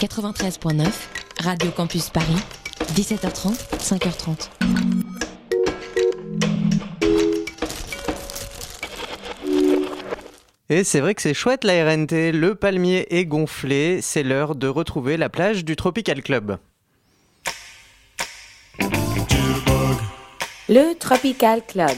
93.9, 0.00 0.86
Radio 1.42 1.70
Campus 1.70 2.10
Paris, 2.10 2.36
17h30, 2.94 3.54
5h30. 3.78 4.50
Et 10.68 10.82
c'est 10.84 11.00
vrai 11.00 11.14
que 11.14 11.22
c'est 11.22 11.32
chouette 11.32 11.64
la 11.64 11.84
RNT, 11.84 12.32
le 12.32 12.54
palmier 12.54 13.06
est 13.16 13.24
gonflé, 13.24 14.00
c'est 14.02 14.22
l'heure 14.22 14.56
de 14.56 14.66
retrouver 14.66 15.16
la 15.16 15.28
plage 15.28 15.64
du 15.64 15.76
Tropical 15.76 16.22
Club. 16.22 16.58
Le 20.68 20.94
Tropical 20.98 21.62
Club. 21.66 21.96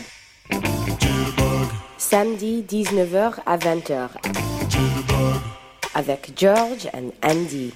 Samedi 1.99 2.65
19h 2.69 3.35
à 3.47 3.57
20h. 3.57 4.36
Avec 5.99 6.35
George 6.37 6.91
and 6.93 7.11
Andy. 7.27 7.73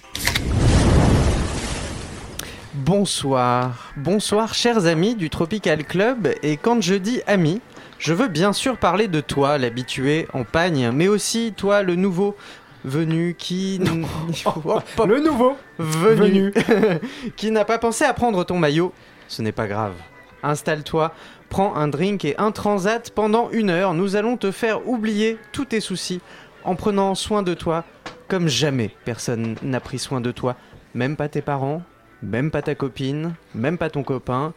Bonsoir, 2.75 3.95
bonsoir 3.97 4.53
chers 4.53 4.85
amis 4.85 5.15
du 5.15 5.31
Tropical 5.31 5.85
Club, 5.85 6.29
et 6.43 6.59
quand 6.59 6.83
je 6.83 6.97
dis 6.97 7.23
amis, 7.27 7.63
je 7.99 8.13
veux 8.13 8.29
bien 8.29 8.53
sûr 8.53 8.77
parler 8.77 9.09
de 9.09 9.23
toi, 9.23 9.57
l'habitué 9.57 10.29
en 10.35 10.45
pagne, 10.45 10.91
mais 10.91 11.09
aussi 11.09 11.55
toi, 11.57 11.83
le 11.83 11.95
nouveau 11.95 12.37
venu 12.85 13.35
qui... 13.39 13.81
Oh, 14.45 14.81
le 15.07 15.21
nouveau 15.21 15.57
venu, 15.79 16.53
qui 17.39 17.51
n'a 17.51 17.65
pas 17.65 17.79
pensé 17.79 18.05
à 18.05 18.13
prendre 18.13 18.45
ton 18.45 18.59
maillot. 18.59 18.93
Ce 19.29 19.41
n'est 19.41 19.51
pas 19.51 19.67
grave. 19.67 19.95
Installe-toi, 20.43 21.15
prends 21.49 21.75
un 21.75 21.89
drink 21.89 22.27
et 22.27 22.35
un 22.37 22.51
transat 22.51 23.09
pendant 23.13 23.49
une 23.49 23.71
heure. 23.71 23.95
Nous 23.95 24.15
allons 24.15 24.37
te 24.37 24.51
faire 24.51 24.87
oublier 24.87 25.39
tous 25.53 25.65
tes 25.65 25.81
soucis 25.81 26.21
en 26.65 26.75
prenant 26.75 27.15
soin 27.15 27.43
de 27.43 27.55
toi 27.55 27.85
comme 28.31 28.49
jamais 28.49 28.91
personne 29.05 29.57
n'a 29.61 29.81
pris 29.81 29.99
soin 29.99 30.21
de 30.21 30.31
toi. 30.31 30.55
Même 30.95 31.17
pas 31.17 31.29
tes 31.29 31.43
parents, 31.43 31.83
même 32.23 32.53
pas 32.53 32.63
ta 32.63 32.77
copine, 32.77 33.35
même 33.57 33.77
pas 33.77 33.91
ton 33.91 34.05
copain. 34.05 34.55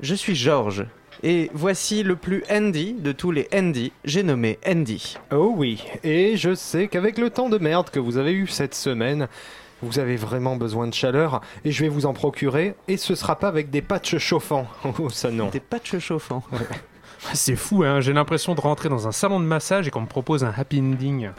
Je 0.00 0.14
suis 0.14 0.34
Georges. 0.34 0.84
Et 1.22 1.50
voici 1.54 2.02
le 2.02 2.16
plus 2.16 2.44
Andy 2.50 2.92
de 2.92 3.12
tous 3.12 3.30
les 3.30 3.48
Andy, 3.54 3.92
j'ai 4.04 4.22
nommé 4.22 4.58
Andy. 4.66 5.16
Oh 5.32 5.54
oui, 5.56 5.82
et 6.02 6.36
je 6.36 6.54
sais 6.54 6.86
qu'avec 6.88 7.16
le 7.16 7.30
temps 7.30 7.48
de 7.48 7.56
merde 7.56 7.88
que 7.88 7.98
vous 7.98 8.18
avez 8.18 8.32
eu 8.32 8.46
cette 8.46 8.74
semaine, 8.74 9.28
vous 9.80 9.98
avez 9.98 10.16
vraiment 10.16 10.56
besoin 10.56 10.86
de 10.86 10.92
chaleur 10.92 11.40
et 11.64 11.72
je 11.72 11.82
vais 11.82 11.88
vous 11.88 12.04
en 12.04 12.12
procurer 12.12 12.74
et 12.88 12.98
ce 12.98 13.14
sera 13.14 13.38
pas 13.38 13.48
avec 13.48 13.70
des 13.70 13.80
patchs 13.80 14.18
chauffants. 14.18 14.66
Oh 14.98 15.08
ça 15.08 15.30
non. 15.30 15.48
Des 15.48 15.60
patchs 15.60 15.98
chauffants. 15.98 16.42
C'est 17.32 17.56
fou, 17.56 17.82
hein 17.84 18.00
j'ai 18.00 18.12
l'impression 18.12 18.54
de 18.54 18.60
rentrer 18.60 18.88
dans 18.88 19.08
un 19.08 19.12
salon 19.12 19.40
de 19.40 19.44
massage 19.44 19.88
et 19.88 19.90
qu'on 19.90 20.02
me 20.02 20.06
propose 20.06 20.44
un 20.44 20.52
happy 20.56 20.80
ending. 20.80 21.30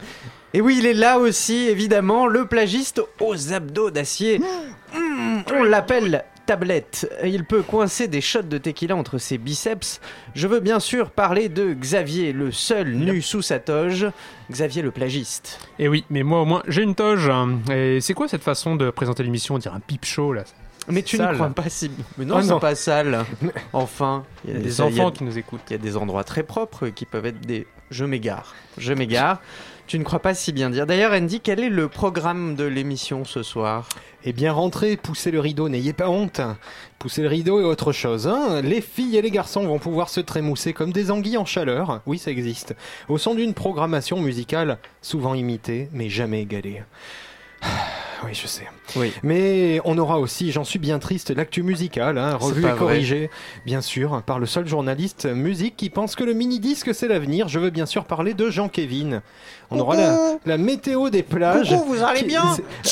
Et 0.52 0.60
oui, 0.60 0.76
il 0.78 0.86
est 0.86 0.94
là 0.94 1.18
aussi, 1.18 1.68
évidemment, 1.68 2.26
le 2.26 2.46
plagiste 2.46 3.02
aux 3.20 3.52
abdos 3.52 3.90
d'acier. 3.90 4.38
Mmh, 4.38 5.42
on 5.54 5.62
l'appelle 5.64 6.24
tablette. 6.46 7.10
Il 7.24 7.44
peut 7.44 7.62
coincer 7.62 8.08
des 8.08 8.20
shots 8.20 8.42
de 8.42 8.56
tequila 8.56 8.96
entre 8.96 9.18
ses 9.18 9.36
biceps. 9.36 10.00
Je 10.34 10.46
veux 10.46 10.60
bien 10.60 10.80
sûr 10.80 11.10
parler 11.10 11.48
de 11.48 11.74
Xavier, 11.74 12.32
le 12.32 12.52
seul 12.52 12.92
nu 12.92 13.20
sous 13.20 13.42
sa 13.42 13.58
toge. 13.58 14.06
Xavier 14.50 14.80
le 14.80 14.92
plagiste. 14.92 15.58
Et 15.78 15.88
oui, 15.88 16.04
mais 16.08 16.22
moi 16.22 16.40
au 16.40 16.44
moins 16.44 16.62
j'ai 16.68 16.82
une 16.82 16.94
toge. 16.94 17.30
Et 17.70 18.00
c'est 18.00 18.14
quoi 18.14 18.28
cette 18.28 18.44
façon 18.44 18.76
de 18.76 18.90
présenter 18.90 19.24
l'émission 19.24 19.56
On 19.56 19.58
dirait 19.58 19.74
un 19.74 19.80
pipe 19.80 20.04
show 20.04 20.32
là? 20.32 20.44
Mais 20.88 21.02
tu 21.02 21.16
sale. 21.16 21.30
ne 21.30 21.34
crois 21.34 21.50
pas 21.50 21.68
si. 21.68 21.90
Mais 22.18 22.24
non, 22.24 22.36
Oh 22.38 22.42
c'est 22.42 22.60
pas 22.60 22.74
sale. 22.74 23.24
Enfin, 23.72 24.24
Il 24.44 24.54
y 24.54 24.56
a 24.56 24.60
des 24.60 24.80
enfants 24.80 25.10
qui 25.10 25.24
nous 25.24 25.38
écoutent. 25.38 25.60
Il 25.68 25.72
y 25.72 25.76
a 25.76 25.78
des 25.78 25.96
endroits 25.96 26.24
très 26.24 26.42
propres 26.42 26.88
qui 26.88 27.04
peuvent 27.06 27.26
être 27.26 27.40
des. 27.40 27.66
Je 27.90 28.04
m'égare. 28.04 28.54
Je 28.78 28.92
m'égare. 28.92 29.40
Tu 29.86 30.00
ne 30.00 30.04
crois 30.04 30.18
pas 30.18 30.34
si 30.34 30.52
bien 30.52 30.68
dire. 30.70 30.84
D'ailleurs, 30.84 31.12
Andy, 31.12 31.40
quel 31.40 31.60
est 31.60 31.68
le 31.68 31.86
programme 31.88 32.56
de 32.56 32.64
l'émission 32.64 33.24
ce 33.24 33.44
soir? 33.44 33.88
Eh 34.24 34.32
bien 34.32 34.52
rentrez, 34.52 34.96
poussez 34.96 35.30
le 35.30 35.38
rideau, 35.38 35.68
n'ayez 35.68 35.92
pas 35.92 36.08
honte. 36.10 36.40
Poussez 36.98 37.22
le 37.22 37.28
rideau 37.28 37.60
et 37.60 37.64
autre 37.64 37.92
chose. 37.92 38.26
Hein 38.26 38.62
les 38.62 38.80
filles 38.80 39.16
et 39.16 39.22
les 39.22 39.30
garçons 39.30 39.64
vont 39.64 39.78
pouvoir 39.78 40.08
se 40.08 40.18
trémousser 40.18 40.72
comme 40.72 40.92
des 40.92 41.12
anguilles 41.12 41.36
en 41.38 41.44
chaleur. 41.44 42.00
Oui, 42.06 42.18
ça 42.18 42.32
existe. 42.32 42.74
Au 43.08 43.18
son 43.18 43.36
d'une 43.36 43.54
programmation 43.54 44.20
musicale 44.20 44.78
souvent 45.02 45.34
imitée, 45.34 45.88
mais 45.92 46.08
jamais 46.08 46.42
égalée. 46.42 46.82
Oui, 48.26 48.34
je 48.34 48.46
sais. 48.46 48.66
Oui. 48.96 49.12
Mais 49.22 49.80
on 49.84 49.96
aura 49.98 50.18
aussi, 50.18 50.52
j'en 50.52 50.64
suis 50.64 50.78
bien 50.78 50.98
triste, 50.98 51.30
l'actu 51.30 51.62
musicale, 51.62 52.18
hein, 52.18 52.36
revue 52.36 52.66
et 52.66 52.72
corrigée, 52.76 53.30
bien 53.64 53.80
sûr, 53.80 54.22
par 54.26 54.38
le 54.38 54.46
seul 54.46 54.66
journaliste 54.66 55.26
musique 55.26 55.76
qui 55.76 55.90
pense 55.90 56.14
que 56.14 56.24
le 56.24 56.32
mini-disque 56.34 56.94
c'est 56.94 57.08
l'avenir. 57.08 57.48
Je 57.48 57.58
veux 57.58 57.70
bien 57.70 57.86
sûr 57.86 58.04
parler 58.04 58.34
de 58.34 58.50
Jean-Kévin. 58.50 59.22
On 59.70 59.80
aura 59.80 59.96
la, 59.96 60.16
la 60.46 60.58
météo 60.58 61.10
des 61.10 61.24
plages. 61.24 61.70
Coucou, 61.70 61.94
vous 61.94 62.02
allez 62.04 62.22
bien 62.22 62.44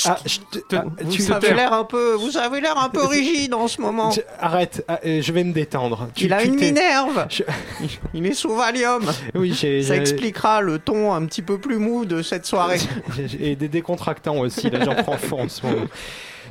Ah, 0.06 0.16
te- 0.50 0.76
ah, 0.76 0.84
vous 1.02 1.10
tu- 1.12 1.32
avez 1.32 1.54
l'air 1.54 1.72
un 1.72 1.84
peu, 1.84 2.14
vous 2.14 2.36
avez 2.36 2.60
l'air 2.60 2.76
un 2.78 2.88
peu 2.88 3.04
rigide 3.06 3.54
en 3.54 3.68
ce 3.68 3.80
moment. 3.80 4.10
je- 4.10 4.20
Arrête, 4.40 4.84
ah, 4.88 4.98
euh, 5.06 5.22
je 5.22 5.32
vais 5.32 5.44
me 5.44 5.52
détendre. 5.52 6.08
Tu- 6.16 6.24
Il 6.24 6.32
a 6.32 6.42
tu 6.42 6.48
une 6.48 6.56
minerve. 6.56 7.26
Je- 7.30 7.44
Il 8.14 8.26
est 8.26 8.34
sous 8.34 8.54
Valium. 8.56 9.04
Oui, 9.36 9.54
Ça 9.54 9.94
expliquera 9.96 10.60
le 10.60 10.80
ton 10.80 11.12
un 11.14 11.24
petit 11.26 11.42
peu 11.42 11.58
plus 11.58 11.78
mou 11.78 12.04
de 12.04 12.22
cette 12.22 12.44
soirée. 12.46 12.78
et 13.40 13.54
des 13.54 13.68
décontractants 13.68 14.38
aussi. 14.38 14.68
Là, 14.68 14.84
j'en 14.84 14.94
prends 14.96 15.16
fond 15.24 15.42
en 15.42 15.48
ce 15.48 15.66
moment. 15.66 15.86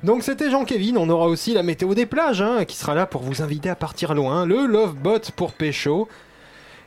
Donc 0.04 0.24
c'était 0.24 0.50
Jean-Kévin, 0.52 0.96
on 0.98 1.10
aura 1.10 1.28
aussi 1.28 1.54
la 1.54 1.64
météo 1.64 1.94
des 1.96 2.06
plages 2.06 2.42
hein, 2.42 2.66
qui 2.66 2.76
sera 2.76 2.94
là 2.94 3.06
pour 3.06 3.22
vous 3.22 3.42
inviter 3.42 3.70
à 3.70 3.76
partir 3.76 4.14
loin, 4.14 4.46
le 4.46 4.66
Love 4.66 4.96
Bot 4.96 5.32
pour 5.36 5.54
Pécho. 5.54 6.10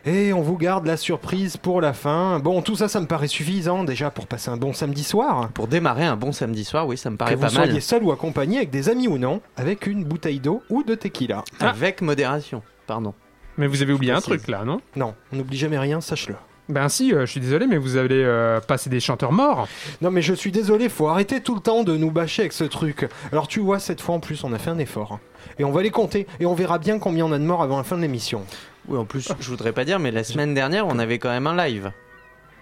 Et 0.09 0.33
on 0.33 0.41
vous 0.41 0.57
garde 0.57 0.87
la 0.87 0.97
surprise 0.97 1.57
pour 1.57 1.81
la 1.81 1.93
fin. 1.93 2.39
Bon, 2.39 2.63
tout 2.63 2.77
ça, 2.77 2.87
ça 2.87 3.01
me 3.01 3.07
paraît 3.07 3.27
suffisant 3.27 3.83
déjà 3.83 4.11
pour 4.13 4.29
passer 4.29 4.51
un 4.51 4.57
bon 4.57 4.73
samedi 4.73 5.03
soir. 5.03 5.49
Pour 5.53 5.67
démarrer 5.67 6.05
un 6.05 6.15
bon 6.17 6.31
samedi 6.31 6.65
soir, 6.65 6.87
oui, 6.87 6.97
ça 6.97 7.11
me 7.11 7.17
Que 7.17 7.19
paraît 7.19 7.35
vous 7.35 7.41
pas 7.43 7.49
soyez 7.49 7.73
mal. 7.73 7.83
seul 7.83 8.05
ou 8.05 8.13
accompagné 8.13 8.59
avec 8.59 8.71
des 8.71 8.89
amis 8.89 9.09
ou 9.09 9.19
non, 9.19 9.41
avec 9.57 9.89
une 9.89 10.05
bouteille 10.05 10.39
d'eau 10.39 10.63
ou 10.71 10.85
de 10.85 10.95
tequila. 10.95 11.43
Avec 11.59 12.03
modération, 12.03 12.63
pardon. 12.87 13.15
Mais 13.57 13.67
vous 13.67 13.83
avez 13.83 13.93
oublié 13.95 14.13
un 14.13 14.21
truc 14.21 14.47
là, 14.47 14.65
non? 14.65 14.81
Non, 14.95 15.15
on 15.33 15.37
n'oublie 15.37 15.59
jamais 15.59 15.79
rien, 15.79 16.01
sache-le. 16.01 16.37
Ben 16.69 16.89
si, 16.89 17.13
euh, 17.15 17.27
je 17.27 17.31
suis 17.31 17.41
désolé, 17.41 17.67
mais 17.69 17.77
vous 17.77 17.97
allez 17.97 18.23
euh, 18.25 18.61
passer 18.61 18.91
des 18.91 18.99
chanteurs 19.01 19.31
morts. 19.33 19.69
Non 20.01 20.11
mais 20.11 20.21
je 20.23 20.35
suis 20.35 20.51
désolé, 20.51 20.89
faut 20.89 21.07
arrêter 21.09 21.41
tout 21.41 21.55
le 21.55 21.61
temps 21.61 21.85
de 21.85 21.97
nous 21.97 22.11
bâcher 22.11 22.43
avec 22.43 22.53
ce 22.53 22.65
truc. 22.65 23.09
Alors 23.31 23.47
tu 23.47 23.61
vois, 23.61 23.79
cette 23.79 24.01
fois 24.01 24.17
en 24.17 24.21
plus, 24.21 24.43
on 24.43 24.53
a 24.53 24.59
fait 24.59 24.71
un 24.71 24.79
effort. 24.79 25.21
Et 25.59 25.65
on 25.65 25.71
va 25.71 25.83
les 25.83 25.91
compter, 25.91 26.27
et 26.41 26.47
on 26.47 26.55
verra 26.55 26.79
bien 26.79 26.99
combien 26.99 27.25
on 27.25 27.33
a 27.33 27.39
de 27.39 27.45
morts 27.45 27.63
avant 27.63 27.77
la 27.79 27.85
fin 27.85 27.97
de 27.97 28.03
l'émission. 28.03 28.45
Oui, 28.89 28.99
en 28.99 29.05
plus, 29.05 29.29
je 29.41 29.49
voudrais 29.49 29.73
pas 29.73 29.85
dire, 29.85 29.99
mais 30.01 30.11
la 30.11 30.25
semaine 30.25 30.55
dernière, 30.55 30.87
on 30.89 30.99
avait 30.99 31.19
quand 31.19 31.31
même 31.31 31.47
un 31.47 31.57
live. 31.57 31.93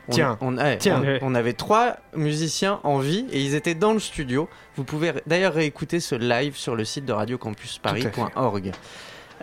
On- 0.09 0.13
Tiens, 0.13 0.37
on, 0.43 0.59
ouais, 0.59 0.77
tiens. 0.77 1.03
on- 1.23 1.31
on 1.33 1.35
avait 1.35 1.55
trois 1.55 1.97
musiciens 2.15 2.79
en 2.85 2.99
vie 2.99 3.25
et 3.33 3.41
ils 3.41 3.55
étaient 3.55 3.75
dans 3.75 3.95
le 3.95 3.99
studio. 4.01 4.51
Vous 4.77 4.85
pouvez 4.85 5.13
d'ailleurs 5.27 5.55
réécouter 5.55 5.99
ce 5.99 6.15
live 6.15 6.57
sur 6.57 6.77
le 6.77 6.85
site 6.85 7.07
de 7.07 7.13
radiocampusparis.org. 7.15 8.73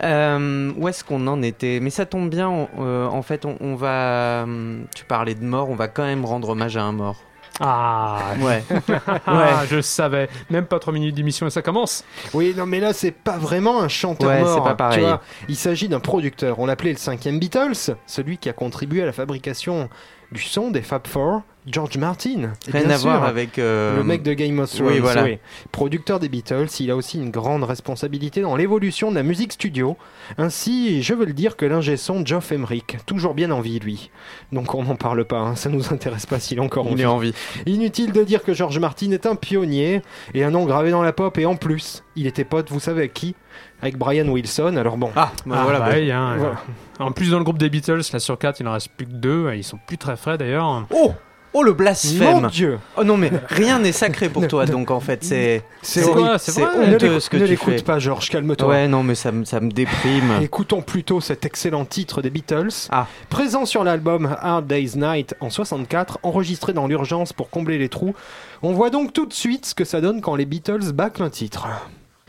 Euh, 0.02 0.72
où 0.76 0.88
est-ce 0.88 1.04
qu'on 1.04 1.26
en 1.26 1.42
était? 1.42 1.78
Mais 1.80 1.90
ça 1.90 2.06
tombe 2.06 2.30
bien, 2.30 2.48
on- 2.48 2.68
euh, 2.80 3.06
en 3.06 3.22
fait, 3.22 3.44
on, 3.44 3.56
on 3.60 3.74
va. 3.74 4.42
hum, 4.44 4.84
Tu 4.94 5.04
parlais 5.04 5.34
de 5.34 5.44
mort, 5.44 5.70
on 5.70 5.74
va 5.74 5.88
quand 5.88 6.04
même 6.04 6.24
rendre 6.24 6.48
hommage 6.48 6.76
à 6.76 6.82
un 6.82 6.92
mort. 6.92 7.16
Ah, 7.60 8.18
Ouais. 8.40 8.64
ah, 9.26 9.62
je 9.68 9.80
savais. 9.82 10.28
Même 10.50 10.64
pas 10.64 10.78
3 10.78 10.92
minutes 10.94 11.14
d'émission 11.14 11.46
et 11.46 11.50
ça 11.50 11.60
commence. 11.60 12.02
Oui, 12.32 12.54
non 12.56 12.64
mais 12.64 12.80
là 12.80 12.94
c'est 12.94 13.10
pas 13.10 13.36
vraiment 13.36 13.82
un 13.82 13.88
chanteur 13.88 14.30
Ouais, 14.30 14.40
mort. 14.40 14.54
c'est 14.54 14.62
pas 14.62 14.70
tu 14.70 14.76
pareil. 14.76 15.00
vois. 15.00 15.20
il 15.48 15.56
s'agit 15.56 15.88
d'un 15.88 16.00
producteur. 16.00 16.58
On 16.58 16.66
l'appelait 16.66 16.92
le 16.92 16.96
cinquième 16.98 17.38
Beatles, 17.38 17.94
celui 18.06 18.38
qui 18.38 18.48
a 18.48 18.54
contribué 18.54 19.02
à 19.02 19.06
la 19.06 19.12
fabrication 19.12 19.90
du 20.32 20.40
son 20.40 20.70
des 20.70 20.80
Fab 20.80 21.06
Four, 21.06 21.42
George 21.66 21.96
Martin. 21.96 22.52
Rien 22.72 22.82
bien 22.86 22.90
à 22.90 22.96
voir 22.98 23.18
sûr, 23.18 23.24
avec. 23.24 23.58
euh, 23.58 23.96
Le 23.96 24.02
mec 24.04 24.22
de 24.22 24.32
Game 24.32 24.58
of 24.58 24.70
Thrones, 24.72 24.88
oui, 24.88 24.98
voilà. 24.98 25.22
oui. 25.24 25.38
producteur 25.70 26.18
des 26.18 26.28
Beatles, 26.28 26.66
il 26.80 26.90
a 26.90 26.96
aussi 26.96 27.18
une 27.18 27.30
grande 27.30 27.62
responsabilité 27.62 28.40
dans 28.40 28.56
l'évolution 28.56 29.10
de 29.10 29.16
la 29.16 29.22
musique 29.22 29.52
studio. 29.52 29.96
Ainsi, 30.38 31.02
je 31.02 31.14
veux 31.14 31.24
le 31.24 31.32
dire 31.32 31.56
que 31.56 31.64
l'ingé 31.64 31.96
son 31.96 32.26
Geoff 32.26 32.50
Emerick, 32.52 32.96
toujours 33.06 33.34
bien 33.34 33.50
en 33.52 33.60
vie 33.60 33.78
lui. 33.78 34.10
Donc 34.50 34.74
on 34.74 34.82
n'en 34.82 34.96
parle 34.96 35.24
pas, 35.24 35.38
hein, 35.38 35.54
ça 35.54 35.68
nous 35.70 35.92
intéresse 35.92 36.26
pas 36.26 36.40
s'il 36.40 36.58
est 36.58 36.60
encore 36.62 36.86
en 36.86 36.90
Il 36.90 36.96
vie. 36.96 37.02
est 37.02 37.06
en 37.06 37.18
vie. 37.18 37.34
Inutile 37.66 38.12
de 38.12 38.24
dire 38.24 38.42
que 38.42 38.54
George 38.54 38.78
Martin 38.78 39.10
est 39.12 39.26
un 39.26 39.36
pionnier 39.36 40.02
et 40.34 40.42
un 40.42 40.50
nom 40.50 40.64
gravé 40.64 40.90
dans 40.90 41.02
la 41.02 41.12
pop 41.12 41.38
et 41.38 41.46
en 41.46 41.54
plus, 41.56 42.02
il 42.16 42.26
était 42.26 42.44
pote, 42.44 42.70
vous 42.70 42.80
savez 42.80 43.00
avec 43.00 43.14
qui? 43.14 43.34
Avec 43.82 43.96
Brian 43.98 44.26
Wilson, 44.28 44.76
alors 44.76 44.96
bon. 44.96 45.10
Ah, 45.16 45.30
bah 45.46 45.56
Ah, 45.58 45.62
voilà. 45.64 45.78
bah- 45.80 45.84
pareil, 45.86 46.10
hein, 46.10 46.34
Voilà. 46.38 46.56
En 46.98 47.12
plus, 47.12 47.30
dans 47.30 47.38
le 47.38 47.44
groupe 47.44 47.58
des 47.58 47.68
Beatles, 47.70 48.00
là 48.12 48.18
sur 48.20 48.38
4, 48.38 48.60
il 48.60 48.66
en 48.68 48.72
reste 48.72 48.88
plus 48.96 49.06
que 49.06 49.12
2. 49.12 49.52
Ils 49.54 49.64
sont 49.64 49.78
plus 49.86 49.98
très 49.98 50.16
frais 50.16 50.38
d'ailleurs. 50.38 50.86
Oh 50.90 51.12
Oh 51.54 51.62
le 51.62 51.72
Mon 51.72 51.76
blasphème 51.76 52.48
Dieu 52.50 52.78
Oh 52.96 53.04
non 53.04 53.16
mais 53.18 53.30
rien 53.48 53.78
n'est 53.78 53.92
sacré 53.92 54.28
pour 54.30 54.48
toi 54.48 54.64
donc 54.64 54.90
en 54.90 55.00
fait 55.00 55.22
c'est 55.22 55.62
C'est 55.82 56.00
vrai. 56.00 56.22
Ne 56.22 56.94
honteux 56.94 57.06
l'écoute- 57.08 57.20
ce 57.20 57.28
que 57.30 57.36
ne 57.36 57.44
tu 57.44 57.50
l'écoute 57.50 57.74
fais. 57.76 57.82
pas, 57.82 57.98
George, 57.98 58.30
calme-toi. 58.30 58.66
Ouais 58.68 58.88
non 58.88 59.02
mais 59.02 59.14
ça 59.14 59.32
me 59.32 59.44
ça 59.44 59.60
me 59.60 59.70
déprime. 59.70 60.38
Écoutons 60.42 60.80
plutôt 60.80 61.20
cet 61.20 61.44
excellent 61.44 61.84
titre 61.84 62.22
des 62.22 62.30
Beatles, 62.30 62.68
Ah. 62.90 63.06
présent 63.28 63.66
sur 63.66 63.84
l'album 63.84 64.34
Hard 64.40 64.66
Day's 64.66 64.96
Night 64.96 65.34
en 65.40 65.50
64, 65.50 66.18
enregistré 66.22 66.72
dans 66.72 66.86
l'urgence 66.86 67.32
pour 67.34 67.50
combler 67.50 67.76
les 67.78 67.88
trous. 67.90 68.14
On 68.62 68.72
voit 68.72 68.90
donc 68.90 69.12
tout 69.12 69.26
de 69.26 69.32
suite 69.34 69.66
ce 69.66 69.74
que 69.74 69.84
ça 69.84 70.00
donne 70.00 70.20
quand 70.22 70.36
les 70.36 70.46
Beatles 70.46 70.92
bâclent 70.94 71.22
un 71.22 71.30
titre. 71.30 71.66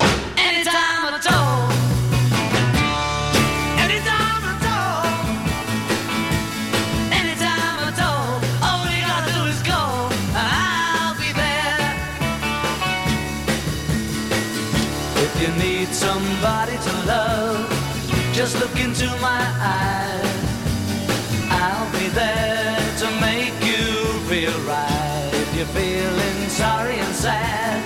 Anytime 0.02 0.74
to 16.44 17.06
love, 17.08 17.70
just 18.34 18.60
look 18.60 18.78
into 18.78 19.08
my 19.22 19.42
eyes. 19.62 20.26
I'll 21.50 21.90
be 21.94 22.10
there 22.10 22.76
to 22.98 23.08
make 23.22 23.56
you 23.64 24.20
feel 24.28 24.52
right. 24.68 25.30
If 25.32 25.56
you're 25.56 25.66
feeling 25.68 26.50
sorry 26.50 26.96
and 26.96 27.16
sad, 27.16 27.82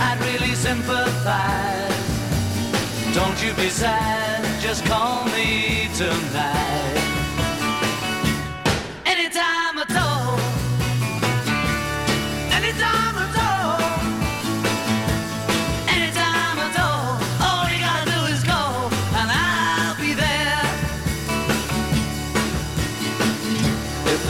I'd 0.00 0.18
really 0.26 0.56
sympathize. 0.56 1.94
Don't 3.14 3.40
you 3.40 3.52
be 3.54 3.68
sad, 3.68 4.60
just 4.60 4.84
call 4.86 5.26
me 5.26 5.88
tonight. 5.94 7.03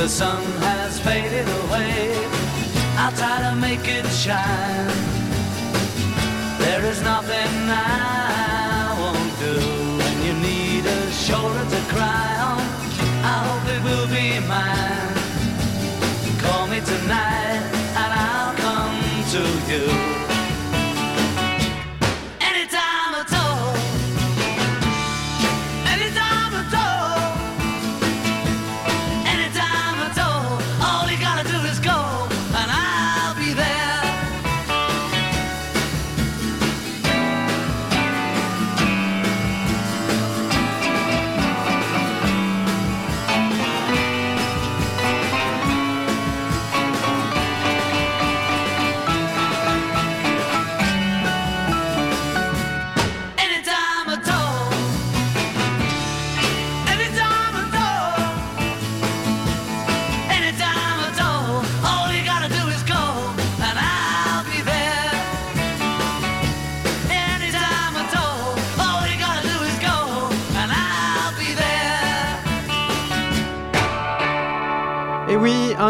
The 0.05 0.11
sun 0.11 0.45
has 0.61 1.01
faded 1.01 1.49
away, 1.65 2.13
I'll 2.99 3.17
try 3.17 3.41
to 3.49 3.57
make 3.57 3.89
it 3.89 4.05
shine. 4.09 4.93
There 6.59 6.85
is 6.85 7.01
nothing 7.01 7.53
I 7.71 8.95
won't 9.01 9.33
do 9.41 9.57
when 10.01 10.17
you 10.27 10.35
need 10.49 10.85
a 10.85 11.11
shoulder 11.11 11.65
to 11.75 11.81
cry 11.95 12.29
on. 12.51 12.61
I 13.33 13.37
hope 13.49 13.67
it 13.77 13.83
will 13.89 14.09
be 14.19 14.29
mine. 14.47 15.17
Call 16.45 16.67
me 16.67 16.81
tonight 16.81 17.65
and 18.03 18.11
I'll 18.29 18.55
come 18.67 19.01
to 19.33 19.43
you. 19.73 20.24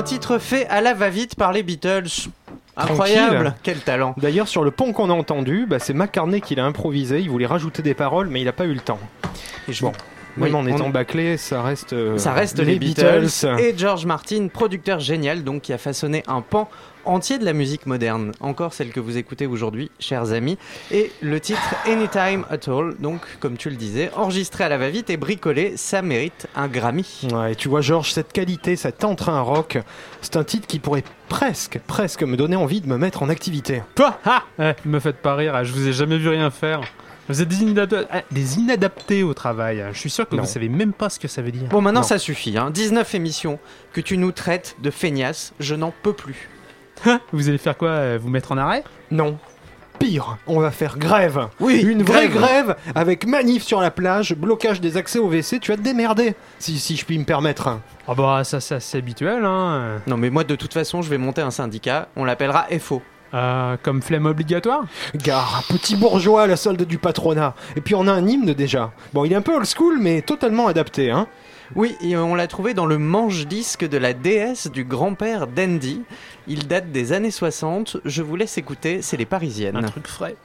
Titre 0.04 0.38
fait 0.38 0.66
à 0.68 0.80
la 0.80 0.94
va-vite 0.94 1.34
par 1.34 1.52
les 1.52 1.62
Beatles. 1.62 2.08
Incroyable, 2.76 3.34
Tranquille. 3.36 3.54
quel 3.62 3.78
talent. 3.78 4.14
D'ailleurs, 4.16 4.48
sur 4.48 4.64
le 4.64 4.70
pont 4.72 4.92
qu'on 4.92 5.08
a 5.08 5.12
entendu, 5.12 5.64
bah, 5.68 5.78
c'est 5.78 5.92
McCartney 5.94 6.40
qui 6.40 6.56
l'a 6.56 6.64
improvisé. 6.64 7.20
Il 7.20 7.30
voulait 7.30 7.46
rajouter 7.46 7.82
des 7.82 7.94
paroles, 7.94 8.26
mais 8.28 8.40
il 8.40 8.44
n'a 8.46 8.52
pas 8.52 8.64
eu 8.64 8.74
le 8.74 8.80
temps. 8.80 8.98
Et 9.68 9.72
je- 9.72 9.82
Bon, 9.82 9.92
Oui, 10.36 10.44
même 10.50 10.56
en 10.56 10.60
on- 10.60 10.66
étant 10.66 10.90
bâclé, 10.90 11.36
ça 11.36 11.62
reste. 11.62 11.92
euh, 11.92 12.18
Ça 12.18 12.32
reste 12.32 12.58
les, 12.58 12.76
Beatles, 12.80 13.28
et 13.60 13.74
George 13.78 14.06
Martin, 14.06 14.48
producteur 14.52 14.98
génial, 14.98 15.44
donc 15.44 15.62
qui 15.62 15.72
a 15.72 15.78
façonné 15.78 16.24
un 16.26 16.40
pan 16.40 16.68
entier 17.06 17.38
de 17.38 17.44
la 17.44 17.52
musique 17.52 17.86
moderne, 17.86 18.32
encore 18.40 18.72
celle 18.74 18.90
que 18.90 19.00
vous 19.00 19.16
écoutez 19.16 19.46
aujourd'hui, 19.46 19.90
chers 19.98 20.32
amis, 20.32 20.58
et 20.90 21.12
le 21.20 21.40
titre 21.40 21.74
Anytime 21.86 22.44
at 22.50 22.68
All, 22.70 22.94
donc 22.98 23.20
comme 23.40 23.56
tu 23.56 23.70
le 23.70 23.76
disais, 23.76 24.10
enregistré 24.16 24.64
à 24.64 24.68
la 24.68 24.78
va-vite 24.78 25.10
et 25.10 25.16
bricolé, 25.16 25.74
ça 25.76 26.02
mérite 26.02 26.46
un 26.56 26.68
Grammy. 26.68 27.06
Ouais, 27.32 27.52
et 27.52 27.56
tu 27.56 27.68
vois, 27.68 27.80
Georges, 27.80 28.12
cette 28.12 28.32
qualité, 28.32 28.76
cet 28.76 29.04
entrain 29.04 29.40
rock, 29.40 29.78
c'est 30.22 30.36
un 30.36 30.44
titre 30.44 30.66
qui 30.66 30.78
pourrait 30.78 31.04
presque, 31.28 31.78
presque 31.86 32.22
me 32.22 32.36
donner 32.36 32.56
envie 32.56 32.80
de 32.80 32.88
me 32.88 32.96
mettre 32.96 33.22
en 33.22 33.28
activité. 33.28 33.82
Quoi 33.96 34.18
Ah 34.24 34.42
Eh, 34.58 34.72
Me 34.84 35.00
faites 35.00 35.18
pas 35.22 35.34
rire, 35.34 35.64
je 35.64 35.72
vous 35.72 35.88
ai 35.88 35.92
jamais 35.92 36.18
vu 36.18 36.28
rien 36.28 36.50
faire. 36.50 36.80
Vous 37.26 37.40
êtes 37.40 37.48
des 37.48 37.62
inadaptés, 37.62 38.18
des 38.32 38.58
inadaptés 38.58 39.22
au 39.22 39.32
travail. 39.32 39.82
Je 39.92 39.98
suis 39.98 40.10
sûr 40.10 40.28
que 40.28 40.36
Non. 40.36 40.42
vous 40.42 40.48
savez 40.48 40.68
même 40.68 40.92
pas 40.92 41.08
ce 41.08 41.18
que 41.18 41.26
ça 41.26 41.40
veut 41.40 41.52
dire. 41.52 41.68
Bon, 41.70 41.80
maintenant 41.80 42.00
Non. 42.02 42.06
ça 42.06 42.18
suffit, 42.18 42.58
hein. 42.58 42.70
19 42.70 43.14
émissions 43.14 43.58
que 43.94 44.02
tu 44.02 44.18
nous 44.18 44.30
traites 44.30 44.76
de 44.82 44.90
feignasses, 44.90 45.54
je 45.58 45.74
n'en 45.74 45.90
peux 46.02 46.12
plus. 46.12 46.50
Vous 47.32 47.48
allez 47.48 47.58
faire 47.58 47.76
quoi 47.76 47.88
euh, 47.88 48.18
Vous 48.20 48.28
mettre 48.28 48.52
en 48.52 48.58
arrêt? 48.58 48.84
Non. 49.10 49.38
Pire, 49.98 50.38
on 50.46 50.58
va 50.58 50.70
faire 50.72 50.98
grève. 50.98 51.48
Oui, 51.60 51.80
Une 51.82 52.02
vraie 52.02 52.28
grève 52.28 52.76
avec 52.94 53.26
manif 53.26 53.62
sur 53.62 53.80
la 53.80 53.92
plage, 53.92 54.34
blocage 54.34 54.80
des 54.80 54.96
accès 54.96 55.20
au 55.20 55.28
WC. 55.28 55.60
Tu 55.60 55.70
vas 55.70 55.76
te 55.76 55.82
démerder, 55.82 56.34
si, 56.58 56.78
si 56.78 56.96
je 56.96 57.04
puis 57.04 57.16
me 57.16 57.24
permettre. 57.24 57.78
Ah 58.08 58.14
bah 58.14 58.42
ça, 58.42 58.60
ça 58.60 58.80
c'est 58.80 58.98
habituel, 58.98 59.44
hein. 59.44 60.00
Non 60.08 60.16
mais 60.16 60.30
moi 60.30 60.42
de 60.42 60.56
toute 60.56 60.72
façon 60.74 61.00
je 61.00 61.08
vais 61.08 61.16
monter 61.16 61.42
un 61.42 61.52
syndicat, 61.52 62.08
on 62.16 62.24
l'appellera 62.24 62.66
FO. 62.80 63.02
Euh, 63.34 63.76
comme 63.82 64.00
flemme 64.00 64.26
obligatoire? 64.26 64.84
Gare, 65.16 65.64
petit 65.68 65.96
bourgeois 65.96 66.42
à 66.42 66.46
la 66.46 66.56
solde 66.56 66.82
du 66.84 66.98
patronat. 66.98 67.54
Et 67.74 67.80
puis 67.80 67.94
on 67.96 68.06
a 68.06 68.12
un 68.12 68.26
hymne 68.26 68.52
déjà. 68.54 68.92
Bon, 69.12 69.24
il 69.24 69.32
est 69.32 69.36
un 69.36 69.42
peu 69.42 69.54
old 69.56 69.66
school, 69.66 69.98
mais 70.00 70.22
totalement 70.22 70.68
adapté, 70.68 71.10
hein. 71.10 71.26
Oui, 71.74 71.96
et 72.00 72.16
on 72.16 72.34
l'a 72.34 72.46
trouvé 72.46 72.74
dans 72.74 72.86
le 72.86 72.98
manche-disque 72.98 73.88
de 73.88 73.96
la 73.96 74.12
déesse 74.12 74.70
du 74.70 74.84
grand-père 74.84 75.46
d'Andy. 75.48 76.02
Il 76.46 76.66
date 76.66 76.92
des 76.92 77.12
années 77.12 77.30
60. 77.30 77.98
Je 78.04 78.22
vous 78.22 78.36
laisse 78.36 78.58
écouter, 78.58 79.00
c'est 79.02 79.16
les 79.16 79.26
Parisiennes. 79.26 79.76
Un 79.76 79.82
truc 79.82 80.06
frais. 80.06 80.36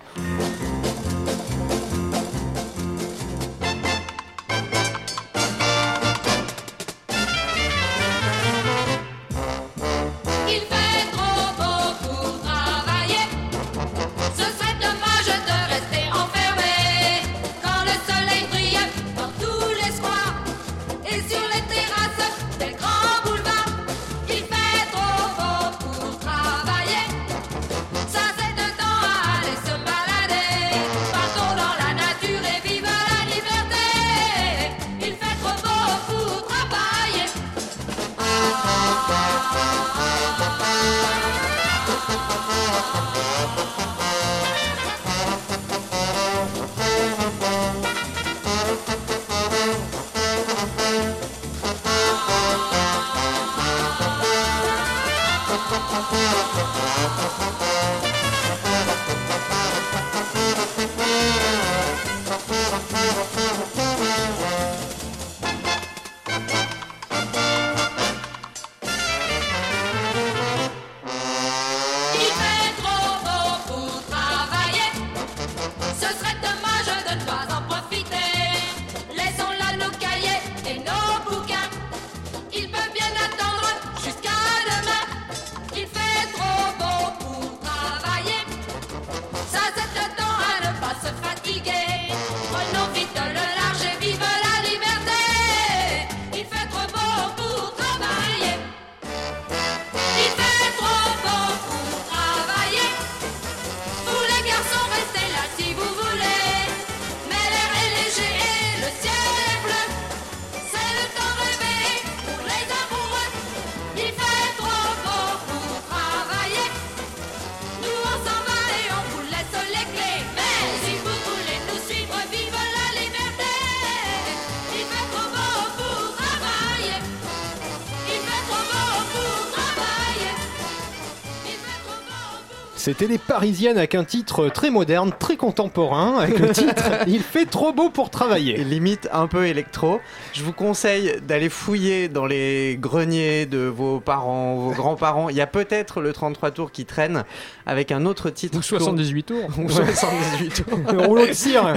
C'était 132.89 133.05
les 133.05 133.19
Parisiennes 133.19 133.77
avec 133.77 133.93
un 133.93 134.03
titre 134.03 134.49
très 134.49 134.71
moderne, 134.71 135.11
très 135.19 135.37
contemporain, 135.37 136.17
avec 136.17 136.39
le 136.39 136.49
titre 136.49 136.83
Il 137.07 137.21
fait 137.21 137.45
trop 137.45 137.71
beau 137.71 137.91
pour 137.91 138.07
Et 138.07 138.09
travailler. 138.09 138.57
limite 138.63 139.07
un 139.13 139.27
peu 139.27 139.45
électro. 139.45 140.01
Je 140.33 140.41
vous 140.41 140.53
conseille 140.53 141.13
d'aller 141.21 141.49
fouiller 141.49 142.07
dans 142.07 142.25
les 142.25 142.79
greniers 142.81 143.45
de 143.45 143.59
vos 143.59 143.99
parents, 143.99 144.55
vos 144.55 144.71
grands-parents. 144.71 145.29
Il 145.29 145.35
y 145.35 145.41
a 145.41 145.45
peut-être 145.45 146.01
le 146.01 146.13
33 146.13 146.49
tours 146.49 146.71
qui 146.71 146.85
traîne 146.85 147.25
avec 147.67 147.91
un 147.91 148.07
autre 148.07 148.31
titre. 148.31 148.57
Ou 148.57 148.63
78 148.63 149.23
tours. 149.23 149.49
ou 149.59 149.69
78 149.69 150.65
tours. 150.67 150.79
Le 150.91 151.01
rouleau 151.05 151.27
de 151.27 151.33
cire. 151.33 151.71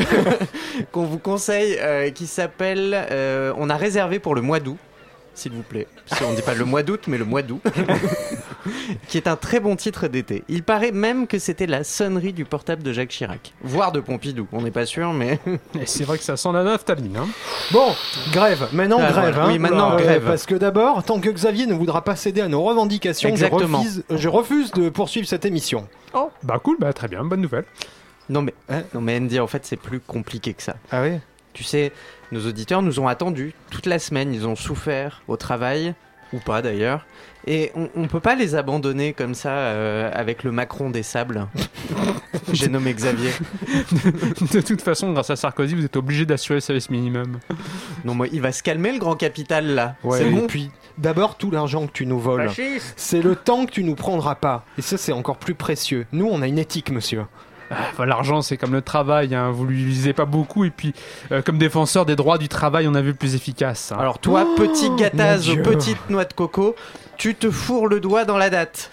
qu'on 0.92 1.04
vous 1.04 1.19
conseille 1.19 1.76
euh, 1.78 2.09
qui 2.11 2.26
s'appelle 2.26 3.07
euh, 3.11 3.52
On 3.59 3.69
a 3.69 3.76
réservé 3.76 4.19
pour 4.19 4.35
le 4.35 4.40
mois 4.40 4.61
d'août, 4.61 4.78
s'il 5.35 5.52
vous 5.52 5.62
plaît. 5.62 5.88
Si 6.07 6.23
on 6.25 6.33
dit 6.33 6.40
pas 6.40 6.54
le 6.54 6.64
mois 6.64 6.83
d'août, 6.83 7.02
mais 7.07 7.19
le 7.19 7.26
mois 7.26 7.42
d'août. 7.42 7.61
qui 9.09 9.16
est 9.16 9.26
un 9.26 9.37
très 9.37 9.61
bon 9.61 9.76
titre 9.76 10.09
d'été. 10.09 10.45
Il 10.49 10.62
paraît 10.62 10.92
même 10.92 11.26
que 11.26 11.38
c'était 11.38 11.66
la 11.66 11.85
sonnerie 11.85 12.33
du 12.33 12.45
portable 12.45 12.83
de 12.83 12.92
Jacques 12.92 13.09
Chirac, 13.11 13.52
voire 13.62 13.92
de 13.92 14.00
Pompidou. 14.00 14.47
On 14.52 14.62
n'est 14.62 14.71
pas 14.71 14.87
sûr, 14.87 15.12
mais. 15.12 15.38
Et 15.81 15.87
c'est 15.87 16.04
vrai 16.04 16.19
que 16.19 16.25
ça 16.25 16.37
sent 16.37 16.50
la 16.52 16.62
naphtaline. 16.64 17.16
Hein. 17.16 17.28
Bon, 17.73 17.95
grève. 18.33 18.69
Maintenant, 18.73 18.99
Ah, 19.00 19.11
grève. 19.12 19.35
voilà. 19.35 19.45
hein. 19.45 19.49
Oui, 19.49 19.59
maintenant, 19.59 19.92
Euh, 19.92 19.97
grève. 19.99 20.25
Parce 20.25 20.47
que 20.47 20.54
d'abord, 20.54 21.02
tant 21.04 21.21
que 21.21 21.31
Xavier 21.31 21.66
ne 21.66 21.75
voudra 21.75 22.02
pas 22.04 22.16
céder 22.16 22.40
à 22.40 22.49
nos 22.49 22.62
revendications, 22.62 23.35
je 23.35 23.47
refuse, 23.47 24.04
je 24.11 24.28
refuse 24.28 24.71
de 24.73 24.88
poursuivre 24.88 25.26
cette 25.26 25.45
émission. 25.45 25.88
Bah 26.42 26.59
cool, 26.62 26.76
bah 26.78 26.92
très 26.92 27.09
bien, 27.09 27.25
bonne 27.25 27.40
nouvelle. 27.40 27.64
Non, 28.28 28.42
mais, 28.42 28.54
Hein 28.69 28.83
non, 28.95 29.00
mais 29.00 29.16
Andy, 29.19 29.40
en 29.40 29.47
fait, 29.47 29.64
c'est 29.66 29.76
plus 29.76 29.99
compliqué 30.00 30.54
que 30.54 30.62
ça. 30.62 30.76
Ah 30.90 31.02
oui 31.02 31.19
Tu 31.52 31.64
sais, 31.64 31.92
nos 32.31 32.47
auditeurs 32.47 32.81
nous 32.83 33.00
ont 33.00 33.09
attendus 33.09 33.52
toute 33.71 33.87
la 33.87 33.99
semaine, 33.99 34.33
ils 34.33 34.47
ont 34.47 34.57
souffert 34.57 35.23
au 35.28 35.37
travail, 35.37 35.95
ou 36.32 36.38
pas 36.38 36.62
d'ailleurs, 36.62 37.06
et 37.46 37.72
on, 37.74 37.88
on 37.96 38.06
peut 38.06 38.20
pas 38.20 38.34
les 38.34 38.54
abandonner 38.54 39.12
comme 39.12 39.34
ça 39.34 39.50
euh, 39.50 40.10
avec 40.12 40.44
le 40.44 40.52
Macron 40.52 40.90
des 40.90 41.02
sables. 41.02 41.48
J'ai 42.52 42.68
nommé 42.68 42.92
Xavier. 42.94 43.30
De 44.52 44.60
toute 44.60 44.82
façon, 44.82 45.12
grâce 45.12 45.30
à 45.30 45.36
Sarkozy, 45.36 45.74
vous 45.74 45.84
êtes 45.84 45.96
obligé 45.96 46.24
d'assurer 46.24 46.56
le 46.56 46.60
service 46.60 46.90
minimum. 46.90 47.38
Non, 48.04 48.14
moi, 48.14 48.26
il 48.32 48.40
va 48.40 48.52
se 48.52 48.62
calmer 48.62 48.92
le 48.92 48.98
grand 48.98 49.16
capital 49.16 49.66
là. 49.66 49.96
Ouais, 50.04 50.18
c'est 50.18 50.28
et 50.28 50.30
bon. 50.30 50.46
puis, 50.46 50.70
d'abord, 50.98 51.36
tout 51.36 51.50
l'argent 51.50 51.86
que 51.86 51.92
tu 51.92 52.06
nous 52.06 52.20
voles, 52.20 52.50
c'est 52.96 53.22
le 53.22 53.34
temps 53.34 53.66
que 53.66 53.72
tu 53.72 53.82
nous 53.84 53.94
prendras 53.94 54.34
pas. 54.36 54.64
Et 54.78 54.82
ça, 54.82 54.96
c'est 54.96 55.12
encore 55.12 55.38
plus 55.38 55.54
précieux. 55.54 56.06
Nous, 56.12 56.28
on 56.30 56.42
a 56.42 56.46
une 56.46 56.58
éthique, 56.58 56.90
monsieur. 56.90 57.24
Enfin, 57.93 58.07
L'argent, 58.07 58.43
c'est 58.43 58.57
comme 58.57 58.73
le 58.73 58.83
travail, 58.83 59.35
hein. 59.35 59.50
vous 59.50 59.67
l'utilisez 59.67 60.12
pas 60.12 60.25
beaucoup, 60.25 60.64
et 60.64 60.71
puis, 60.71 60.93
euh, 61.31 61.43
comme 61.43 61.59
défenseur 61.59 62.05
des 62.07 62.17
droits 62.17 62.38
du 62.38 62.49
travail, 62.49 62.87
on 62.88 62.95
a 62.95 63.00
vu 63.00 63.09
le 63.09 63.14
plus 63.14 63.35
efficace. 63.35 63.93
hein. 63.93 63.97
Alors 63.99 64.19
toi, 64.19 64.47
petit 64.57 64.91
gâtaz 64.97 65.47
mon 65.47 65.52
aux 65.52 65.55
Dieu. 65.55 65.62
petites 65.62 66.11
noix 66.11 66.25
de 66.25 66.33
coco, 66.33 66.75
tu 67.17 67.35
te 67.35 67.50
fourres 67.50 67.87
le 67.88 68.00
doigt 68.00 68.25
dans 68.25 68.38
la 68.38 68.50
date. 68.50 68.91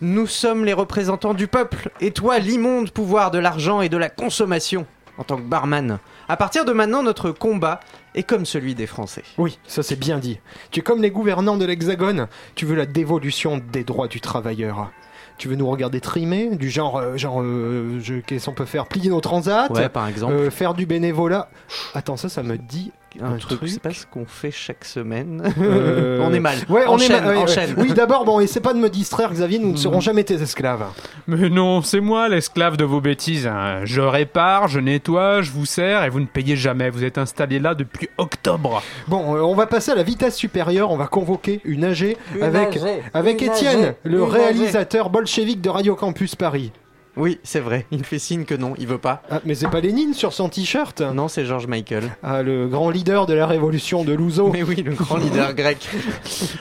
Nous 0.00 0.26
sommes 0.26 0.64
les 0.64 0.72
représentants 0.72 1.34
du 1.34 1.46
peuple, 1.46 1.90
et 2.00 2.10
toi, 2.10 2.38
l'immonde 2.38 2.90
pouvoir 2.90 3.30
de 3.30 3.38
l'argent 3.38 3.80
et 3.82 3.88
de 3.88 3.96
la 3.96 4.08
consommation, 4.08 4.86
en 5.18 5.24
tant 5.24 5.36
que 5.36 5.42
barman. 5.42 5.98
À 6.28 6.36
partir 6.36 6.64
de 6.64 6.72
maintenant, 6.72 7.02
notre 7.02 7.30
combat 7.30 7.80
est 8.14 8.24
comme 8.24 8.46
celui 8.46 8.74
des 8.74 8.86
Français. 8.86 9.22
Oui, 9.38 9.58
ça 9.66 9.82
c'est 9.82 9.98
bien 9.98 10.18
dit. 10.18 10.40
Tu 10.72 10.80
es 10.80 10.82
comme 10.82 11.02
les 11.02 11.10
gouvernants 11.10 11.56
de 11.56 11.64
l'Hexagone, 11.64 12.26
tu 12.54 12.64
veux 12.66 12.74
la 12.74 12.86
dévolution 12.86 13.60
des 13.72 13.84
droits 13.84 14.08
du 14.08 14.20
travailleur. 14.20 14.90
Tu 15.38 15.48
veux 15.48 15.56
nous 15.56 15.68
regarder 15.68 16.00
trimer, 16.00 16.56
du 16.56 16.70
genre, 16.70 16.96
euh, 16.96 17.16
genre, 17.16 17.42
euh, 17.42 17.98
je- 18.02 18.14
qu'est-ce 18.20 18.46
qu'on 18.46 18.52
peut 18.54 18.64
faire? 18.64 18.86
Plier 18.86 19.10
nos 19.10 19.20
transats 19.20 19.70
Ouais, 19.72 19.88
par 19.88 20.08
exemple. 20.08 20.32
euh, 20.32 20.50
Faire 20.50 20.72
du 20.74 20.86
bénévolat. 20.86 21.48
Attends, 21.94 22.16
ça, 22.16 22.28
ça 22.28 22.42
me 22.42 22.56
dit 22.56 22.90
un, 23.22 23.34
un 23.34 23.36
truc, 23.38 23.58
truc. 23.58 23.68
c'est 23.70 23.80
pas 23.82 23.92
ce 23.92 24.06
qu'on 24.06 24.26
fait 24.26 24.50
chaque 24.50 24.84
semaine. 24.84 25.52
Euh, 25.60 26.20
on 26.24 26.32
est 26.32 26.40
mal. 26.40 26.58
Ouais, 26.68 26.82
on 26.86 26.92
enchaîne, 26.94 27.12
est 27.16 27.20
mal. 27.20 27.28
ouais, 27.30 27.36
ouais. 27.36 27.42
enchaîne. 27.42 27.74
Oui, 27.78 27.92
d'abord, 27.92 28.24
bon, 28.24 28.40
essaie 28.40 28.60
pas 28.60 28.72
de 28.74 28.78
me 28.78 28.88
distraire, 28.90 29.32
Xavier, 29.32 29.58
nous 29.58 29.68
ne 29.68 29.72
Mm. 29.74 29.76
serons 29.78 30.00
jamais 30.00 30.24
tes 30.24 30.34
esclaves. 30.40 30.84
Mais 31.26 31.48
non, 31.48 31.82
c'est 31.82 32.00
moi 32.00 32.28
l'esclave 32.28 32.76
de 32.76 32.84
vos 32.84 33.00
bêtises. 33.00 33.46
hein. 33.46 33.80
Je 33.84 34.00
répare, 34.00 34.68
je 34.68 34.80
nettoie, 34.80 35.42
je 35.42 35.50
vous 35.50 35.66
sers, 35.66 36.04
et 36.04 36.08
vous 36.10 36.20
ne 36.20 36.26
payez 36.26 36.56
jamais. 36.56 36.90
Vous 36.90 37.04
êtes 37.04 37.18
installé 37.18 37.58
là 37.58 37.74
depuis 37.74 38.08
octobre. 38.18 38.82
Bon, 39.08 39.36
euh, 39.36 39.40
on 39.40 39.54
va 39.54 39.66
passer 39.66 39.90
à 39.92 39.94
la 39.94 40.02
vitesse 40.02 40.36
supérieure, 40.36 40.90
on 40.90 40.96
va 40.96 41.06
convoquer 41.06 41.60
une 41.64 41.84
AG 41.84 42.16
Une 42.34 42.42
avec, 42.42 42.76
AG, 42.76 43.02
avec 43.14 43.42
une 43.42 43.48
Étienne, 43.52 43.84
AG, 43.84 43.94
le 44.04 44.18
une 44.18 44.24
AG. 44.24 44.30
réalisateur 44.30 45.10
bolchevique 45.10 45.60
de 45.60 45.68
Radio 45.70 45.94
Campus 45.94 46.34
Paris. 46.34 46.72
Oui, 47.16 47.38
c'est 47.44 47.60
vrai. 47.60 47.86
Il 47.90 48.04
fait 48.04 48.18
signe 48.18 48.44
que 48.44 48.54
non, 48.54 48.74
il 48.78 48.86
veut 48.86 48.98
pas. 48.98 49.22
Ah, 49.30 49.40
mais 49.44 49.54
c'est 49.54 49.68
pas 49.68 49.80
Lénine 49.80 50.12
sur 50.14 50.32
son 50.32 50.48
t-shirt 50.48 51.00
Non, 51.00 51.28
c'est 51.28 51.44
George 51.46 51.66
Michael. 51.66 52.04
Ah, 52.22 52.42
le 52.42 52.68
grand 52.68 52.90
leader 52.90 53.26
de 53.26 53.32
la 53.34 53.46
révolution 53.46 54.04
de 54.04 54.12
Louzo. 54.12 54.50
Mais 54.52 54.62
oui, 54.62 54.82
le 54.82 54.92
grand 54.92 55.16
leader 55.16 55.54
grec. 55.54 55.88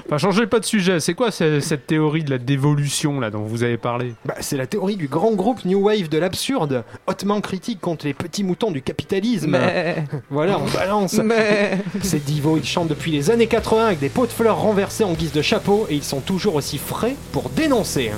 Enfin, 0.05 0.17
changez 0.17 0.47
pas 0.47 0.59
de 0.59 0.65
sujet. 0.65 0.99
C'est 0.99 1.13
quoi 1.13 1.31
ce- 1.31 1.59
cette 1.59 1.87
théorie 1.87 2.23
de 2.23 2.31
la 2.31 2.37
dévolution 2.37 3.19
là 3.19 3.31
dont 3.31 3.41
vous 3.43 3.63
avez 3.63 3.77
parlé? 3.77 4.13
Bah, 4.25 4.35
c'est 4.39 4.57
la 4.57 4.67
théorie 4.67 4.95
du 4.95 5.07
grand 5.07 5.31
groupe 5.33 5.65
New 5.65 5.79
Wave 5.87 6.09
de 6.09 6.17
l'absurde, 6.17 6.83
hautement 7.07 7.41
critique 7.41 7.81
contre 7.81 8.05
les 8.05 8.13
petits 8.13 8.43
moutons 8.43 8.71
du 8.71 8.81
capitalisme. 8.81 9.51
Mais, 9.51 10.03
Voilà, 10.29 10.57
on 10.59 10.65
balance. 10.73 11.15
mais. 11.15 11.79
Ces 12.01 12.19
divos, 12.19 12.57
ils 12.57 12.63
chantent 12.65 12.87
depuis 12.87 13.11
les 13.11 13.29
années 13.31 13.47
80 13.47 13.87
avec 13.87 13.99
des 13.99 14.09
pots 14.09 14.25
de 14.25 14.31
fleurs 14.31 14.57
renversés 14.59 15.03
en 15.03 15.13
guise 15.13 15.31
de 15.33 15.41
chapeau 15.41 15.85
et 15.89 15.95
ils 15.95 16.03
sont 16.03 16.21
toujours 16.21 16.55
aussi 16.55 16.77
frais 16.77 17.15
pour 17.31 17.49
dénoncer. 17.49 18.11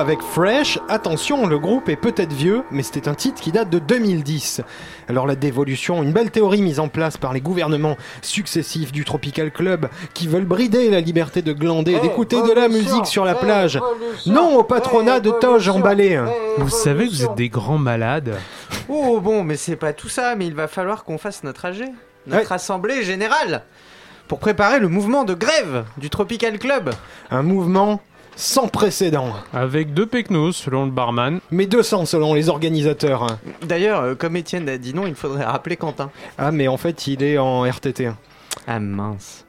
Avec 0.00 0.22
Fresh. 0.22 0.78
Attention, 0.88 1.46
le 1.46 1.58
groupe 1.58 1.88
est 1.88 1.96
peut-être 1.96 2.32
vieux, 2.32 2.62
mais 2.70 2.82
c'était 2.82 3.06
un 3.08 3.14
titre 3.14 3.40
qui 3.40 3.52
date 3.52 3.68
de 3.70 3.78
2010. 3.78 4.62
Alors 5.08 5.26
la 5.26 5.36
dévolution, 5.36 6.02
une 6.02 6.12
belle 6.12 6.30
théorie 6.30 6.62
mise 6.62 6.80
en 6.80 6.88
place 6.88 7.16
par 7.18 7.32
les 7.32 7.40
gouvernements 7.40 7.96
successifs 8.22 8.92
du 8.92 9.04
Tropical 9.04 9.50
Club 9.52 9.88
qui 10.14 10.26
veulent 10.26 10.46
brider 10.46 10.90
la 10.90 11.00
liberté 11.00 11.42
de 11.42 11.52
glander 11.52 11.92
et 11.92 12.00
d'écouter 12.00 12.40
de 12.42 12.52
la 12.52 12.68
musique 12.68 13.06
sur 13.06 13.24
la 13.24 13.34
plage. 13.34 13.78
Non 14.26 14.56
au 14.56 14.64
patronat 14.64 15.20
de 15.20 15.30
toge 15.30 15.68
emballé. 15.68 16.20
Vous 16.58 16.70
savez 16.70 17.06
que 17.06 17.10
vous 17.12 17.24
êtes 17.24 17.34
des 17.34 17.48
grands 17.50 17.78
malades. 17.78 18.36
Oh 18.88 19.20
bon, 19.20 19.44
mais 19.44 19.56
c'est 19.56 19.76
pas 19.76 19.92
tout 19.92 20.08
ça, 20.08 20.34
mais 20.34 20.46
il 20.46 20.54
va 20.54 20.66
falloir 20.66 21.04
qu'on 21.04 21.18
fasse 21.18 21.44
notre 21.44 21.66
AG, 21.66 21.84
notre 22.26 22.48
Ouais. 22.50 22.52
assemblée 22.54 23.02
générale, 23.04 23.62
pour 24.28 24.38
préparer 24.38 24.78
le 24.80 24.88
mouvement 24.88 25.24
de 25.24 25.34
grève 25.34 25.84
du 25.98 26.08
Tropical 26.10 26.58
Club. 26.58 26.90
Un 27.30 27.42
mouvement 27.42 28.00
sans 28.40 28.68
précédent. 28.68 29.32
Avec 29.52 29.94
deux 29.94 30.06
pecnos, 30.06 30.56
selon 30.56 30.86
le 30.86 30.90
barman. 30.90 31.40
Mais 31.50 31.66
200 31.66 32.06
selon 32.06 32.34
les 32.34 32.48
organisateurs. 32.48 33.38
D'ailleurs, 33.62 34.00
euh, 34.00 34.14
comme 34.14 34.36
Étienne 34.36 34.68
a 34.68 34.78
dit 34.78 34.94
non, 34.94 35.06
il 35.06 35.14
faudrait 35.14 35.44
rappeler 35.44 35.76
Quentin. 35.76 36.10
Ah 36.38 36.50
mais 36.50 36.66
en 36.66 36.76
fait 36.76 37.06
il 37.06 37.22
est 37.22 37.38
en 37.38 37.62
RTT. 37.62 38.08
Ah 38.66 38.80
mince. 38.80 39.44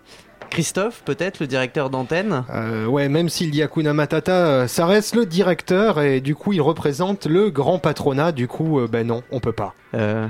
Christophe, 0.51 1.01
peut-être, 1.05 1.39
le 1.39 1.47
directeur 1.47 1.89
d'antenne? 1.89 2.43
Euh, 2.53 2.85
ouais, 2.85 3.07
même 3.07 3.29
s'il 3.29 3.51
dit 3.51 3.63
Hakuna 3.63 3.93
Matata, 3.93 4.33
euh, 4.33 4.67
ça 4.67 4.85
reste 4.85 5.15
le 5.15 5.25
directeur 5.25 6.01
et 6.01 6.19
du 6.19 6.35
coup 6.35 6.51
il 6.51 6.61
représente 6.61 7.25
le 7.25 7.49
grand 7.49 7.79
patronat. 7.79 8.33
Du 8.33 8.49
coup, 8.49 8.79
euh, 8.79 8.87
ben 8.87 9.07
non, 9.07 9.23
on 9.31 9.39
peut 9.39 9.53
pas. 9.53 9.73
Euh, 9.93 10.27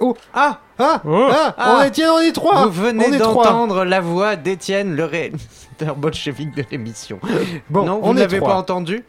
Oh 0.00 0.16
Ah 0.34 0.58
Ah, 0.78 1.00
Oh. 1.06 1.28
ah, 1.30 1.54
Ah. 1.56 1.76
on 1.78 1.82
est 1.84 1.90
tiens, 1.92 2.12
on 2.14 2.18
est 2.20 2.32
trois. 2.32 2.66
Vous 2.66 2.82
venez 2.82 3.16
d'entendre 3.16 3.84
la 3.84 4.00
voix 4.00 4.36
d'Étienne, 4.36 4.96
le 4.96 5.04
réalisateur 5.04 5.94
bolchevique 5.96 6.54
de 6.56 6.64
l'émission. 6.70 7.20
Bon, 7.70 7.84
non, 7.84 8.00
on 8.02 8.08
vous 8.08 8.14
n'avez 8.14 8.38
trois. 8.38 8.50
pas 8.50 8.56
entendu 8.58 9.04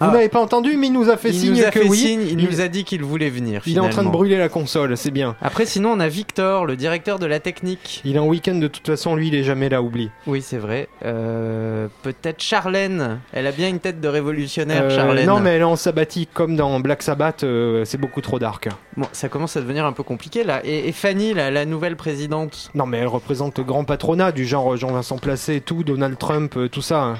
Vous 0.00 0.06
Ah. 0.08 0.12
n'avez 0.12 0.28
pas 0.30 0.40
entendu, 0.40 0.76
mais 0.78 0.86
il 0.86 0.92
nous 0.92 1.10
a 1.10 1.16
fait 1.16 1.28
Il 1.28 1.34
signe 1.34 1.50
nous 1.58 1.62
a 1.64 1.70
que 1.70 1.80
fait 1.80 1.88
oui. 1.88 1.96
signe, 1.98 2.22
il, 2.22 2.40
il, 2.40 2.48
nous 2.48 2.60
a 2.62 2.68
dit 2.68 2.84
qu'il 2.84 3.02
voulait 3.04 3.28
venir. 3.30 3.62
il 3.66 3.76
est 3.76 3.80
en 3.80 3.88
train 3.90 4.02
de 4.02 4.08
brûler 4.08 4.38
la 4.38 4.48
console, 4.48 4.96
c'est 4.96 5.10
bien. 5.10 5.36
Après, 5.42 5.66
sinon, 5.66 5.90
on 5.92 6.00
a 6.00 6.08
Victor, 6.08 6.64
le 6.64 6.74
directeur 6.76 7.18
de 7.18 7.26
la 7.26 7.38
technique. 7.40 8.00
Il 8.04 8.16
est 8.16 8.18
en 8.18 8.26
week-end 8.26 8.54
de 8.54 8.66
toute 8.68 8.86
façon, 8.86 9.14
lui 9.14 9.28
il 9.28 9.34
est 9.34 9.42
jamais 9.42 9.68
là, 9.68 9.82
oublie. 9.82 10.10
Oui, 10.26 10.40
c'est 10.42 10.56
vrai. 10.58 10.88
Euh, 11.04 11.88
Peut-être 12.02 12.40
Charlène. 12.42 13.20
Elle 13.32 13.46
a 13.46 13.52
bien 13.52 13.68
une 13.68 13.78
tête 13.80 14.00
de 14.00 14.08
révolutionnaire, 14.08 14.84
Euh, 14.84 14.96
Charlène. 14.96 15.26
non, 15.26 15.40
mais 15.40 15.50
elle 15.50 15.60
est 15.60 15.64
en 15.64 15.76
sabbatique 15.76 16.30
comme 16.32 16.56
dans 16.56 16.80
Black 16.80 17.02
Sabbath, 17.02 17.44
euh, 17.44 17.84
c'est 17.84 17.98
beaucoup 17.98 18.20
trop 18.22 18.38
dark. 18.38 18.68
Bon, 18.96 19.06
ça 19.12 19.28
commence 19.28 19.56
à 19.56 19.60
devenir 19.60 19.84
un 19.84 19.92
peu 19.92 20.02
compliqué 20.02 20.44
là. 20.44 20.60
Et, 20.64 20.88
et 20.88 20.92
Fanny, 20.92 21.34
la, 21.34 21.50
la 21.50 21.64
nouvelle 21.66 21.96
présidente? 21.96 22.70
Non, 22.74 22.86
mais 22.86 22.98
elle 22.98 23.06
représente 23.06 23.58
le 23.58 23.64
grand 23.64 23.84
patronat 23.84 24.32
du 24.32 24.46
genre 24.46 24.76
Jean-Vincent 24.76 25.18
Placé 25.18 25.56
et 25.56 25.60
tout, 25.60 25.84
Donald 25.84 26.16
Trump, 26.18 26.54
euh, 26.56 26.68
tout 26.68 26.82
ça. 26.82 27.02
hein. 27.02 27.14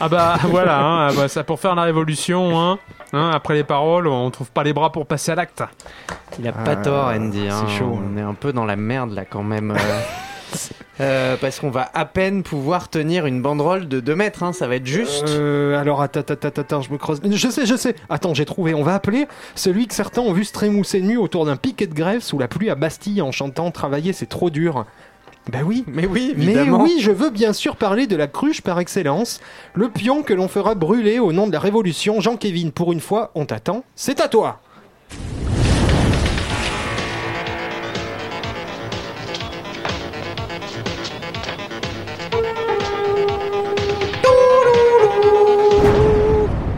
Ah 0.00 0.08
bah 0.08 0.36
voilà, 0.44 0.80
hein, 0.80 1.08
ah 1.10 1.12
bah, 1.16 1.28
ça 1.28 1.44
pour 1.44 1.60
faire 1.62 1.74
la 1.74 1.82
révolution, 1.84 2.60
hein. 2.60 2.78
Hein, 3.14 3.30
après 3.32 3.54
les 3.54 3.64
paroles, 3.64 4.06
on 4.06 4.30
trouve 4.30 4.50
pas 4.50 4.62
les 4.64 4.72
bras 4.72 4.90
pour 4.92 5.06
passer 5.06 5.32
à 5.32 5.34
l'acte. 5.34 5.62
Il 6.38 6.46
a 6.48 6.52
Ah, 6.58 6.62
pas 6.64 6.76
tort, 6.76 7.06
Andy. 7.08 7.48
hein. 7.48 7.64
c'est 7.68 7.78
chaud. 7.78 7.98
On 8.12 8.16
est 8.18 8.22
un 8.22 8.34
peu 8.34 8.52
dans 8.52 8.64
la 8.64 8.76
merde 8.76 9.12
là 9.12 9.24
quand 9.24 9.42
même. 9.42 9.70
euh. 9.70 9.76
Euh, 11.00 11.36
parce 11.40 11.58
qu'on 11.58 11.70
va 11.70 11.90
à 11.94 12.04
peine 12.04 12.42
pouvoir 12.42 12.90
tenir 12.90 13.24
une 13.24 13.40
banderole 13.40 13.88
de 13.88 13.98
2 14.00 14.14
mètres, 14.14 14.42
hein, 14.42 14.52
ça 14.52 14.68
va 14.68 14.76
être 14.76 14.86
juste. 14.86 15.24
Euh, 15.30 15.80
alors 15.80 16.02
attends, 16.02 16.20
attends, 16.20 16.34
attends, 16.34 16.60
attends, 16.60 16.82
je 16.82 16.92
me 16.92 16.98
creuse. 16.98 17.20
Je 17.24 17.48
sais, 17.48 17.64
je 17.64 17.74
sais. 17.74 17.96
Attends, 18.10 18.34
j'ai 18.34 18.44
trouvé. 18.44 18.74
On 18.74 18.82
va 18.82 18.94
appeler 18.94 19.26
celui 19.54 19.86
que 19.88 19.94
certains 19.94 20.20
ont 20.20 20.34
vu 20.34 20.44
se 20.44 20.52
trémousser 20.52 21.00
nu 21.00 21.16
autour 21.16 21.46
d'un 21.46 21.56
piquet 21.56 21.86
de 21.86 21.94
grève 21.94 22.20
sous 22.20 22.38
la 22.38 22.46
pluie 22.46 22.68
à 22.68 22.74
Bastille 22.74 23.22
en 23.22 23.32
chantant 23.32 23.70
Travailler, 23.70 24.12
c'est 24.12 24.28
trop 24.28 24.50
dur. 24.50 24.84
Ben 25.50 25.64
oui. 25.64 25.84
Mais 25.88 26.06
oui, 26.06 26.34
Mais 26.36 26.70
oui, 26.70 26.96
je 27.00 27.10
veux 27.10 27.30
bien 27.30 27.52
sûr 27.52 27.76
parler 27.76 28.06
de 28.06 28.14
la 28.14 28.28
cruche 28.28 28.60
par 28.60 28.78
excellence, 28.78 29.40
le 29.74 29.88
pion 29.88 30.22
que 30.22 30.32
l'on 30.32 30.48
fera 30.48 30.74
brûler 30.74 31.18
au 31.18 31.32
nom 31.32 31.46
de 31.46 31.52
la 31.52 31.58
révolution. 31.58 32.20
Jean-Kévin, 32.20 32.70
pour 32.70 32.92
une 32.92 33.00
fois, 33.00 33.32
on 33.34 33.44
t'attend. 33.44 33.84
C'est 33.96 34.20
à 34.20 34.28
toi. 34.28 34.60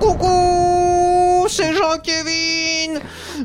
Coucou, 0.01 1.47
c'est 1.49 1.73
Jean-Kévin. 1.75 2.34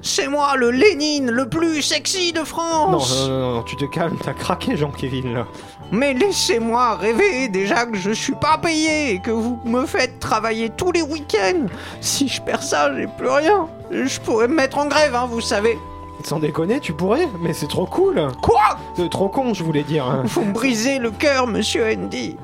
C'est 0.03 0.27
moi, 0.27 0.55
le 0.55 0.71
Lénine, 0.71 1.29
le 1.31 1.47
plus 1.49 1.81
sexy 1.81 2.31
de 2.33 2.43
France. 2.43 3.27
non, 3.27 3.27
non, 3.27 3.55
non, 3.55 3.63
tu 3.63 3.75
te 3.75 3.85
calmes, 3.85 4.17
t'as 4.23 4.33
craqué, 4.33 4.77
Jean-Kévin, 4.77 5.33
là. 5.33 5.45
Mais 5.91 6.13
laissez-moi 6.13 6.95
rêver 6.95 7.47
déjà 7.47 7.85
que 7.85 7.97
je 7.97 8.11
suis 8.11 8.35
pas 8.35 8.57
payé 8.57 9.13
et 9.13 9.19
que 9.19 9.31
vous 9.31 9.59
me 9.65 9.85
faites 9.85 10.19
travailler 10.19 10.69
tous 10.69 10.91
les 10.91 11.01
week-ends. 11.01 11.65
Si 11.99 12.27
je 12.27 12.41
perds 12.41 12.61
ça, 12.63 12.95
j'ai 12.95 13.07
plus 13.07 13.29
rien. 13.29 13.67
Je 13.91 14.19
pourrais 14.19 14.47
me 14.47 14.55
mettre 14.55 14.77
en 14.77 14.85
grève, 14.85 15.15
hein, 15.15 15.27
vous 15.29 15.41
savez. 15.41 15.77
Sans 16.23 16.39
déconner, 16.39 16.79
tu 16.79 16.93
pourrais, 16.93 17.27
mais 17.41 17.53
c'est 17.53 17.67
trop 17.67 17.85
cool. 17.85 18.27
Quoi? 18.41 18.77
C'est 18.95 19.09
trop 19.09 19.29
con, 19.29 19.53
je 19.53 19.63
voulais 19.63 19.83
dire. 19.83 20.21
Vous 20.25 20.43
me 20.43 20.51
brisez 20.51 20.99
le 20.99 21.11
cœur, 21.11 21.47
monsieur 21.47 21.85
Andy. 21.85 22.35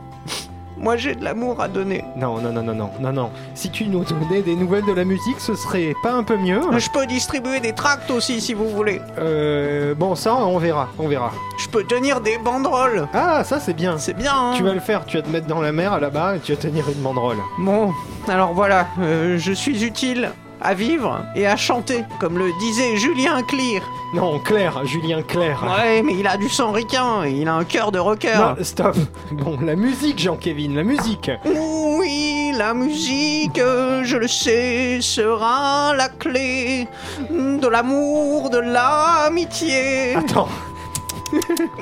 Moi, 0.78 0.98
j'ai 0.98 1.16
de 1.16 1.24
l'amour 1.24 1.62
à 1.62 1.68
donner. 1.68 2.04
Non, 2.16 2.40
non, 2.40 2.52
non, 2.52 2.64
non, 2.64 2.76
non, 2.76 2.90
non, 3.00 3.14
non. 3.14 3.32
Si 3.54 3.70
tu 3.70 3.86
nous 3.88 4.04
donnais 4.04 4.42
des 4.42 4.56
nouvelles 4.56 4.86
de 4.86 4.92
la 4.92 5.06
musique, 5.06 5.40
ce 5.40 5.56
serait 5.56 5.94
pas 6.04 6.12
un 6.12 6.24
peu 6.24 6.38
mieux 6.38 6.62
Je 6.78 6.90
peux 6.90 7.06
distribuer 7.06 7.60
des 7.60 7.74
tracts 7.74 8.12
aussi, 8.12 8.42
si 8.42 8.54
vous 8.54 8.70
voulez. 8.70 9.02
Euh, 9.18 9.96
bon, 9.96 10.16
ça, 10.16 10.36
on 10.36 10.58
verra, 10.58 10.90
on 11.00 11.08
verra. 11.08 11.32
Je 11.58 11.68
peux 11.68 11.84
tenir 11.84 12.22
des 12.22 12.38
banderoles. 12.38 13.08
Ah, 13.14 13.44
ça, 13.44 13.60
c'est 13.60 13.74
bien. 13.74 13.98
C'est 13.98 14.14
bien, 14.14 14.34
hein 14.36 14.54
Tu 14.56 14.64
vas 14.64 14.74
le 14.74 14.80
faire, 14.80 15.06
tu 15.06 15.18
vas 15.18 15.24
te 15.24 15.30
mettre 15.30 15.48
dans 15.48 15.62
la 15.62 15.72
mer 15.72 16.00
là-bas 16.00 16.36
et 16.36 16.40
tu 16.40 16.54
vas 16.54 16.62
tenir 16.62 16.88
une 16.90 17.02
banderole. 17.02 17.38
Bon, 17.60 17.94
alors 18.28 18.54
voilà, 18.54 18.88
euh, 19.00 19.38
je 19.38 19.52
suis 19.52 19.84
utile 19.84 20.32
à 20.66 20.74
vivre 20.74 21.24
et 21.36 21.46
à 21.46 21.56
chanter, 21.56 22.04
comme 22.20 22.40
le 22.40 22.52
disait 22.60 22.98
Julien 22.98 23.44
Clear. 23.44 23.84
Non, 24.16 24.40
Claire, 24.40 24.84
Julien 24.86 25.22
Claire. 25.22 25.64
Ouais, 25.64 26.02
mais 26.02 26.14
il 26.14 26.26
a 26.26 26.38
du 26.38 26.50
sang 26.50 26.72
ricain 26.72 27.24
et 27.24 27.32
il 27.32 27.48
a 27.48 27.54
un 27.54 27.64
cœur 27.64 27.92
de 27.92 28.00
rocker. 28.00 28.36
Non, 28.36 28.56
stop. 28.64 28.96
Bon, 29.32 29.60
la 29.62 29.76
musique, 29.76 30.18
Jean-Kévin, 30.20 30.74
la 30.74 30.84
musique. 30.84 31.30
Oui, 31.46 32.52
la 32.58 32.74
musique, 32.74 33.58
je 33.58 34.18
le 34.18 34.28
sais, 34.28 35.00
sera 35.02 35.94
la 35.96 36.10
clé 36.10 36.88
de 37.30 37.68
l'amour, 37.68 38.50
de 38.50 38.58
l'amitié. 38.58 40.16
Attends. 40.16 40.48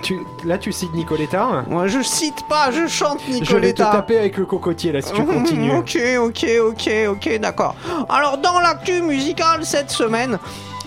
Tu, 0.02 0.22
là, 0.44 0.58
tu 0.58 0.72
cites 0.72 0.94
Nicoletta. 0.94 1.66
Moi, 1.70 1.88
je 1.88 2.02
cite 2.02 2.46
pas, 2.48 2.72
je 2.72 2.88
chante 2.88 3.20
Je 3.28 3.32
vais 3.34 3.40
te 3.40 3.44
Nicoletta. 3.44 3.86
taper 3.86 4.18
avec 4.18 4.38
le 4.38 4.46
cocotier 4.46 4.92
là 4.92 5.02
si 5.02 5.12
tu 5.14 5.24
continues. 5.26 5.72
Ok, 5.76 5.98
ok, 6.20 6.46
ok, 6.70 6.90
ok, 7.10 7.40
d'accord. 7.40 7.76
Alors, 8.10 8.38
dans 8.38 8.60
l'actu 8.60 9.02
musicale 9.02 9.66
cette 9.66 9.92
semaine, 9.92 10.38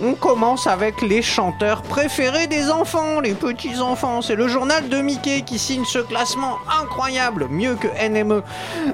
on 0.03 0.15
commence 0.15 0.67
avec 0.67 1.01
les 1.03 1.23
chanteurs 1.23 1.83
préférés 1.83 2.47
des 2.47 2.71
enfants, 2.71 3.21
les 3.21 3.35
petits 3.35 3.81
enfants. 3.81 4.21
C'est 4.23 4.35
le 4.35 4.49
journal 4.49 4.89
de 4.89 4.99
Mickey 5.01 5.43
qui 5.43 5.59
signe 5.59 5.85
ce 5.85 5.99
classement 6.01 6.57
incroyable, 6.83 7.47
mieux 7.51 7.77
que 7.77 7.89
NME. 8.09 8.43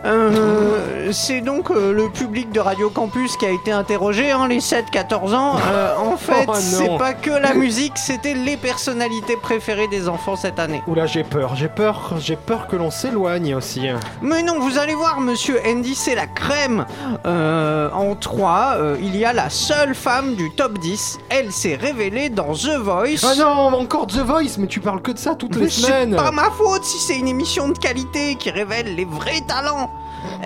Euh, 0.05 1.11
c'est 1.13 1.41
donc 1.41 1.71
euh, 1.71 1.93
le 1.93 2.09
public 2.09 2.51
de 2.53 2.61
Radio 2.61 2.89
Campus 2.91 3.37
qui 3.37 3.47
a 3.47 3.51
été 3.51 3.73
interrogé, 3.73 4.31
hein, 4.31 4.47
les 4.49 4.61
7-14 4.61 5.35
ans. 5.35 5.57
Euh, 5.73 5.97
en 5.97 6.17
fait, 6.17 6.33
Oh, 6.49 6.53
non. 6.53 6.55
c'est 6.61 6.99
pas 6.99 7.15
que 7.15 7.31
la 7.31 7.55
musique, 7.55 7.97
c'était 7.97 8.35
les 8.35 8.57
personnalités 8.57 9.37
préférées 9.37 9.89
des 9.89 10.09
enfants 10.09 10.37
cette 10.37 10.59
année. 10.59 10.83
Oula, 10.87 11.07
j'ai 11.07 11.25
peur, 11.25 11.55
j'ai 11.57 11.69
peur, 11.69 12.15
j'ai 12.19 12.37
peur 12.37 12.67
que 12.67 12.77
l'on 12.77 12.91
s'éloigne 12.91 13.55
aussi. 13.55 13.87
Mais 14.21 14.43
non, 14.43 14.59
vous 14.61 14.79
allez 14.79 14.95
voir, 14.95 15.21
monsieur 15.21 15.61
Andy, 15.67 15.95
c'est 15.95 16.15
la 16.15 16.27
crème. 16.27 16.85
En 17.25 18.15
3, 18.15 18.77
il 19.01 19.17
y 19.17 19.25
a 19.25 19.33
la 19.33 19.51
seule 19.51 19.95
femme 19.95 20.35
du 20.35 20.51
top 20.51 20.79
10. 20.79 20.92
Elle 21.29 21.53
s'est 21.53 21.77
révélée 21.77 22.29
dans 22.29 22.53
The 22.55 22.77
Voice. 22.81 23.21
Ah 23.25 23.35
non, 23.37 23.75
encore 23.75 24.07
The 24.07 24.19
Voice, 24.19 24.57
mais 24.59 24.67
tu 24.67 24.81
parles 24.81 25.03
que 25.03 25.13
de 25.13 25.19
ça 25.19 25.35
toutes 25.35 25.57
Mais 25.57 25.63
les 25.65 25.71
c'est 25.71 25.83
semaines. 25.87 26.17
pas 26.17 26.31
ma 26.31 26.51
faute 26.51 26.85
si 26.85 26.99
c'est 26.99 27.17
une 27.17 27.29
émission 27.29 27.69
de 27.69 27.79
qualité 27.79 28.35
qui 28.37 28.51
révèle 28.51 28.95
les 28.95 29.05
vrais 29.05 29.41
talents. 29.47 29.91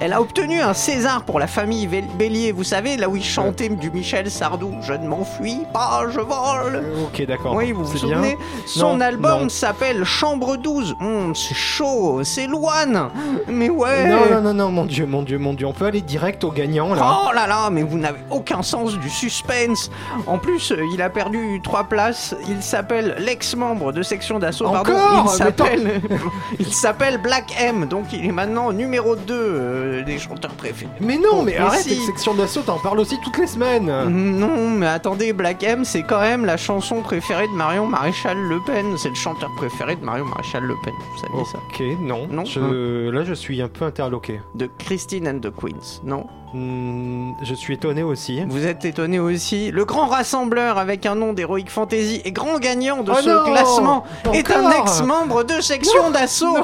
Elle 0.01 0.13
a 0.13 0.21
obtenu 0.21 0.61
un 0.61 0.75
César 0.75 1.25
pour 1.25 1.39
la 1.39 1.47
famille 1.47 1.87
Bélier, 1.87 2.53
vous 2.53 2.65
savez, 2.65 2.97
là 2.97 3.09
où 3.09 3.17
il 3.17 3.25
chantait 3.25 3.69
du 3.69 3.91
Michel 3.91 4.31
Sardou. 4.31 4.75
Je 4.83 4.93
ne 4.93 5.07
m'enfuis 5.07 5.63
pas, 5.73 6.05
je 6.11 6.21
vole. 6.21 6.85
Ok, 7.05 7.25
d'accord. 7.27 7.55
Oui, 7.55 7.73
vous 7.73 7.85
vous 7.85 7.93
bien. 7.93 8.17
souvenez? 8.17 8.39
Son 8.67 8.95
Non, 8.97 9.01
album 9.01 9.51
s'appelle 9.51 10.05
Chambre 10.05 10.57
12. 10.57 10.97
Hum, 11.01 11.35
c'est 11.35 11.55
chaud, 11.55 12.21
c'est 12.25 12.47
Loane. 12.47 13.09
Mais 13.49 13.71
ouais. 13.71 14.09
Non, 14.09 14.27
non, 14.31 14.41
non, 14.43 14.55
non, 14.55 14.71
mon 14.71 14.85
dieu, 14.85 15.07
mon 15.07 15.23
dieu, 15.23 15.39
mon 15.39 15.55
dieu. 15.55 15.67
On 15.67 15.73
peut 15.73 15.87
aller 15.87 16.01
direct 16.03 16.45
au 16.45 16.51
gagnant 16.51 16.95
là. 16.95 17.21
Oh 17.27 17.33
là 17.35 17.47
là, 17.47 17.71
mais 17.71 17.83
vous 17.83 17.99
n'avez 17.99 18.21
aucun 18.31 18.63
sens 18.63 18.99
du 18.99 19.09
suspense. 19.11 19.91
En 20.27 20.39
plus, 20.39 20.73
euh, 20.73 20.83
il 20.93 21.01
a 21.03 21.11
perdu 21.11 21.61
trois 21.63 21.85
places. 21.85 22.35
Il 22.49 22.63
s'appelle 22.63 23.17
l'ex-membre 23.19 23.93
de 23.93 24.03
section 24.03 24.39
d'assaut. 24.39 24.71
Pardon, 24.71 24.93
il 26.59 26.73
s'appelle 26.73 27.19
Black 27.19 27.55
M. 27.59 27.87
Donc 27.87 28.13
il 28.13 28.27
est 28.27 28.33
maintenant 28.33 28.73
numéro 28.73 29.17
2 29.17 29.35
de- 29.67 30.03
des 30.03 30.19
chanteurs 30.19 30.53
préférés. 30.53 30.91
Mais 31.01 31.17
non, 31.19 31.43
mais 31.43 31.53
Mais 31.53 31.59
arrête, 31.59 31.83
si. 31.83 31.97
section 32.03 32.35
d'assaut, 32.35 32.63
t'en 32.63 32.79
parles 32.79 32.99
aussi 33.01 33.17
toutes 33.23 33.39
les 33.39 33.47
semaines. 33.47 33.87
Non, 34.09 34.71
mais 34.71 34.87
attendez, 34.87 35.33
Black 35.33 35.63
M, 35.63 35.85
c'est 35.85 36.03
quand 36.03 36.21
même 36.21 36.45
la 36.45 36.57
chanson 36.57 37.03
préférée 37.03 37.47
de 37.49 37.53
Marion 37.53 37.87
Maréchal 37.87 38.37
Le 38.39 38.61
Pen. 38.61 38.97
C'est 38.99 39.09
le 39.09 39.15
chanteur 39.15 39.51
préféré 39.57 39.97
de 39.97 40.05
Marion 40.05 40.25
Maréchal 40.27 40.63
Le 40.65 40.75
Pen. 40.85 40.95
Vous 41.13 41.21
saviez 41.21 41.45
ça 41.45 41.59
Ok, 41.69 41.83
non. 42.01 42.27
Non. 42.31 42.45
Je- 42.45 43.11
Là, 43.11 43.25
je 43.25 43.35
suis 43.35 43.61
un 43.63 43.69
peu 43.69 43.85
interloqué. 43.85 44.41
De 44.55 44.69
Christine 44.79 45.29
and 45.29 45.39
the 45.41 45.51
Queens, 45.55 46.01
non 46.05 46.27
Hmm, 46.55 47.33
je 47.43 47.55
suis 47.55 47.75
étonné 47.75 48.03
aussi. 48.03 48.43
Vous 48.49 48.67
êtes 48.67 48.85
étonné 48.85 49.19
aussi 49.19 49.71
Le 49.73 49.85
grand 49.85 50.07
rassembleur 50.07 50.79
avec 50.79 51.05
un 51.05 51.15
nom 51.17 51.33
d'Heroic 51.33 51.65
Fantasy 51.69 52.23
et 52.25 52.33
grand 52.33 52.59
gagnant 52.59 53.03
de 53.03 53.11
Oh 53.13 53.17
ce 53.21 53.29
non 53.29 53.45
classement 53.45 54.05
est 54.33 54.51
un 54.51 54.71
ex-membre 54.71 55.45
de 55.45 55.61
section 55.61 56.11
d'assaut. 56.11 56.57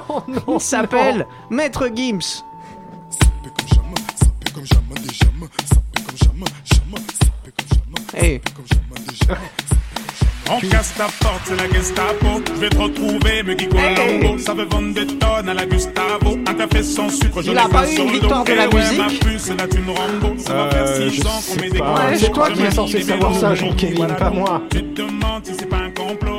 Il 0.48 0.60
s'appelle 0.60 1.26
Maître 1.50 1.88
Gims. 1.94 2.44
Eh, 8.14 8.40
On 10.50 10.60
casse 10.68 10.92
ta 10.94 11.04
porte, 11.20 11.40
c'est 11.44 11.56
la 11.56 11.68
Gestapo. 11.72 12.42
Je 12.54 12.60
vais 12.60 12.68
te 12.68 12.76
retrouver, 12.78 13.42
me 13.42 13.54
Colombo. 13.54 14.38
Ça 14.38 14.54
veut 14.54 14.66
vendre 14.66 14.92
des 14.94 15.06
tonnes 15.06 15.48
à 15.48 15.54
la 15.54 15.66
Gustavo. 15.66 16.36
Un 16.46 16.54
café 16.54 16.82
sans 16.82 17.08
sucre, 17.08 17.42
je 17.42 17.50
Il 17.50 17.58
a 17.58 17.68
pas 17.68 17.88
eu 17.90 17.94
sur 17.94 18.04
une 18.04 18.08
le 18.12 18.18
victoire 18.18 18.44
dos. 18.44 18.52
de 18.52 18.56
la 18.56 18.68
ouais, 18.68 18.74
musique 18.74 18.98
ma 18.98 19.06
puce, 19.06 19.42
c'est 19.42 19.56
la 19.58 19.66
thune 19.66 19.88
Rambo. 19.88 20.34
Ça 20.38 20.54
va 20.54 20.70
faire 20.70 20.88
6 21.10 21.10
je 21.16 21.22
ans 21.22 21.30
qu'on 21.30 21.54
met 21.56 21.62
sais 21.62 21.70
des 21.70 21.78
pas. 21.78 21.84
gants. 21.86 22.16
C'est 22.18 22.32
toi 22.32 22.50
qui 22.50 22.62
es 22.62 22.70
censé 22.70 23.02
savoir 23.02 23.34
ça, 23.34 23.54
voilà, 23.96 24.14
pas 24.14 24.30
moi. 24.30 24.62
Tu 24.70 24.82
te 24.84 25.02
demandes 25.02 25.44
si 25.44 25.52
c'est 25.58 25.66
pas 25.68 25.78
un 25.78 25.90
complot. 25.90 26.31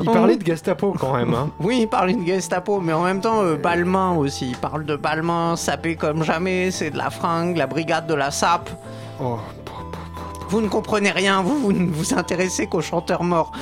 Il 0.00 0.04
parlait 0.04 0.36
de 0.36 0.44
Gestapo 0.44 0.94
quand 0.98 1.14
même. 1.14 1.34
Hein. 1.34 1.50
oui, 1.60 1.80
il 1.82 1.88
parle 1.88 2.14
de 2.14 2.26
Gestapo, 2.26 2.80
mais 2.80 2.92
en 2.92 3.02
même 3.02 3.20
temps, 3.20 3.42
euh, 3.42 3.56
Balmain 3.56 4.12
aussi. 4.12 4.50
Il 4.50 4.56
parle 4.56 4.84
de 4.84 4.96
Balmain, 4.96 5.56
sapé 5.56 5.96
comme 5.96 6.22
jamais, 6.22 6.70
c'est 6.70 6.90
de 6.90 6.98
la 6.98 7.10
fringue, 7.10 7.56
la 7.56 7.66
brigade 7.66 8.06
de 8.06 8.14
la 8.14 8.30
sape. 8.30 8.70
Oh. 9.20 9.38
Vous 10.52 10.60
ne 10.60 10.68
comprenez 10.68 11.10
rien, 11.10 11.40
vous, 11.40 11.58
vous 11.58 11.72
ne 11.72 11.90
vous 11.90 12.12
intéressez 12.12 12.66
qu'aux 12.66 12.82
chanteurs 12.82 13.22
morts. 13.22 13.52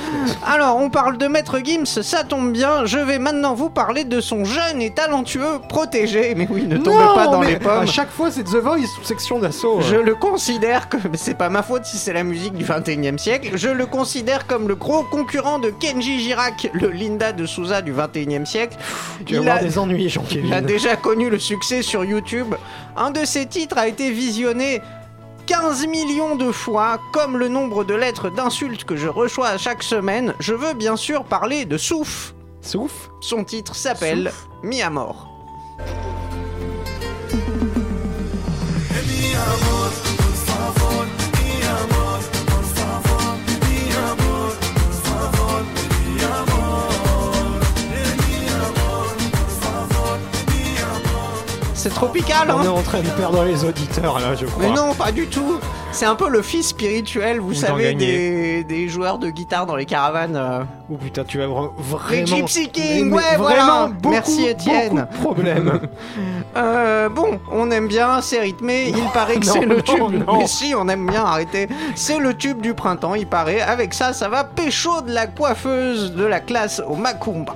Alors, 0.45 0.75
on 0.75 0.89
parle 0.89 1.17
de 1.17 1.25
Maître 1.25 1.59
Gims, 1.63 1.85
ça 1.85 2.25
tombe 2.25 2.51
bien, 2.51 2.83
je 2.83 2.97
vais 2.97 3.17
maintenant 3.17 3.53
vous 3.53 3.69
parler 3.69 4.03
de 4.03 4.19
son 4.19 4.43
jeune 4.43 4.81
et 4.81 4.93
talentueux 4.93 5.61
protégé. 5.69 6.35
Mais 6.35 6.49
oui, 6.51 6.63
ne 6.63 6.75
tombez 6.75 6.97
Non, 6.97 7.15
pas 7.15 7.27
dans 7.27 7.43
les 7.43 7.59
pommes. 7.59 7.83
À 7.83 7.85
chaque 7.85 8.09
fois, 8.09 8.29
c'est 8.29 8.43
The 8.43 8.57
Voice 8.57 8.87
sous 8.93 9.05
section 9.05 9.39
d'assaut. 9.39 9.79
Je 9.79 9.95
le 9.95 10.15
considère 10.15 10.89
comme. 10.89 10.99
C'est 11.13 11.37
pas 11.37 11.47
ma 11.47 11.63
faute 11.63 11.85
si 11.85 11.95
c'est 11.95 12.11
la 12.11 12.25
musique 12.25 12.55
du 12.55 12.65
21 12.65 13.15
e 13.15 13.17
siècle. 13.17 13.51
Je 13.53 13.69
le 13.69 13.85
considère 13.85 14.45
comme 14.45 14.67
le 14.67 14.75
gros 14.75 15.03
concurrent 15.03 15.59
de 15.59 15.69
Kenji 15.69 16.19
Girac, 16.19 16.71
le 16.73 16.89
Linda 16.89 17.31
de 17.31 17.45
Souza 17.45 17.81
du 17.81 17.93
21 17.93 18.41
e 18.41 18.45
siècle. 18.45 18.77
Tu 19.25 19.35
vas 19.35 19.39
avoir 19.39 19.59
des 19.61 19.79
ennuis, 19.79 20.13
Il 20.31 20.53
a 20.53 20.59
déjà 20.59 20.97
connu 20.97 21.29
le 21.29 21.39
succès 21.39 21.83
sur 21.83 22.03
YouTube. 22.03 22.53
Un 22.97 23.11
de 23.11 23.23
ses 23.23 23.45
titres 23.45 23.77
a 23.77 23.87
été 23.87 24.11
visionné 24.11 24.81
15 25.47 25.87
millions 25.87 26.35
de 26.35 26.51
fois, 26.51 26.99
comme 27.11 27.37
le 27.37 27.47
nombre 27.47 27.83
de 27.83 27.93
lettres 27.93 28.29
d'insultes 28.29 28.83
que 28.83 28.95
je 28.95 29.07
reçois 29.07 29.57
chaque 29.57 29.83
semaine. 29.83 30.33
Je 30.39 30.53
veux 30.53 30.73
bien 30.73 30.95
sûr 30.95 31.23
parler 31.23 31.65
de 31.65 31.77
Souf. 31.77 32.33
Souf? 32.61 33.09
Son 33.21 33.43
titre 33.43 33.75
s'appelle 33.75 34.31
Mi 34.63 34.81
Amor. 34.81 35.27
C'est 51.81 51.89
tropical, 51.89 52.51
On 52.55 52.61
est 52.63 52.67
hein 52.67 52.69
en 52.69 52.81
train 52.83 52.99
de 52.99 53.09
perdre 53.09 53.43
les 53.43 53.65
auditeurs 53.65 54.19
là, 54.19 54.35
je 54.35 54.45
crois. 54.45 54.61
Mais 54.61 54.69
non, 54.71 54.93
pas 54.93 55.11
du 55.11 55.25
tout. 55.25 55.57
C'est 55.91 56.05
un 56.05 56.13
peu 56.13 56.29
le 56.29 56.43
fils 56.43 56.67
spirituel, 56.67 57.39
vous 57.39 57.51
Ou 57.51 57.53
savez, 57.55 57.95
des, 57.95 58.63
des 58.63 58.87
joueurs 58.87 59.17
de 59.17 59.31
guitare 59.31 59.65
dans 59.65 59.75
les 59.75 59.85
caravanes. 59.87 60.35
euh. 60.35 60.61
Oh 60.91 60.97
putain, 60.97 61.23
tu 61.23 61.39
vas 61.39 61.47
vra- 61.47 61.71
Les 62.11 62.23
vraiment. 62.23 62.25
Gypsy 62.37 62.69
King, 62.69 63.11
ouais, 63.11 63.23
voilà. 63.35 63.63
vraiment 63.63 63.89
beaucoup, 63.89 64.09
Merci 64.11 64.45
Étienne. 64.45 65.07
problèmes. 65.21 65.79
Euh, 66.57 67.07
bon, 67.07 67.39
on 67.49 67.71
aime 67.71 67.87
bien, 67.87 68.19
c'est 68.19 68.41
rythmé. 68.41 68.89
Il 68.89 69.03
paraît 69.13 69.37
que 69.37 69.45
c'est 69.47 69.61
le 69.65 69.81
tube. 69.81 70.25
non. 70.27 70.39
Mais 70.39 70.47
si, 70.47 70.73
on 70.77 70.87
aime 70.89 71.07
bien 71.07 71.23
arrêter. 71.23 71.69
C'est 71.95 72.19
le 72.19 72.33
tube 72.35 72.59
du 72.61 72.73
printemps, 72.73 73.15
il 73.15 73.25
paraît. 73.25 73.61
Avec 73.61 73.93
ça, 73.93 74.11
ça 74.11 74.27
va 74.27 74.43
pécho 74.43 74.99
de 75.01 75.13
la 75.13 75.27
coiffeuse 75.27 76.11
de 76.13 76.25
la 76.25 76.41
classe 76.41 76.81
au 76.85 76.95
Macumba. 76.97 77.53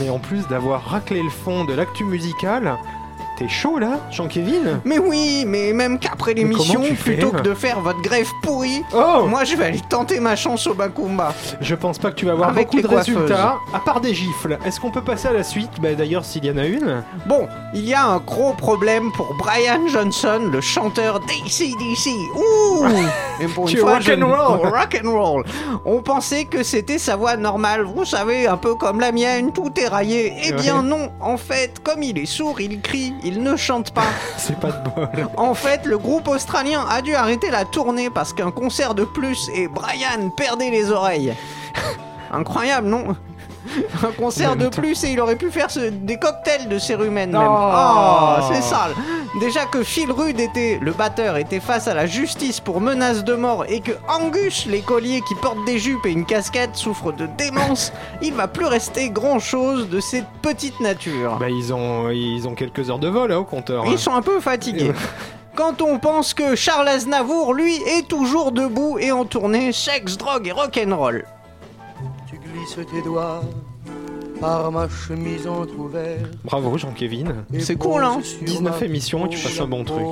Mais 0.00 0.08
en 0.08 0.18
plus 0.18 0.48
d'avoir 0.48 0.82
raclé 0.86 1.22
le 1.22 1.28
fond 1.28 1.64
de 1.66 1.74
l'actu 1.74 2.04
musical, 2.04 2.78
t'es 3.38 3.48
chaud 3.48 3.78
là, 3.78 3.98
Jean-Kevin 4.10 4.80
Mais 4.84 4.98
oui, 4.98 5.44
mais 5.46 5.72
même 5.72 5.98
qu'après 5.98 6.34
l'émission, 6.34 6.74
comment 6.74 6.86
tu 6.86 6.94
fais 6.96 7.12
plutôt 7.14 7.30
que 7.30 7.40
de 7.42 7.54
faire 7.54 7.80
votre 7.80 8.00
grève 8.02 8.28
pourrie, 8.42 8.82
Oh 8.94 9.24
moi 9.28 9.44
je 9.44 9.56
vais 9.56 9.64
aller 9.66 9.80
tenter 9.88 10.20
ma 10.20 10.36
chance 10.36 10.66
au 10.66 10.74
Macumba. 10.74 11.34
Je 11.60 11.74
pense 11.74 11.98
pas 11.98 12.10
que 12.10 12.16
tu 12.16 12.26
vas 12.26 12.32
avoir 12.32 12.50
Avec 12.50 12.66
beaucoup 12.66 12.76
les 12.78 12.82
de 12.82 12.88
coiffeuses. 12.88 13.14
résultats, 13.16 13.58
à 13.74 13.78
part 13.80 14.00
des 14.00 14.14
gifles. 14.14 14.58
Est-ce 14.64 14.80
qu'on 14.80 14.90
peut 14.90 15.02
passer 15.02 15.28
à 15.28 15.32
la 15.32 15.42
suite? 15.42 15.70
Bah 15.80 15.94
d'ailleurs, 15.94 16.24
s'il 16.24 16.44
y 16.44 16.50
en 16.50 16.56
a 16.58 16.64
une. 16.66 17.02
Bon, 17.26 17.48
il 17.74 17.84
y 17.86 17.94
a 17.94 18.04
un 18.06 18.18
gros 18.18 18.52
problème 18.52 19.10
pour 19.12 19.34
Brian 19.34 19.86
Johnson, 19.88 20.40
le 20.52 20.60
chanteur 20.60 21.20
d'ACDC. 21.20 22.10
Ouh 22.36 22.84
Et 23.40 23.46
pour 23.46 23.64
une 23.64 23.70
Tu 23.74 23.78
fois, 23.78 23.94
rock 23.94 24.02
je 24.02 24.12
and 24.12 24.16
ne- 24.18 24.24
roll. 24.24 24.68
rock 24.68 25.00
and 25.04 25.10
roll. 25.10 25.44
On 25.84 26.00
pensait 26.02 26.44
que 26.44 26.62
c'était 26.62 26.98
sa 26.98 27.16
voix 27.16 27.36
normale, 27.36 27.82
vous 27.82 28.04
savez, 28.04 28.46
un 28.46 28.56
peu 28.56 28.74
comme 28.74 29.00
la 29.00 29.10
mienne, 29.12 29.52
tout 29.52 29.72
est 29.80 29.88
raillé. 29.88 30.32
Eh 30.44 30.52
bien 30.52 30.80
Ouais. 30.82 30.88
non, 30.88 31.10
en 31.20 31.36
fait, 31.36 31.80
comme 31.82 32.02
il 32.02 32.18
est 32.18 32.26
sourd, 32.26 32.60
il 32.60 32.80
crie, 32.80 33.12
il 33.24 33.42
ne 33.42 33.56
chante 33.56 33.92
pas. 33.92 34.06
C'est 34.36 34.58
pas 34.58 34.70
de 34.72 34.88
bol. 34.90 35.08
En 35.36 35.54
fait, 35.54 35.84
le 35.84 35.98
groupe 35.98 36.28
australien 36.28 36.84
a 36.88 37.02
dû 37.02 37.14
arrêter 37.14 37.50
la 37.50 37.64
tournée 37.64 38.10
parce 38.10 38.32
qu'un 38.32 38.50
concert 38.50 38.94
de 38.94 39.04
plus 39.04 39.50
et 39.54 39.68
Brian 39.68 40.30
perdait 40.36 40.70
les 40.70 40.90
oreilles. 40.90 41.34
Incroyable, 42.32 42.88
non? 42.88 43.16
Un 44.02 44.10
concert 44.12 44.56
de 44.56 44.68
plus 44.68 45.02
et 45.04 45.10
il 45.10 45.20
aurait 45.20 45.36
pu 45.36 45.50
faire 45.50 45.70
ce- 45.70 45.90
des 45.90 46.16
cocktails 46.18 46.68
de 46.68 46.78
cérumen 46.78 47.30
même. 47.30 47.40
Oh. 47.48 47.70
Oh, 47.74 48.42
c'est 48.52 48.62
sale. 48.62 48.92
Déjà 49.40 49.64
que 49.66 49.82
Phil 49.82 50.10
Rudd 50.12 50.38
était, 50.40 50.78
le 50.80 50.92
batteur, 50.92 51.36
était 51.36 51.60
face 51.60 51.88
à 51.88 51.94
la 51.94 52.06
justice 52.06 52.60
pour 52.60 52.80
menace 52.80 53.24
de 53.24 53.34
mort 53.34 53.64
et 53.68 53.80
que 53.80 53.92
Angus, 54.08 54.66
l'écolier 54.66 55.20
qui 55.26 55.34
porte 55.36 55.64
des 55.64 55.78
jupes 55.78 56.04
et 56.06 56.10
une 56.10 56.26
casquette, 56.26 56.76
souffre 56.76 57.12
de 57.12 57.26
démence, 57.38 57.92
il 58.22 58.34
va 58.34 58.48
plus 58.48 58.66
rester 58.66 59.10
grand 59.10 59.38
chose 59.38 59.88
de 59.88 60.00
cette 60.00 60.26
petite 60.42 60.80
nature. 60.80 61.36
Bah 61.40 61.48
ils 61.50 61.72
ont, 61.72 62.10
ils 62.10 62.46
ont 62.48 62.54
quelques 62.54 62.90
heures 62.90 62.98
de 62.98 63.08
vol 63.08 63.30
là, 63.30 63.40
au 63.40 63.44
compteur. 63.44 63.84
hein. 63.84 63.88
Ils 63.90 63.98
sont 63.98 64.12
un 64.14 64.22
peu 64.22 64.40
fatigués. 64.40 64.92
Quand 65.54 65.82
on 65.82 65.98
pense 65.98 66.32
que 66.32 66.54
Charles 66.56 66.88
Aznavour, 66.88 67.52
lui, 67.52 67.76
est 67.86 68.08
toujours 68.08 68.52
debout 68.52 68.96
et 68.98 69.12
en 69.12 69.26
tournée, 69.26 69.70
sexe, 69.72 70.16
drogue 70.16 70.46
et 70.48 70.52
rock'n'roll. 70.52 71.24
Tu 72.62 72.76
glisses 72.76 72.90
tes 72.92 73.02
doigts 73.02 73.42
par 74.40 74.70
ma 74.70 74.88
chemise 74.88 75.46
entrouverte. 75.46 76.36
Bravo 76.44 76.76
Jean-Kevin. 76.78 77.44
et 77.52 77.60
C'est 77.60 77.76
cool, 77.76 78.02
hein. 78.04 78.16
poses 78.16 78.24
sur 78.24 78.44
19 78.44 78.80
ma 78.80 78.86
émissions 78.86 79.26
et 79.26 79.30
tu 79.30 79.42
passes 79.42 79.60
un 79.60 79.66
bon 79.66 79.84
truc. 79.84 80.06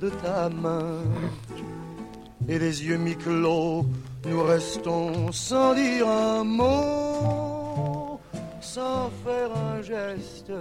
de 0.00 0.10
ta 0.10 0.48
main. 0.48 1.00
Et 2.48 2.58
les 2.58 2.84
yeux 2.84 2.98
mi-clos, 2.98 3.84
nous 4.28 4.42
restons 4.44 5.32
sans 5.32 5.74
dire 5.74 6.08
un 6.08 6.44
mot, 6.44 8.20
sans 8.60 9.10
faire 9.24 9.50
un 9.56 9.82
geste. 9.82 10.52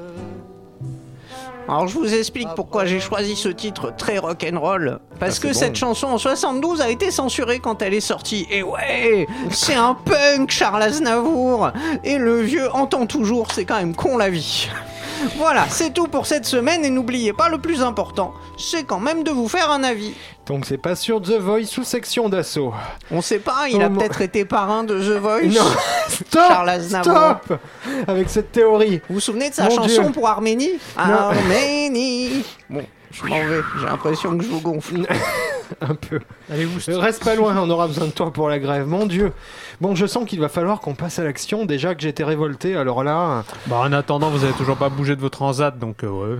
Alors 1.67 1.87
je 1.87 1.93
vous 1.97 2.13
explique 2.13 2.47
pourquoi 2.55 2.85
j'ai 2.85 2.99
choisi 2.99 3.35
ce 3.35 3.49
titre 3.49 3.93
très 3.97 4.17
rock'n'roll. 4.19 4.99
Parce 5.19 5.39
Ah, 5.43 5.47
que 5.47 5.53
cette 5.53 5.75
chanson 5.75 6.07
en 6.07 6.17
72 6.17 6.79
a 6.81 6.89
été 6.89 7.11
censurée 7.11 7.59
quand 7.59 7.81
elle 7.81 7.93
est 7.93 7.99
sortie. 7.99 8.47
Et 8.49 8.63
ouais, 8.63 9.27
c'est 9.51 9.73
un 9.75 9.93
punk 9.93 10.49
Charles 10.51 10.81
Aznavour. 10.83 11.71
Et 12.03 12.17
le 12.17 12.39
vieux 12.41 12.71
entend 12.73 13.05
toujours, 13.05 13.51
c'est 13.51 13.65
quand 13.65 13.77
même 13.77 13.95
con 13.95 14.17
la 14.17 14.29
vie. 14.29 14.69
Voilà, 15.37 15.65
c'est 15.69 15.93
tout 15.93 16.07
pour 16.07 16.25
cette 16.25 16.45
semaine 16.45 16.85
et 16.85 16.89
n'oubliez 16.89 17.33
pas 17.33 17.49
le 17.49 17.57
plus 17.57 17.81
important, 17.81 18.33
c'est 18.57 18.83
quand 18.83 18.99
même 18.99 19.23
de 19.23 19.31
vous 19.31 19.47
faire 19.47 19.71
un 19.71 19.83
avis. 19.83 20.13
Donc 20.45 20.65
c'est 20.65 20.77
pas 20.77 20.95
sur 20.95 21.21
The 21.21 21.39
Voice 21.39 21.65
sous 21.65 21.83
section 21.83 22.29
d'assaut. 22.29 22.73
On 23.11 23.21
sait 23.21 23.39
pas, 23.39 23.67
il 23.69 23.81
a 23.81 23.89
peut-être 23.89 24.21
été 24.21 24.45
parrain 24.45 24.83
de 24.83 24.97
The 24.99 25.19
Voice. 25.19 25.43
Non, 25.47 25.65
stop 26.09 26.41
Charles 26.47 26.69
Aznavour. 26.69 27.13
Stop 27.45 27.59
Avec 28.07 28.29
cette 28.29 28.51
théorie. 28.51 29.01
Vous 29.09 29.15
vous 29.15 29.19
souvenez 29.19 29.49
de 29.49 29.55
sa 29.55 29.65
Mon 29.65 29.71
chanson 29.75 30.03
Dieu. 30.03 30.11
pour 30.11 30.27
Arménie? 30.27 30.71
Non. 30.97 31.03
Arménie 31.03 32.45
Bon, 32.69 32.83
je 33.11 33.25
m'en 33.25 33.35
vais, 33.45 33.61
j'ai 33.79 33.85
l'impression 33.85 34.37
que 34.37 34.43
je 34.43 34.49
vous 34.49 34.61
gonfle. 34.61 35.05
Un 35.81 35.95
peu. 35.95 36.19
Allez-vous 36.49 36.79
Reste 36.99 37.23
pas 37.25 37.35
loin, 37.35 37.57
on 37.61 37.69
aura 37.69 37.87
besoin 37.87 38.05
de 38.07 38.11
toi 38.11 38.31
pour 38.31 38.47
la 38.47 38.57
grève. 38.57 38.87
Mon 38.87 39.05
Dieu. 39.05 39.33
Bon, 39.81 39.95
je 39.95 40.05
sens 40.05 40.23
qu'il 40.25 40.39
va 40.39 40.47
falloir 40.47 40.79
qu'on 40.79 40.95
passe 40.95 41.19
à 41.19 41.25
l'action. 41.25 41.65
Déjà 41.65 41.93
que 41.93 42.01
j'étais 42.01 42.23
révolté, 42.23 42.75
alors 42.77 43.03
là. 43.03 43.43
Bah 43.65 43.77
en 43.79 43.91
attendant, 43.91 44.29
vous 44.29 44.45
avez 44.45 44.53
toujours 44.53 44.77
pas 44.77 44.87
bougé 44.89 45.15
de 45.17 45.21
vos 45.21 45.27
transat, 45.29 45.77
donc 45.77 46.03
euh, 46.05 46.07
ouais. 46.09 46.37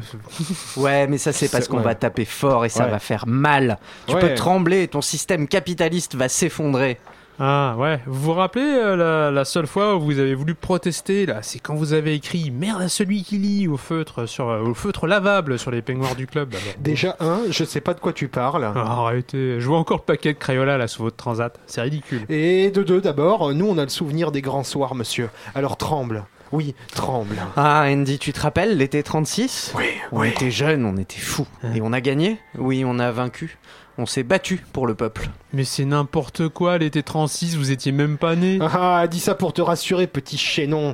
Ouais, 0.77 1.08
mais 1.08 1.17
ça 1.17 1.34
c'est 1.34 1.49
parce 1.49 1.67
qu'on 1.67 1.77
ouais. 1.77 1.84
va 1.84 1.95
taper 1.95 2.23
fort 2.25 2.63
et 2.63 2.69
ça 2.69 2.86
Ouais. 2.86 2.91
va 2.91 2.99
faire 2.99 3.25
mal. 3.27 3.77
Tu 4.08 4.13
Ouais. 4.15 4.21
peux 4.21 4.34
trembler, 4.34 4.88
ton 4.88 5.01
système 5.01 5.47
capitaliste 5.47 6.15
va 6.15 6.30
s'effondrer. 6.30 6.97
Ah 7.39 7.76
ouais, 7.78 8.00
vous 8.08 8.19
vous 8.21 8.34
rappelez 8.34 8.63
euh, 8.65 8.95
la, 8.95 9.30
la 9.30 9.45
seule 9.45 9.67
fois 9.67 9.95
où 9.95 10.02
vous 10.02 10.17
avez 10.17 10.34
voulu 10.34 10.56
protester 10.56 11.28
là, 11.28 11.43
c'est 11.43 11.60
quand 11.60 11.76
vous 11.76 11.93
avez 11.93 12.15
écrit 12.15 12.50
merde 12.50 12.82
à 12.82 12.89
celui 12.89 13.21
qui 13.23 13.38
lit 13.38 13.67
au 13.67 13.78
feutre 13.78 14.28
sur 14.28 14.50
euh, 14.50 14.62
au 14.62 14.73
feutre 14.73 15.06
lavable 15.06 15.60
sur 15.60 15.69
les 15.69 15.84
peignoirs 15.84 16.15
du 16.15 16.26
club. 16.26 16.50
alors. 16.56 16.76
Déjà, 16.80 17.15
un, 17.19 17.41
je 17.52 17.63
sais 17.63 17.82
pas 17.82 17.93
de 17.93 18.00
quoi 18.00 18.12
tu 18.12 18.28
parles. 18.28 18.63
Ah, 18.76 19.04
arrêtez, 19.04 19.60
je 19.60 19.67
vois 19.67 19.78
encore 19.78 19.97
le 19.97 20.04
paquet 20.04 20.34
de 20.34 20.39
Crayola 20.39 20.78
là 20.80 20.88
sous 20.88 21.04
votre 21.04 21.15
transat, 21.17 21.60
c'est 21.67 21.82
ridicule. 21.82 22.21
Et 22.30 22.71
de 22.71 22.82
deux, 22.82 23.02
d'abord, 23.02 23.54
nous 23.54 23.67
on 23.67 23.78
a 23.78 23.84
le 23.84 23.89
souvenir 23.89 24.32
des 24.32 24.41
grands 24.41 24.63
soirs, 24.63 24.95
monsieur. 24.95 25.30
Alors 25.54 25.78
tremble. 25.78 26.26
Oui, 26.54 26.73
tremble. 26.95 27.36
Ah, 27.58 27.84
Andy, 27.88 28.17
tu 28.19 28.32
te 28.34 28.39
rappelles 28.39 28.78
l'été 28.78 29.04
36 29.04 29.73
Oui, 29.78 29.84
On 30.13 30.21
oui. 30.21 30.30
était 30.30 30.50
jeunes, 30.50 30.86
on 30.86 30.95
était 30.97 31.19
fous. 31.19 31.45
Et 31.76 31.82
on 31.82 31.91
a 31.91 32.00
gagné? 32.00 32.39
Oui, 32.58 32.84
on 32.86 33.00
a 33.00 33.12
vaincu. 33.12 33.58
On 33.99 34.05
s'est 34.05 34.23
battu 34.23 34.63
pour 34.73 34.86
le 34.86 34.93
peuple. 34.93 35.29
Mais 35.53 35.63
c'est 35.63 35.86
n'importe 35.86 36.49
quoi, 36.49 36.77
l'été 36.77 37.01
36, 37.01 37.55
vous 37.57 37.71
étiez 37.71 37.91
même 37.91 38.17
pas 38.19 38.36
né. 38.36 38.60
Ah, 38.62 39.07
dis 39.10 39.19
ça 39.19 39.33
pour 39.33 39.53
te 39.53 39.62
rassurer, 39.62 40.05
petit 40.05 40.38
chaînon 40.38 40.93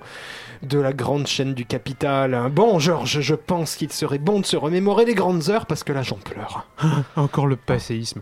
de 0.62 0.80
la 0.80 0.94
grande 0.94 1.28
chaîne 1.28 1.54
du 1.54 1.66
capital. 1.66 2.50
Bon, 2.50 2.80
Georges, 2.80 3.20
je 3.20 3.36
pense 3.36 3.76
qu'il 3.76 3.92
serait 3.92 4.20
bon 4.20 4.40
de 4.40 4.46
se 4.46 4.56
remémorer 4.56 5.04
les 5.04 5.16
grandes 5.16 5.50
heures 5.50 5.66
parce 5.66 5.84
que 5.84 5.92
là 5.92 6.02
j'en 6.04 6.16
pleure. 6.16 6.66
Encore 7.18 7.48
le 7.48 7.58
passéisme. 7.58 8.22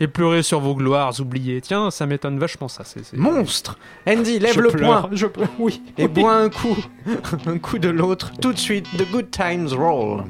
Et 0.00 0.08
pleurer 0.08 0.42
sur 0.42 0.60
vos 0.60 0.74
gloires 0.74 1.12
oubliées. 1.20 1.60
Tiens, 1.60 1.90
ça 1.90 2.06
m'étonne 2.06 2.38
vachement 2.38 2.68
ça. 2.68 2.84
c'est- 2.84 3.04
c'est- 3.04 3.18
Monstre 3.18 3.78
Andy, 4.08 4.38
lève 4.38 4.54
Je 4.54 4.60
le 4.60 4.70
pleure, 4.70 5.02
poing 5.08 5.10
Je 5.12 5.26
pleure, 5.26 5.50
oui. 5.58 5.82
et 5.98 6.04
oui. 6.04 6.08
bois 6.08 6.36
un 6.36 6.48
coup. 6.48 6.76
un 7.46 7.58
coup 7.58 7.78
de 7.78 7.90
l'autre. 7.90 8.32
Tout 8.40 8.54
de 8.54 8.58
suite, 8.58 8.86
The 8.96 9.10
Good 9.12 9.30
Times 9.30 9.68
Roll. 9.74 10.24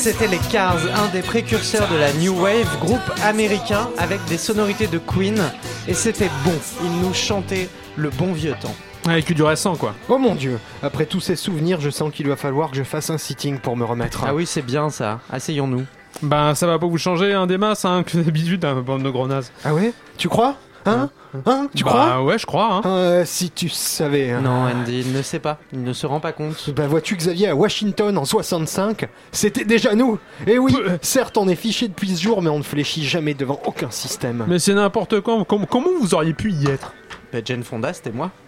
C'était 0.00 0.28
les 0.28 0.38
Cars, 0.38 0.78
un 0.94 1.08
des 1.08 1.22
précurseurs 1.22 1.88
de 1.88 1.96
la 1.96 2.12
New 2.12 2.40
Wave, 2.40 2.78
groupe 2.78 3.00
américain 3.24 3.88
avec 3.98 4.24
des 4.26 4.38
sonorités 4.38 4.86
de 4.86 4.98
Queen. 4.98 5.42
Et 5.88 5.92
c'était 5.92 6.30
bon, 6.44 6.54
ils 6.84 7.00
nous 7.02 7.12
chantaient 7.12 7.68
le 7.96 8.08
bon 8.10 8.32
vieux 8.32 8.54
temps. 8.62 8.74
Avec 9.08 9.32
du 9.34 9.42
récent 9.42 9.74
quoi. 9.74 9.96
Oh 10.08 10.16
mon 10.16 10.36
dieu, 10.36 10.60
après 10.84 11.04
tous 11.04 11.18
ces 11.18 11.34
souvenirs, 11.34 11.80
je 11.80 11.90
sens 11.90 12.12
qu'il 12.14 12.28
va 12.28 12.36
falloir 12.36 12.70
que 12.70 12.76
je 12.76 12.84
fasse 12.84 13.10
un 13.10 13.18
sitting 13.18 13.58
pour 13.58 13.76
me 13.76 13.84
remettre. 13.84 14.24
Ah 14.24 14.34
oui, 14.36 14.46
c'est 14.46 14.62
bien 14.62 14.88
ça, 14.88 15.18
asseyons-nous. 15.32 15.84
Ben 16.22 16.54
ça 16.54 16.68
va 16.68 16.78
pas 16.78 16.86
vous 16.86 16.96
changer 16.96 17.32
un 17.32 17.48
des 17.48 17.58
masses 17.58 17.84
hein, 17.84 18.04
que 18.04 18.18
d'habitude 18.18 18.64
un 18.64 18.80
bande 18.80 19.02
de 19.02 19.10
gros 19.10 19.26
nazes. 19.26 19.50
Ah 19.64 19.74
ouais? 19.74 19.92
Tu 20.16 20.28
crois? 20.28 20.54
Hein 20.86 21.10
Hein 21.44 21.68
Tu 21.74 21.84
bah, 21.84 21.90
crois 21.90 22.22
ouais 22.22 22.38
je 22.38 22.46
crois 22.46 22.74
hein. 22.76 22.82
Euh, 22.86 23.24
Si 23.26 23.50
tu 23.50 23.68
savais. 23.68 24.30
hein. 24.30 24.40
Non, 24.40 24.64
Andy, 24.66 25.00
il 25.06 25.12
ne 25.12 25.20
sait 25.22 25.38
pas, 25.40 25.58
il 25.72 25.82
ne 25.82 25.92
se 25.92 26.06
rend 26.06 26.20
pas 26.20 26.32
compte. 26.32 26.70
Bah 26.70 26.86
vois-tu 26.86 27.16
Xavier, 27.16 27.48
à 27.48 27.54
Washington 27.54 28.16
en 28.16 28.24
65, 28.24 29.06
c'était 29.32 29.64
déjà 29.64 29.94
nous 29.94 30.18
Et 30.46 30.58
oui, 30.58 30.74
certes 31.02 31.36
on 31.36 31.48
est 31.48 31.54
fiché 31.56 31.88
depuis 31.88 32.16
ce 32.16 32.22
jour, 32.22 32.40
mais 32.42 32.48
on 32.50 32.58
ne 32.58 32.62
fléchit 32.64 33.04
jamais 33.04 33.34
devant 33.34 33.60
aucun 33.66 33.90
système. 33.90 34.44
Mais 34.48 34.58
c'est 34.58 34.74
n'importe 34.74 35.20
quoi. 35.20 35.44
Com- 35.44 35.66
comment 35.68 35.90
vous 36.00 36.14
auriez 36.14 36.32
pu 36.32 36.52
y 36.52 36.68
être? 36.68 36.94
Bah, 37.32 37.40
Jane 37.44 37.62
Fonda, 37.64 37.92
c'était 37.92 38.12
moi. 38.12 38.30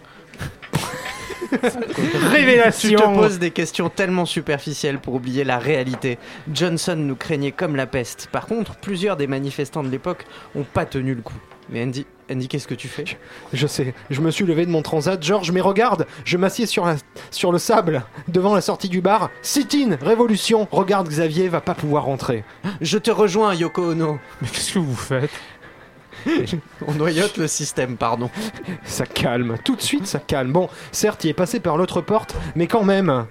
Tu 1.50 1.56
Révélation 2.30 2.98
te 2.98 3.18
poses 3.18 3.38
des 3.40 3.50
questions 3.50 3.88
tellement 3.88 4.24
superficielles 4.24 5.00
pour 5.00 5.14
oublier 5.14 5.42
la 5.42 5.58
réalité. 5.58 6.16
Johnson 6.52 6.94
nous 6.96 7.16
craignait 7.16 7.50
comme 7.50 7.74
la 7.74 7.86
peste. 7.88 8.28
Par 8.30 8.46
contre, 8.46 8.76
plusieurs 8.76 9.16
des 9.16 9.26
manifestants 9.26 9.82
de 9.82 9.88
l'époque 9.88 10.26
ont 10.54 10.62
pas 10.62 10.84
tenu 10.86 11.12
le 11.14 11.22
coup. 11.22 11.34
Mais 11.70 11.82
Andy, 11.84 12.04
Andy 12.30 12.48
qu'est-ce 12.48 12.66
que 12.66 12.74
tu 12.74 12.88
fais? 12.88 13.04
Je 13.52 13.66
sais, 13.66 13.94
je 14.10 14.20
me 14.20 14.30
suis 14.30 14.44
levé 14.44 14.66
de 14.66 14.70
mon 14.70 14.82
transat, 14.82 15.22
Georges, 15.22 15.52
mais 15.52 15.60
regarde, 15.60 16.06
je 16.24 16.36
m'assieds 16.36 16.66
sur, 16.66 16.84
la- 16.84 16.96
sur 17.30 17.52
le 17.52 17.58
sable, 17.58 18.02
devant 18.28 18.54
la 18.54 18.60
sortie 18.60 18.88
du 18.88 19.00
bar. 19.00 19.30
Sit-in, 19.42 19.96
révolution, 20.02 20.66
regarde, 20.72 21.08
Xavier 21.08 21.48
va 21.48 21.60
pas 21.60 21.74
pouvoir 21.74 22.04
rentrer. 22.04 22.44
Je 22.80 22.98
te 22.98 23.10
rejoins, 23.10 23.54
Yoko 23.54 23.92
Ono. 23.92 24.18
Mais 24.42 24.48
qu'est-ce 24.48 24.74
que 24.74 24.78
vous 24.80 24.96
faites? 24.96 25.30
On 26.86 26.92
noyote 26.94 27.36
le 27.38 27.46
système, 27.46 27.96
pardon. 27.96 28.30
Ça 28.84 29.06
calme, 29.06 29.56
tout 29.64 29.76
de 29.76 29.80
suite 29.80 30.06
ça 30.06 30.18
calme. 30.18 30.52
Bon, 30.52 30.68
certes, 30.92 31.24
il 31.24 31.30
est 31.30 31.34
passé 31.34 31.60
par 31.60 31.76
l'autre 31.76 32.00
porte, 32.00 32.36
mais 32.56 32.66
quand 32.66 32.84
même, 32.84 33.26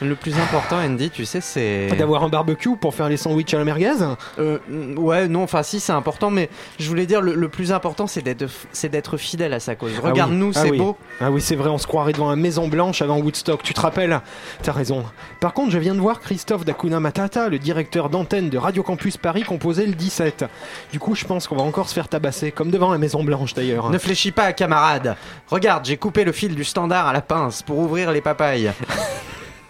Le 0.00 0.14
plus 0.14 0.34
important, 0.38 0.76
Andy, 0.76 1.10
tu 1.10 1.24
sais, 1.24 1.40
c'est. 1.40 1.88
d'avoir 1.96 2.22
un 2.22 2.28
barbecue 2.28 2.76
pour 2.76 2.94
faire 2.94 3.08
les 3.08 3.16
sandwichs 3.16 3.52
à 3.54 3.58
la 3.58 3.64
merguez 3.64 3.94
Euh, 4.38 4.58
mm, 4.68 4.98
ouais, 4.98 5.28
non, 5.28 5.42
enfin 5.42 5.62
si, 5.62 5.80
c'est 5.80 5.92
important, 5.92 6.30
mais 6.30 6.48
je 6.78 6.88
voulais 6.88 7.06
dire, 7.06 7.20
le, 7.20 7.34
le 7.34 7.48
plus 7.48 7.72
important, 7.72 8.06
c'est 8.06 8.22
d'être, 8.22 9.16
fidèle 9.16 9.52
à 9.52 9.60
sa 9.60 9.74
cause. 9.74 9.92
Ah 9.96 10.00
oui, 10.04 10.10
Regarde-nous, 10.10 10.52
ah 10.54 10.60
c'est 10.62 10.70
oui. 10.70 10.78
beau. 10.78 10.96
Ah 11.20 11.30
oui, 11.30 11.40
c'est 11.40 11.56
vrai, 11.56 11.68
on 11.68 11.78
se 11.78 11.86
croirait 11.86 12.12
devant 12.12 12.30
la 12.30 12.36
Maison 12.36 12.68
Blanche 12.68 13.02
avant 13.02 13.18
Woodstock, 13.18 13.62
tu 13.62 13.74
te 13.74 13.80
rappelles? 13.80 14.20
T'as 14.62 14.72
raison. 14.72 15.04
Par 15.40 15.52
contre, 15.52 15.72
je 15.72 15.78
viens 15.78 15.94
de 15.94 16.00
voir 16.00 16.20
Christophe 16.20 16.64
Dacuna 16.64 17.00
Matata, 17.00 17.48
le 17.48 17.58
directeur 17.58 18.08
d'antenne 18.08 18.50
de 18.50 18.58
Radio 18.58 18.82
Campus 18.82 19.16
Paris, 19.16 19.42
composer 19.42 19.86
le 19.86 19.94
17. 19.94 20.44
Du 20.92 21.00
coup, 21.00 21.14
je 21.14 21.24
pense 21.24 21.48
qu'on 21.48 21.56
va 21.56 21.62
encore 21.62 21.88
se 21.88 21.94
faire 21.94 22.08
tabasser, 22.08 22.52
comme 22.52 22.70
devant 22.70 22.92
la 22.92 22.98
Maison 22.98 23.24
Blanche 23.24 23.54
d'ailleurs. 23.54 23.90
Ne 23.90 23.98
fléchis 23.98 24.32
pas, 24.32 24.52
camarade. 24.52 25.16
Regarde, 25.48 25.84
j'ai 25.86 25.96
coupé 25.96 26.24
le 26.24 26.32
fil 26.32 26.54
du 26.54 26.64
standard 26.64 27.08
à 27.08 27.12
la 27.12 27.20
pince 27.20 27.62
pour 27.62 27.78
ouvrir 27.78 28.12
les 28.12 28.20
papayes. 28.20 28.70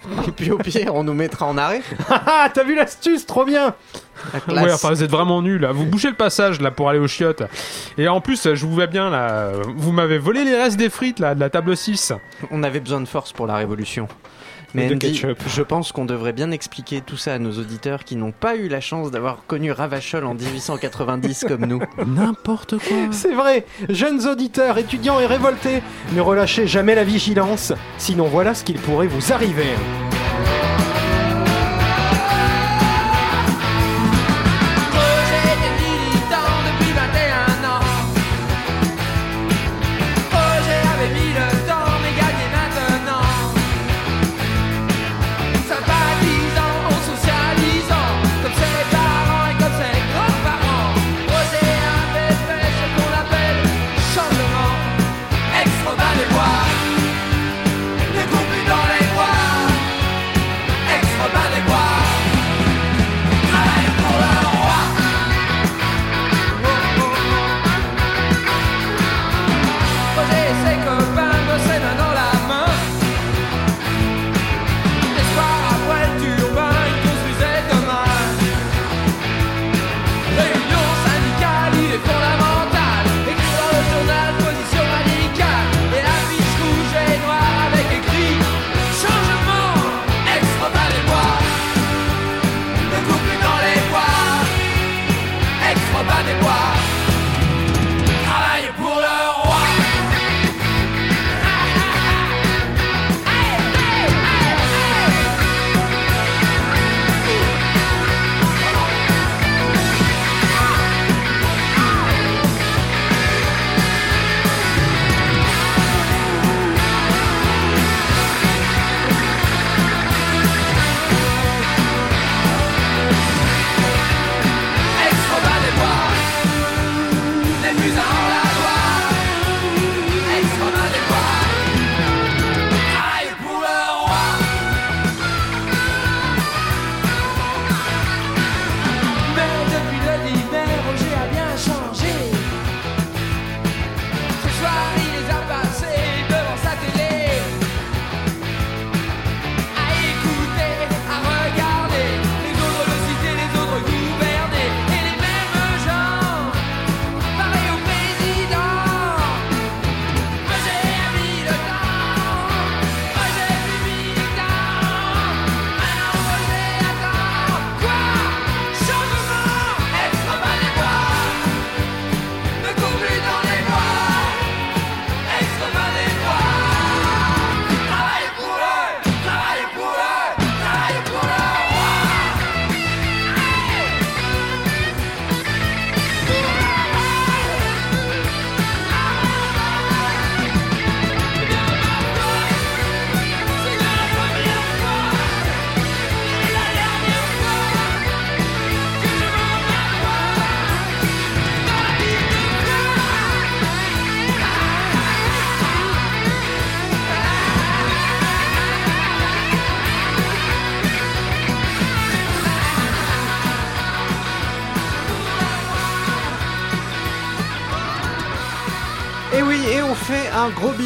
Et 0.28 0.32
puis 0.32 0.50
au 0.50 0.58
pire, 0.58 0.94
on 0.94 1.04
nous 1.04 1.14
mettra 1.14 1.46
en 1.46 1.56
arrêt. 1.58 1.82
Ah, 2.10 2.48
t'as 2.52 2.64
vu 2.64 2.74
l'astuce, 2.74 3.26
trop 3.26 3.44
bien 3.44 3.74
La. 4.46 4.62
Ouais, 4.62 4.72
enfin, 4.72 4.90
vous 4.90 5.02
êtes 5.02 5.10
vraiment 5.10 5.42
nuls. 5.42 5.60
là. 5.60 5.72
Vous 5.72 5.84
bougez 5.86 6.08
le 6.08 6.14
passage 6.14 6.60
là 6.60 6.70
pour 6.70 6.88
aller 6.88 6.98
aux 6.98 7.08
chiottes. 7.08 7.42
Et 7.96 8.08
en 8.08 8.20
plus, 8.20 8.54
je 8.54 8.66
vous 8.66 8.72
vois 8.74 8.86
bien 8.86 9.10
là. 9.10 9.50
Vous 9.76 9.92
m'avez 9.92 10.18
volé 10.18 10.44
les 10.44 10.56
restes 10.56 10.76
des 10.76 10.90
frites 10.90 11.18
là 11.20 11.34
de 11.34 11.40
la 11.40 11.50
table 11.50 11.76
6. 11.76 12.12
On 12.50 12.62
avait 12.62 12.80
besoin 12.80 13.00
de 13.00 13.08
force 13.08 13.32
pour 13.32 13.46
la 13.46 13.56
révolution. 13.56 14.08
Mais 14.74 14.92
Andy, 14.92 15.14
je 15.14 15.62
pense 15.62 15.92
qu'on 15.92 16.04
devrait 16.04 16.33
bien 16.33 16.50
expliquer 16.50 17.00
tout 17.00 17.16
ça 17.16 17.35
à 17.35 17.38
nos 17.38 17.52
auditeurs 17.52 18.04
qui 18.04 18.16
n'ont 18.16 18.33
pas 18.33 18.57
eu 18.57 18.68
la 18.68 18.81
chance 18.81 19.11
d'avoir 19.11 19.44
connu 19.46 19.72
Ravachol 19.72 20.24
en 20.24 20.35
1890 20.35 21.46
comme 21.48 21.66
nous. 21.66 21.81
N'importe 22.07 22.78
quoi. 22.78 22.96
C'est 23.11 23.35
vrai, 23.35 23.64
jeunes 23.88 24.26
auditeurs, 24.26 24.78
étudiants 24.78 25.20
et 25.20 25.26
révoltés, 25.26 25.83
ne 26.12 26.20
relâchez 26.20 26.66
jamais 26.66 26.94
la 26.94 27.04
vigilance, 27.04 27.72
sinon 27.96 28.26
voilà 28.26 28.54
ce 28.54 28.64
qu'il 28.64 28.78
pourrait 28.78 29.07
vous 29.07 29.33
arriver. 29.33 29.74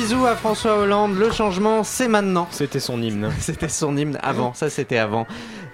Bisou 0.02 0.26
à 0.26 0.34
François 0.34 0.78
Hollande. 0.78 1.16
Le 1.16 1.30
changement, 1.30 1.84
c'est 1.84 2.08
maintenant. 2.08 2.48
C'était 2.50 2.80
son 2.80 3.00
hymne. 3.00 3.30
C'était 3.38 3.68
son 3.68 3.96
hymne 3.96 4.18
avant, 4.20 4.52
ça 4.52 4.68
c'était 4.68 4.98
avant. 4.98 5.28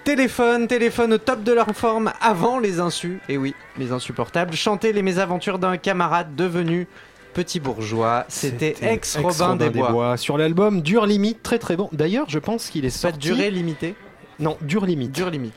Téléphone, 0.05 0.67
téléphone 0.67 1.15
au 1.15 1.19
top 1.19 1.43
de 1.43 1.53
leur 1.53 1.69
forme 1.75 2.13
avant 2.21 2.59
les 2.59 2.79
insus. 2.79 3.21
Et 3.31 3.39
oui, 3.39 3.55
les 3.79 3.91
insupportables. 3.91 4.53
Chanter 4.55 4.93
les 4.93 5.01
mésaventures 5.01 5.59
d'un 5.59 5.79
camarade 5.79 6.37
devenu 6.37 6.87
Petit 7.33 7.59
bourgeois, 7.61 8.25
c'était 8.29 8.75
ex-Robin 8.83 9.57
des, 9.57 9.71
Bois. 9.71 10.17
Sur 10.17 10.37
l'album 10.37 10.83
Dur 10.83 11.07
Limite, 11.07 11.43
très 11.43 11.59
très 11.59 11.77
bon. 11.77 11.89
D'ailleurs, 11.93 12.27
je 12.29 12.39
pense 12.39 12.69
qu'il 12.69 12.85
est 12.85 12.89
Pas 12.89 13.11
sorti. 13.11 13.19
de 13.29 13.35
durée 13.35 13.51
limitée 13.51 13.95
Non, 14.41 14.59
Dur 14.61 14.85
Limite. 14.85 15.13
Dur 15.13 15.31
limite. 15.31 15.55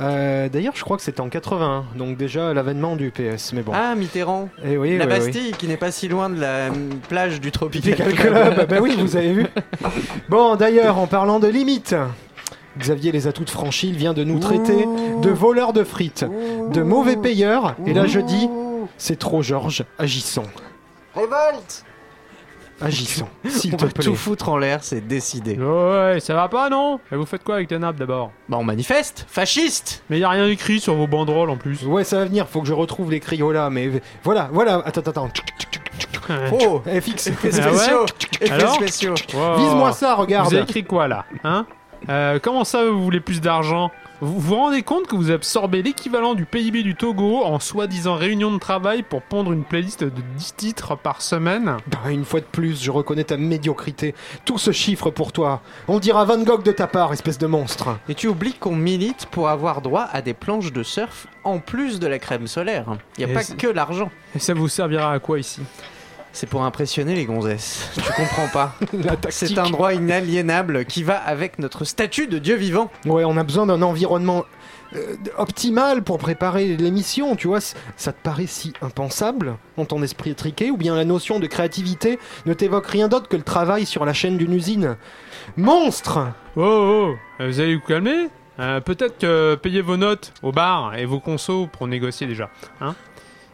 Euh, 0.00 0.48
D'ailleurs, 0.48 0.74
je 0.76 0.84
crois 0.84 0.96
que 0.96 1.02
c'était 1.02 1.20
en 1.20 1.28
81, 1.28 1.86
donc 1.96 2.16
déjà 2.16 2.54
l'avènement 2.54 2.96
du 2.96 3.10
PS. 3.10 3.52
Mais 3.52 3.62
bon. 3.62 3.72
Ah, 3.74 3.94
Mitterrand. 3.94 4.48
Eh 4.64 4.76
oui, 4.76 4.96
la 4.96 5.06
oui, 5.06 5.12
oui. 5.12 5.18
Bastille, 5.18 5.52
qui 5.52 5.66
n'est 5.66 5.76
pas 5.76 5.90
si 5.90 6.08
loin 6.08 6.30
de 6.30 6.40
la 6.40 6.68
plage 7.08 7.40
du 7.40 7.50
Tropical 7.50 7.96
Club. 8.14 8.54
Club, 8.54 8.68
bah 8.68 8.76
oui, 8.80 8.96
vous 8.98 9.16
avez 9.16 9.32
vu. 9.32 9.46
Bon, 10.28 10.56
d'ailleurs, 10.56 10.98
en 10.98 11.06
parlant 11.06 11.40
de 11.40 11.48
limites, 11.48 11.96
Xavier 12.78 13.10
les 13.12 13.26
a 13.26 13.32
toutes 13.32 13.50
franchies, 13.50 13.88
il 13.88 13.96
vient 13.96 14.14
de 14.14 14.22
nous 14.24 14.38
traiter 14.38 14.86
de 15.20 15.30
voleurs 15.30 15.72
de 15.72 15.82
frites, 15.82 16.24
de 16.72 16.82
mauvais 16.82 17.16
payeurs, 17.16 17.74
et 17.86 17.92
là 17.92 18.06
je 18.06 18.20
dis, 18.20 18.48
c'est 18.98 19.18
trop 19.18 19.42
Georges, 19.42 19.84
agissons. 19.98 20.44
Révolte 21.14 21.84
Agissons, 22.80 23.26
s'il 23.48 23.74
On 23.74 23.76
te 23.76 23.86
plaît. 23.86 24.04
tout 24.04 24.14
foutre 24.14 24.48
en 24.48 24.56
l'air, 24.56 24.84
c'est 24.84 25.00
décidé. 25.06 25.56
Ouais, 25.58 26.20
ça 26.20 26.34
va 26.34 26.48
pas, 26.48 26.70
non? 26.70 27.00
Et 27.10 27.16
vous 27.16 27.26
faites 27.26 27.42
quoi 27.42 27.56
avec 27.56 27.70
nappes 27.72 27.96
d'abord? 27.96 28.30
Bah 28.48 28.56
on 28.60 28.64
manifeste, 28.64 29.26
fasciste! 29.28 30.04
Mais 30.10 30.18
y 30.20 30.24
a 30.24 30.28
rien 30.28 30.46
écrit 30.46 30.78
sur 30.78 30.94
vos 30.94 31.06
banderoles 31.08 31.50
en 31.50 31.56
plus. 31.56 31.84
Ouais, 31.84 32.04
ça 32.04 32.18
va 32.18 32.24
venir, 32.26 32.46
faut 32.48 32.60
que 32.60 32.68
je 32.68 32.72
retrouve 32.72 33.10
les 33.10 33.20
criolas, 33.20 33.68
mais 33.70 33.90
voilà, 34.22 34.48
voilà, 34.52 34.82
attends, 34.84 35.00
attends, 35.00 35.28
Oh 36.52 36.82
FX, 36.86 37.26
Effets 37.28 37.50
Ah 37.62 37.70
ouais 37.70 37.76
spéciaux 37.78 38.06
Effets 38.40 38.52
Alors 38.52 38.74
spéciaux. 38.74 39.14
Wow. 39.34 39.56
vise-moi 39.56 39.92
ça, 39.92 40.14
regarde. 40.14 40.48
Vous 40.48 40.54
avez 40.54 40.64
écrit 40.64 40.84
quoi 40.84 41.08
là? 41.08 41.24
Hein? 41.42 41.66
Euh, 42.08 42.38
Comment 42.40 42.64
ça 42.64 42.84
vous 42.84 43.02
voulez 43.02 43.20
plus 43.20 43.40
d'argent? 43.40 43.90
Vous 44.20 44.40
vous 44.40 44.56
rendez 44.56 44.82
compte 44.82 45.06
que 45.06 45.14
vous 45.14 45.30
absorbez 45.30 45.80
l'équivalent 45.80 46.34
du 46.34 46.44
PIB 46.44 46.82
du 46.82 46.96
Togo 46.96 47.44
en 47.44 47.60
soi-disant 47.60 48.16
réunion 48.16 48.52
de 48.52 48.58
travail 48.58 49.04
pour 49.04 49.22
pondre 49.22 49.52
une 49.52 49.62
playlist 49.62 50.02
de 50.02 50.10
10 50.36 50.54
titres 50.56 50.96
par 50.96 51.22
semaine? 51.22 51.76
Bah, 51.86 52.10
une 52.10 52.24
fois 52.24 52.40
de 52.40 52.46
plus, 52.46 52.82
je 52.82 52.90
reconnais 52.90 53.22
ta 53.22 53.36
médiocrité. 53.36 54.16
Tout 54.44 54.58
ce 54.58 54.72
chiffre 54.72 55.10
pour 55.10 55.30
toi. 55.30 55.62
On 55.86 56.00
dira 56.00 56.24
Van 56.24 56.42
Gogh 56.42 56.64
de 56.64 56.72
ta 56.72 56.88
part, 56.88 57.12
espèce 57.12 57.38
de 57.38 57.46
monstre. 57.46 57.96
Et 58.08 58.16
tu 58.16 58.26
oublies 58.26 58.54
qu'on 58.54 58.74
milite 58.74 59.26
pour 59.26 59.48
avoir 59.48 59.82
droit 59.82 60.08
à 60.12 60.20
des 60.20 60.34
planches 60.34 60.72
de 60.72 60.82
surf 60.82 61.28
en 61.44 61.60
plus 61.60 62.00
de 62.00 62.08
la 62.08 62.18
crème 62.18 62.48
solaire. 62.48 62.86
Il 63.18 63.24
n'y 63.24 63.30
a 63.30 63.32
Et 63.32 63.34
pas 63.34 63.44
que 63.44 63.68
l'argent. 63.68 64.10
Et 64.34 64.40
ça 64.40 64.52
vous 64.52 64.68
servira 64.68 65.12
à 65.12 65.20
quoi 65.20 65.38
ici? 65.38 65.60
C'est 66.32 66.48
pour 66.48 66.62
impressionner 66.64 67.14
les 67.14 67.24
gonzesses. 67.24 67.90
Tu 67.94 68.12
comprends 68.12 68.48
pas. 68.48 68.74
C'est 69.30 69.58
un 69.58 69.70
droit 69.70 69.94
inaliénable 69.94 70.84
qui 70.84 71.02
va 71.02 71.16
avec 71.16 71.58
notre 71.58 71.84
statut 71.84 72.26
de 72.26 72.38
Dieu 72.38 72.54
vivant. 72.56 72.90
Ouais, 73.06 73.24
on 73.24 73.36
a 73.36 73.44
besoin 73.44 73.66
d'un 73.66 73.82
environnement 73.82 74.44
euh, 74.94 75.16
optimal 75.36 76.02
pour 76.02 76.18
préparer 76.18 76.76
l'émission, 76.76 77.34
tu 77.36 77.48
vois. 77.48 77.60
Ça 77.60 78.12
te 78.12 78.22
paraît 78.22 78.46
si 78.46 78.72
impensable 78.82 79.56
dans 79.76 79.84
ton 79.84 80.02
esprit 80.02 80.30
étriqué 80.30 80.70
Ou 80.70 80.76
bien 80.76 80.94
la 80.94 81.04
notion 81.04 81.40
de 81.40 81.46
créativité 81.46 82.18
ne 82.46 82.54
t'évoque 82.54 82.86
rien 82.86 83.08
d'autre 83.08 83.28
que 83.28 83.36
le 83.36 83.42
travail 83.42 83.84
sur 83.86 84.04
la 84.04 84.12
chaîne 84.12 84.36
d'une 84.36 84.52
usine? 84.54 84.96
Monstre 85.56 86.28
Oh, 86.56 87.14
oh, 87.40 87.44
vous 87.44 87.60
allez 87.60 87.76
vous 87.76 87.82
calmer? 87.82 88.28
Euh, 88.60 88.80
Peut-être 88.80 89.18
que 89.18 89.54
payez 89.54 89.82
vos 89.82 89.96
notes 89.96 90.32
au 90.42 90.50
bar 90.52 90.94
et 90.96 91.04
vos 91.04 91.20
consos 91.20 91.68
pour 91.72 91.86
négocier 91.86 92.26
déjà. 92.26 92.50
Hein? 92.80 92.94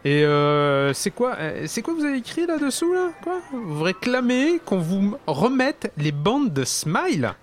Et 0.05 0.25
euh, 0.25 0.93
c'est 0.93 1.11
quoi 1.11 1.37
euh, 1.39 1.65
C'est 1.67 1.83
quoi 1.83 1.95
que 1.95 1.99
vous 2.01 2.05
avez 2.05 2.19
écrit 2.19 2.47
là-dessous 2.47 2.93
là? 2.93 3.11
Quoi? 3.23 3.41
Vous 3.53 3.83
réclamez 3.83 4.61
qu'on 4.65 4.79
vous 4.79 5.17
remette 5.27 5.93
les 5.97 6.13
bandes 6.13 6.53
de 6.53 6.65
Smile? 6.65 7.35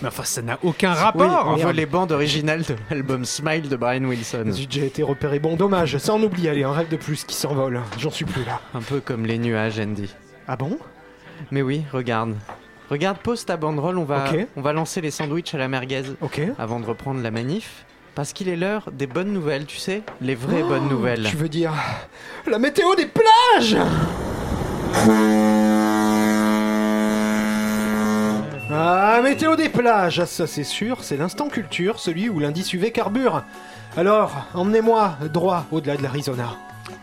Mais 0.00 0.08
enfin, 0.08 0.22
ça 0.22 0.42
n'a 0.42 0.58
aucun 0.62 0.92
Oui, 0.92 0.98
rapport 0.98 1.44
on 1.48 1.56
veut 1.56 1.72
les 1.72 1.86
bandes 1.86 2.12
originales 2.12 2.62
de 2.62 2.76
l'album 2.90 3.24
Smile 3.24 3.68
de 3.68 3.76
Brian 3.76 4.04
Wilson. 4.04 4.44
J'ai 4.54 4.66
déjà 4.66 4.86
été 4.86 5.02
repéré. 5.02 5.40
Bon, 5.40 5.56
dommage, 5.56 5.98
ça 5.98 6.14
en 6.14 6.22
oublie, 6.22 6.48
allez, 6.48 6.62
un 6.62 6.72
rêve 6.72 6.88
de 6.88 6.96
plus 6.96 7.24
qui 7.24 7.34
s'envole. 7.34 7.80
J'en 7.98 8.10
suis 8.10 8.24
plus 8.24 8.44
là. 8.44 8.60
Un 8.74 8.80
peu 8.82 9.00
comme 9.00 9.26
les 9.26 9.38
nuages, 9.38 9.80
Andy. 9.80 10.14
Ah 10.46 10.56
bon? 10.56 10.78
Mais 11.50 11.62
oui, 11.62 11.82
regarde. 11.92 12.34
Regarde, 12.90 13.18
pose 13.18 13.44
ta 13.44 13.56
banderole, 13.56 13.98
on 13.98 14.04
va, 14.04 14.26
on 14.56 14.60
va 14.60 14.72
lancer 14.72 15.00
les 15.00 15.10
sandwichs 15.10 15.54
à 15.54 15.58
la 15.58 15.66
merguez 15.66 16.02
Ok. 16.20 16.40
avant 16.58 16.78
de 16.78 16.84
reprendre 16.86 17.22
la 17.22 17.30
manif. 17.30 17.84
Parce 18.14 18.32
qu'il 18.32 18.48
est 18.48 18.56
l'heure 18.56 18.90
des 18.92 19.06
bonnes 19.06 19.32
nouvelles, 19.32 19.64
tu 19.64 19.78
sais 19.78 20.02
Les 20.20 20.34
vraies 20.34 20.62
bonnes 20.62 20.88
nouvelles. 20.88 21.26
Tu 21.30 21.36
veux 21.36 21.48
dire 21.48 21.72
la 22.46 22.58
météo 22.58 22.94
des 22.94 23.06
plages 23.06 23.76
Ah, 28.70 29.20
météo 29.22 29.54
des 29.54 29.68
plages, 29.68 30.20
ah, 30.20 30.26
ça 30.26 30.46
c'est 30.46 30.64
sûr, 30.64 31.04
c'est 31.04 31.16
l'instant 31.16 31.48
culture, 31.48 31.98
celui 31.98 32.28
où 32.28 32.38
l'indice 32.38 32.72
UV 32.72 32.90
carbure. 32.90 33.44
Alors, 33.96 34.32
emmenez-moi 34.54 35.16
droit 35.32 35.66
au-delà 35.70 35.96
de 35.96 36.02
l'Arizona. 36.02 36.56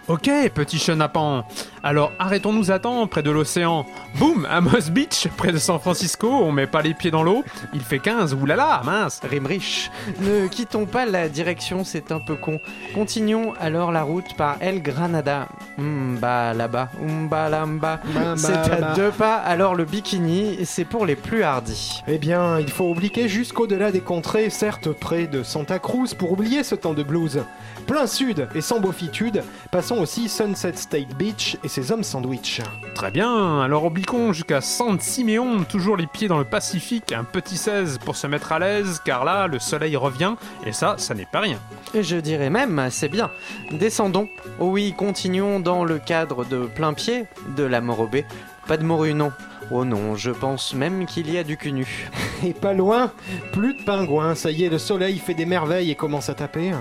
Ok, 0.07 0.29
petit 0.53 0.79
chenapan. 0.79 1.45
Alors 1.83 2.11
arrêtons-nous 2.19 2.71
à 2.71 2.79
temps 2.79 3.05
près 3.07 3.23
de 3.23 3.29
l'océan. 3.29 3.85
Boum, 4.15 4.47
à 4.49 4.59
Moss 4.59 4.89
Beach, 4.89 5.27
près 5.37 5.51
de 5.51 5.57
San 5.57 5.79
Francisco, 5.79 6.27
on 6.27 6.51
met 6.51 6.67
pas 6.67 6.81
les 6.81 6.93
pieds 6.93 7.11
dans 7.11 7.23
l'eau. 7.23 7.43
Il 7.73 7.81
fait 7.81 7.99
15, 7.99 8.33
oulala, 8.33 8.81
mince. 8.83 9.21
Rime 9.23 9.45
riche. 9.45 9.91
Ne 10.19 10.47
quittons 10.47 10.85
pas 10.85 11.05
la 11.05 11.29
direction, 11.29 11.83
c'est 11.83 12.11
un 12.11 12.19
peu 12.19 12.35
con. 12.35 12.59
Continuons 12.95 13.53
alors 13.59 13.91
la 13.91 14.03
route 14.03 14.35
par 14.35 14.57
El 14.61 14.81
Granada. 14.81 15.47
Mba 15.77 16.53
là-bas, 16.53 16.89
Mba 16.99 17.49
lamba. 17.49 17.99
C'est 18.35 18.53
à 18.53 18.93
deux 18.95 19.11
pas, 19.11 19.35
alors 19.35 19.75
le 19.75 19.85
bikini, 19.85 20.65
c'est 20.65 20.85
pour 20.85 21.05
les 21.05 21.15
plus 21.15 21.43
hardis. 21.43 22.01
Eh 22.07 22.17
bien, 22.17 22.59
il 22.59 22.69
faut 22.69 22.89
obliquer 22.89 23.29
jusqu'au-delà 23.29 23.91
des 23.91 24.01
contrées, 24.01 24.49
certes 24.49 24.91
près 24.91 25.27
de 25.27 25.43
Santa 25.43 25.79
Cruz, 25.79 26.15
pour 26.17 26.31
oublier 26.31 26.63
ce 26.63 26.75
temps 26.75 26.93
de 26.93 27.03
blues. 27.03 27.43
Plein 27.87 28.07
sud 28.07 28.47
et 28.53 28.61
sans 28.61 28.79
beaufitude, 28.79 29.43
passons 29.79 29.99
aussi 29.99 30.27
Sunset 30.27 30.75
State 30.75 31.15
Beach 31.15 31.55
et 31.63 31.69
ses 31.69 31.93
hommes 31.93 32.03
sandwich. 32.03 32.59
Très 32.95 33.11
bien, 33.11 33.61
alors 33.61 33.85
obliquons 33.85 34.33
jusqu'à 34.33 34.59
San 34.59 34.99
Simeon, 34.99 35.63
toujours 35.63 35.95
les 35.95 36.05
pieds 36.05 36.27
dans 36.27 36.37
le 36.37 36.43
Pacifique, 36.43 37.13
un 37.13 37.23
petit 37.23 37.55
16 37.55 37.99
pour 37.99 38.17
se 38.17 38.27
mettre 38.27 38.51
à 38.51 38.59
l'aise, 38.59 39.01
car 39.05 39.23
là, 39.23 39.47
le 39.47 39.57
soleil 39.57 39.95
revient, 39.95 40.35
et 40.65 40.73
ça, 40.73 40.95
ça 40.97 41.13
n'est 41.13 41.25
pas 41.25 41.39
rien. 41.39 41.59
Et 41.93 42.03
je 42.03 42.17
dirais 42.17 42.49
même, 42.49 42.89
c'est 42.91 43.07
bien. 43.07 43.31
Descendons. 43.71 44.27
Oh 44.59 44.65
oui, 44.65 44.93
continuons 44.97 45.61
dans 45.61 45.85
le 45.85 45.97
cadre 45.97 46.43
de 46.43 46.65
plein 46.65 46.91
pied 46.91 47.23
de 47.55 47.63
la 47.63 47.79
Morobé. 47.79 48.25
Pas 48.67 48.75
de 48.75 48.83
morue, 48.83 49.13
non. 49.13 49.31
Oh 49.71 49.85
non, 49.85 50.15
je 50.15 50.31
pense 50.31 50.73
même 50.73 51.05
qu'il 51.05 51.31
y 51.31 51.37
a 51.37 51.43
du 51.43 51.55
cunu. 51.55 52.09
Et 52.43 52.53
pas 52.53 52.73
loin, 52.73 53.11
plus 53.51 53.75
de 53.75 53.83
pingouins, 53.83 54.33
ça 54.33 54.49
y 54.49 54.63
est, 54.63 54.69
le 54.69 54.79
soleil 54.79 55.19
fait 55.19 55.35
des 55.35 55.45
merveilles 55.45 55.91
et 55.91 55.95
commence 55.95 56.27
à 56.29 56.33
taper. 56.33 56.71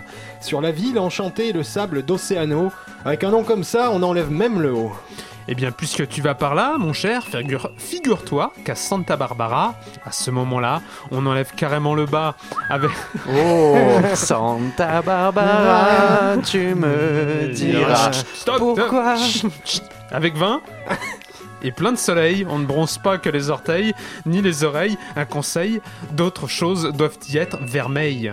Sur 0.40 0.60
la 0.62 0.70
ville 0.70 0.98
enchantée, 0.98 1.52
le 1.52 1.62
sable 1.62 2.02
d'Océano. 2.02 2.72
Avec 3.04 3.24
un 3.24 3.30
nom 3.30 3.42
comme 3.44 3.64
ça, 3.64 3.90
on 3.92 4.02
enlève 4.02 4.30
même 4.30 4.60
le 4.62 4.72
haut. 4.72 4.92
Eh 5.50 5.54
bien, 5.54 5.70
puisque 5.70 6.06
tu 6.08 6.20
vas 6.22 6.34
par 6.34 6.54
là, 6.54 6.76
mon 6.78 6.92
cher, 6.92 7.24
figure- 7.24 7.70
figure-toi 7.78 8.52
qu'à 8.64 8.74
Santa 8.74 9.16
Barbara, 9.16 9.74
à 10.04 10.12
ce 10.12 10.30
moment-là, 10.30 10.82
on 11.10 11.24
enlève 11.26 11.52
carrément 11.56 11.94
le 11.94 12.04
bas 12.06 12.36
avec... 12.70 12.90
Oh, 13.28 13.76
Santa 14.14 15.00
Barbara, 15.02 16.36
tu 16.44 16.74
me 16.74 17.48
diras 17.54 18.12
Stop 18.34 18.58
pourquoi. 18.58 19.16
Avec 20.10 20.36
20 20.36 20.60
et 21.62 21.72
plein 21.72 21.92
de 21.92 21.98
soleil, 21.98 22.46
on 22.48 22.58
ne 22.58 22.64
bronze 22.64 22.98
pas 22.98 23.18
que 23.18 23.28
les 23.28 23.50
orteils 23.50 23.92
ni 24.26 24.42
les 24.42 24.64
oreilles. 24.64 24.96
Un 25.16 25.24
conseil, 25.24 25.80
d'autres 26.12 26.48
choses 26.48 26.92
doivent 26.94 27.18
y 27.30 27.38
être 27.38 27.58
vermeilles. 27.62 28.32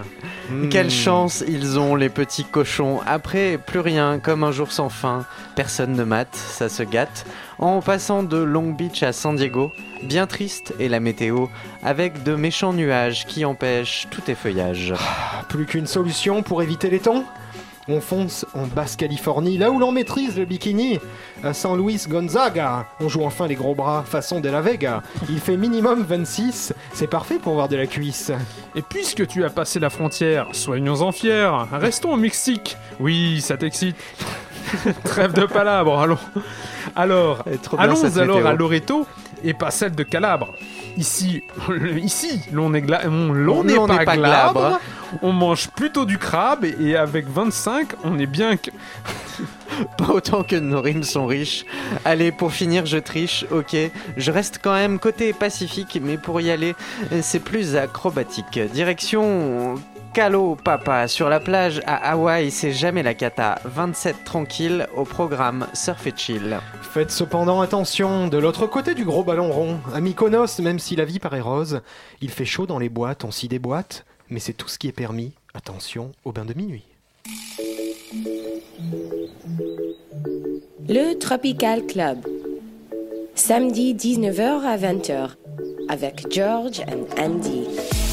Hmm. 0.49 0.69
Quelle 0.69 0.91
chance 0.91 1.43
ils 1.47 1.79
ont, 1.79 1.95
les 1.95 2.09
petits 2.09 2.45
cochons. 2.45 3.01
Après, 3.05 3.57
plus 3.57 3.79
rien, 3.79 4.19
comme 4.19 4.43
un 4.43 4.51
jour 4.51 4.71
sans 4.71 4.89
fin. 4.89 5.25
Personne 5.55 5.93
ne 5.93 6.03
mate, 6.03 6.35
ça 6.35 6.69
se 6.69 6.83
gâte. 6.83 7.25
En 7.57 7.81
passant 7.81 8.23
de 8.23 8.37
Long 8.37 8.71
Beach 8.71 9.01
à 9.03 9.13
San 9.13 9.35
Diego, 9.35 9.71
bien 10.03 10.27
triste 10.27 10.73
est 10.79 10.89
la 10.89 10.99
météo, 10.99 11.47
avec 11.83 12.23
de 12.23 12.35
méchants 12.35 12.73
nuages 12.73 13.25
qui 13.25 13.45
empêchent 13.45 14.07
tout 14.11 14.29
effeuillage. 14.29 14.93
Plus 15.47 15.65
qu'une 15.65 15.87
solution 15.87 16.43
pour 16.43 16.61
éviter 16.61 16.89
les 16.89 16.99
tons 16.99 17.23
on 17.87 18.01
fonce 18.01 18.45
en 18.53 18.65
Basse-Californie, 18.67 19.57
là 19.57 19.71
où 19.71 19.79
l'on 19.79 19.91
maîtrise 19.91 20.37
le 20.37 20.45
bikini. 20.45 20.99
À 21.43 21.53
San 21.53 21.77
Luis 21.77 22.05
Gonzaga, 22.07 22.87
on 22.99 23.09
joue 23.09 23.23
enfin 23.23 23.47
les 23.47 23.55
gros 23.55 23.75
bras 23.75 24.03
façon 24.03 24.39
de 24.39 24.49
la 24.49 24.61
Vega. 24.61 25.03
Il 25.29 25.39
fait 25.39 25.57
minimum 25.57 26.03
26, 26.03 26.73
c'est 26.93 27.07
parfait 27.07 27.37
pour 27.37 27.53
voir 27.53 27.69
de 27.69 27.75
la 27.75 27.85
cuisse. 27.85 28.31
Et 28.75 28.81
puisque 28.81 29.27
tu 29.27 29.43
as 29.43 29.49
passé 29.49 29.79
la 29.79 29.89
frontière, 29.89 30.47
soignons-en 30.53 31.11
fiers. 31.11 31.51
Restons 31.71 32.13
au 32.13 32.17
Mexique. 32.17 32.77
Oui, 32.99 33.41
ça 33.41 33.57
t'excite. 33.57 33.95
Trêve 35.03 35.33
de 35.33 35.45
palabres, 35.45 35.99
allons. 35.99 36.17
Alors, 36.95 37.43
allons 37.77 38.03
alors 38.03 38.03
météo. 38.03 38.47
à 38.47 38.53
Loreto 38.53 39.05
et 39.43 39.53
pas 39.53 39.71
celle 39.71 39.93
de 39.93 40.03
Calabre. 40.03 40.55
Ici, 40.97 41.43
ici, 41.97 42.41
l'on 42.51 42.69
n'est 42.69 42.81
gla- 42.81 43.07
on- 43.07 43.31
l'on 43.33 43.59
On 43.59 43.63
n'est 43.63 43.75
pas, 43.97 44.05
pas 44.05 44.17
glabre. 44.17 44.59
glabre. 44.59 44.79
On 45.21 45.31
mange 45.33 45.69
plutôt 45.69 46.05
du 46.05 46.17
crabe 46.17 46.65
et, 46.65 46.75
et 46.79 46.95
avec 46.97 47.27
25, 47.27 47.89
on 48.03 48.17
est 48.19 48.25
bien 48.25 48.57
que... 48.57 48.71
Pas 49.97 50.07
autant 50.13 50.43
que 50.43 50.55
nos 50.55 50.79
rimes 50.81 51.03
sont 51.03 51.25
riches. 51.25 51.65
Allez, 52.05 52.31
pour 52.31 52.53
finir, 52.53 52.85
je 52.85 52.97
triche, 52.97 53.45
ok. 53.51 53.75
Je 54.15 54.31
reste 54.31 54.59
quand 54.63 54.73
même 54.73 54.99
côté 54.99 55.33
Pacifique, 55.33 55.99
mais 56.01 56.17
pour 56.17 56.39
y 56.39 56.49
aller, 56.49 56.75
c'est 57.21 57.39
plus 57.41 57.75
acrobatique. 57.75 58.57
Direction 58.73 59.75
Calo 60.15 60.55
Papa. 60.55 61.09
Sur 61.09 61.27
la 61.27 61.41
plage 61.41 61.81
à 61.85 62.11
Hawaï, 62.11 62.49
c'est 62.49 62.71
jamais 62.71 63.03
la 63.03 63.13
cata. 63.13 63.59
27 63.65 64.23
tranquille 64.23 64.87
au 64.95 65.03
programme 65.03 65.67
Surf 65.73 66.07
et 66.07 66.13
Chill. 66.15 66.57
Faites 66.81 67.11
cependant 67.11 67.59
attention, 67.59 68.29
de 68.29 68.37
l'autre 68.37 68.65
côté 68.65 68.93
du 68.93 69.03
gros 69.03 69.25
ballon 69.25 69.51
rond, 69.51 69.77
à 69.93 69.99
Mykonos, 69.99 70.59
même 70.59 70.79
si 70.79 70.95
la 70.95 71.03
vie 71.03 71.19
paraît 71.19 71.41
rose, 71.41 71.81
il 72.21 72.29
fait 72.29 72.45
chaud 72.45 72.65
dans 72.65 72.79
les 72.79 72.87
boîtes, 72.87 73.25
on 73.25 73.31
s'y 73.31 73.49
déboîte, 73.49 74.05
mais 74.29 74.39
c'est 74.39 74.53
tout 74.53 74.69
ce 74.69 74.79
qui 74.79 74.87
est 74.87 74.93
permis. 74.93 75.33
Attention 75.53 76.13
au 76.23 76.31
bain 76.31 76.45
de 76.45 76.53
minuit. 76.53 76.85
Le 80.87 81.19
Tropical 81.19 81.85
Club. 81.87 82.19
Samedi 83.35 83.93
19h 83.93 84.63
à 84.63 84.77
20h 84.77 85.31
avec 85.89 86.31
George 86.31 86.79
and 86.87 87.05
Andy. 87.21 88.04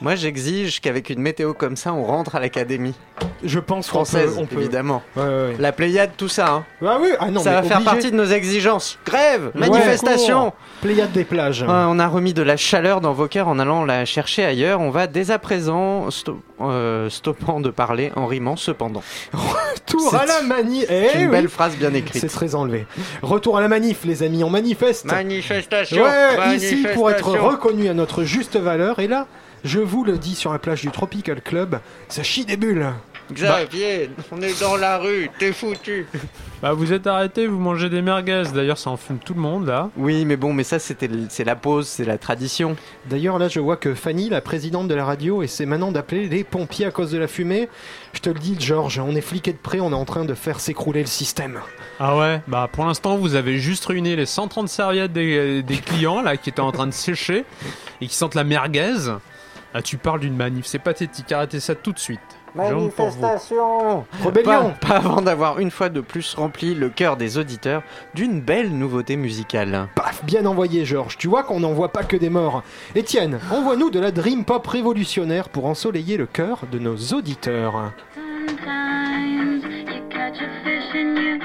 Moi, 0.00 0.14
j'exige 0.14 0.80
qu'avec 0.80 1.10
une 1.10 1.20
météo 1.20 1.54
comme 1.54 1.76
ça, 1.76 1.92
on 1.92 2.04
rentre 2.04 2.36
à 2.36 2.40
l'académie 2.40 2.94
Je 3.42 3.58
pense 3.58 3.86
qu'on 3.88 4.04
française, 4.04 4.34
peut- 4.36 4.40
on 4.42 4.46
peut- 4.46 4.60
évidemment. 4.60 5.02
Ouais, 5.16 5.22
ouais, 5.22 5.28
ouais. 5.28 5.56
La 5.58 5.72
Pléiade, 5.72 6.10
tout 6.16 6.28
ça. 6.28 6.48
Hein. 6.52 6.64
Ah 6.86 6.98
oui, 7.00 7.08
ah 7.18 7.30
non, 7.30 7.40
ça 7.40 7.50
mais 7.50 7.56
va 7.56 7.62
faire 7.64 7.82
partie 7.82 8.10
de 8.12 8.16
nos 8.16 8.24
exigences. 8.26 8.96
Grève, 9.04 9.50
Ouais, 9.54 9.60
manifestation. 9.68 10.52
Pléiade 10.82 11.10
des 11.12 11.24
plages. 11.24 11.62
Ouais, 11.62 11.68
on 11.70 11.98
a 11.98 12.06
remis 12.06 12.32
de 12.32 12.42
la 12.42 12.56
chaleur 12.56 13.00
dans 13.00 13.12
vos 13.12 13.26
cœurs 13.26 13.48
en 13.48 13.58
allant 13.58 13.84
la 13.84 14.04
chercher 14.04 14.44
ailleurs. 14.44 14.80
On 14.80 14.90
va 14.90 15.08
dès 15.08 15.32
à 15.32 15.38
présent, 15.40 16.10
sto- 16.10 16.40
euh, 16.60 17.10
stoppant 17.10 17.58
de 17.60 17.70
parler 17.70 18.12
en 18.14 18.26
rimant 18.26 18.56
cependant. 18.56 19.02
Retour 19.32 20.14
à 20.14 20.26
la 20.26 20.42
manif. 20.42 20.84
C'est 20.88 21.10
Eh 21.14 21.18
une 21.18 21.24
oui. 21.26 21.28
belle 21.32 21.48
phrase 21.48 21.76
bien 21.76 21.92
écrite. 21.94 22.20
C'est 22.20 22.28
très 22.28 22.54
enlevé. 22.54 22.86
Retour 23.22 23.56
à 23.58 23.60
la 23.60 23.68
manif, 23.68 24.04
les 24.04 24.22
amis, 24.22 24.44
on 24.44 24.50
manifeste. 24.50 25.06
Manifestation. 25.06 26.02
Ouais, 26.04 26.56
ici 26.56 26.86
pour 26.94 27.10
être 27.10 27.24
manifestation. 27.26 27.48
reconnu 27.48 27.88
à 27.88 27.94
notre 27.94 28.22
juste 28.24 28.56
valeur. 28.56 28.98
Et 29.00 29.08
là, 29.08 29.26
je 29.64 29.80
vous 29.80 30.04
le 30.04 30.18
dis 30.18 30.34
sur 30.34 30.52
la 30.52 30.58
plage 30.58 30.82
du 30.82 30.90
Tropical 30.90 31.40
Club, 31.40 31.80
ça 32.08 32.22
chie 32.22 32.44
des 32.44 32.56
bulles. 32.56 32.92
Xavier, 33.32 34.10
on 34.32 34.40
est 34.40 34.58
dans 34.60 34.76
la 34.76 34.98
rue, 34.98 35.30
t'es 35.38 35.52
foutu. 35.52 36.06
Bah 36.60 36.72
vous 36.72 36.92
êtes 36.92 37.06
arrêté, 37.06 37.46
vous 37.46 37.60
mangez 37.60 37.88
des 37.88 38.02
merguez. 38.02 38.42
D'ailleurs, 38.52 38.78
ça 38.78 38.90
en 38.90 38.96
fume 38.96 39.18
tout 39.24 39.32
le 39.32 39.40
monde 39.40 39.68
là. 39.68 39.90
Oui, 39.96 40.24
mais 40.24 40.36
bon, 40.36 40.52
mais 40.52 40.64
ça 40.64 40.80
c'était, 40.80 41.08
c'est 41.28 41.44
la 41.44 41.54
pause, 41.54 41.86
c'est 41.86 42.04
la 42.04 42.18
tradition. 42.18 42.74
D'ailleurs, 43.06 43.38
là, 43.38 43.46
je 43.46 43.60
vois 43.60 43.76
que 43.76 43.94
Fanny, 43.94 44.28
la 44.28 44.40
présidente 44.40 44.88
de 44.88 44.94
la 44.96 45.04
radio, 45.04 45.44
essaie 45.44 45.66
maintenant 45.66 45.92
d'appeler 45.92 46.28
les 46.28 46.42
pompiers 46.42 46.86
à 46.86 46.90
cause 46.90 47.12
de 47.12 47.18
la 47.18 47.28
fumée. 47.28 47.68
Je 48.12 48.18
te 48.18 48.28
le 48.28 48.40
dis, 48.40 48.56
Georges, 48.58 48.98
on 48.98 49.14
est 49.14 49.20
fliqué 49.20 49.52
de 49.52 49.58
près, 49.58 49.78
on 49.78 49.92
est 49.92 49.94
en 49.94 50.04
train 50.04 50.24
de 50.24 50.34
faire 50.34 50.58
s'écrouler 50.58 51.02
le 51.02 51.06
système. 51.06 51.60
Ah 52.00 52.16
ouais, 52.16 52.40
bah 52.48 52.68
pour 52.72 52.86
l'instant 52.86 53.16
vous 53.16 53.36
avez 53.36 53.58
juste 53.58 53.86
réuni 53.86 54.16
les 54.16 54.26
130 54.26 54.68
serviettes 54.68 55.12
des, 55.12 55.62
des 55.62 55.76
clients 55.76 56.22
là 56.22 56.36
qui 56.36 56.50
étaient 56.50 56.60
en 56.60 56.72
train 56.72 56.86
de 56.88 56.92
sécher 56.92 57.44
et 58.00 58.06
qui 58.08 58.14
sentent 58.16 58.34
la 58.34 58.44
merguez. 58.44 58.94
Ah 59.74 59.82
tu 59.82 59.98
parles 59.98 60.20
d'une 60.20 60.36
manif, 60.36 60.64
c'est 60.66 60.78
pathétique, 60.78 61.30
arrêtez 61.30 61.60
ça 61.60 61.74
tout 61.74 61.92
de 61.92 61.98
suite. 61.98 62.20
Manifestation. 62.54 64.06
Rébellion 64.24 64.74
Pas, 64.80 64.88
pas 64.88 64.96
avant 64.96 65.20
d'avoir 65.20 65.58
une 65.58 65.70
fois 65.70 65.90
de 65.90 66.00
plus 66.00 66.34
rempli 66.34 66.74
le 66.74 66.88
cœur 66.88 67.18
des 67.18 67.36
auditeurs 67.36 67.82
d'une 68.14 68.40
belle 68.40 68.70
nouveauté 68.70 69.16
musicale. 69.16 69.88
Paf, 69.94 70.24
bien 70.24 70.46
envoyé, 70.46 70.86
Georges. 70.86 71.18
Tu 71.18 71.28
vois 71.28 71.42
qu'on 71.42 71.60
n'envoie 71.60 71.92
pas 71.92 72.04
que 72.04 72.16
des 72.16 72.30
morts. 72.30 72.62
Étienne, 72.94 73.38
envoie-nous 73.52 73.90
de 73.90 74.00
la 74.00 74.10
dream 74.10 74.44
pop 74.46 74.66
révolutionnaire 74.66 75.50
pour 75.50 75.66
ensoleiller 75.66 76.16
le 76.16 76.26
cœur 76.26 76.62
de 76.72 76.78
nos 76.78 76.96
auditeurs. 76.96 77.92
Sometimes 78.14 79.62
you 79.62 80.08
catch 80.08 80.40
a 80.40 80.48
fish 80.64 80.94
and 80.94 81.18
you 81.18 81.38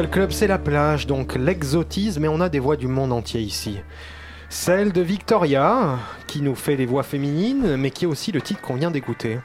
Tropical 0.00 0.10
Club, 0.22 0.30
c'est 0.32 0.46
la 0.46 0.58
plage, 0.58 1.06
donc 1.06 1.34
l'exotisme, 1.36 2.24
et 2.24 2.28
on 2.28 2.40
a 2.40 2.48
des 2.48 2.58
voix 2.58 2.76
du 2.76 2.86
monde 2.88 3.12
entier 3.12 3.40
ici. 3.42 3.80
Celle 4.48 4.92
de 4.92 5.02
Victoria, 5.02 5.98
qui 6.26 6.40
nous 6.40 6.54
fait 6.54 6.76
les 6.76 6.86
voix 6.86 7.02
féminines, 7.02 7.76
mais 7.76 7.90
qui 7.90 8.04
est 8.04 8.08
aussi 8.08 8.32
le 8.32 8.40
titre 8.40 8.62
qu'on 8.62 8.76
vient 8.76 8.90
d'écouter. 8.90 9.38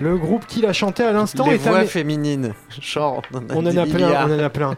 Le 0.00 0.16
groupe 0.16 0.46
qui 0.46 0.62
l'a 0.62 0.72
chanté 0.72 1.04
à 1.04 1.12
l'instant 1.12 1.46
Les 1.46 1.54
est 1.54 1.58
voix 1.58 1.78
amé- 1.80 1.86
féminines. 1.86 2.54
Genre, 2.80 3.22
on 3.32 3.66
en 3.66 3.76
a 3.76 3.86
plein, 3.86 4.26
on 4.28 4.34
en 4.34 4.38
a 4.42 4.50
plein. 4.50 4.74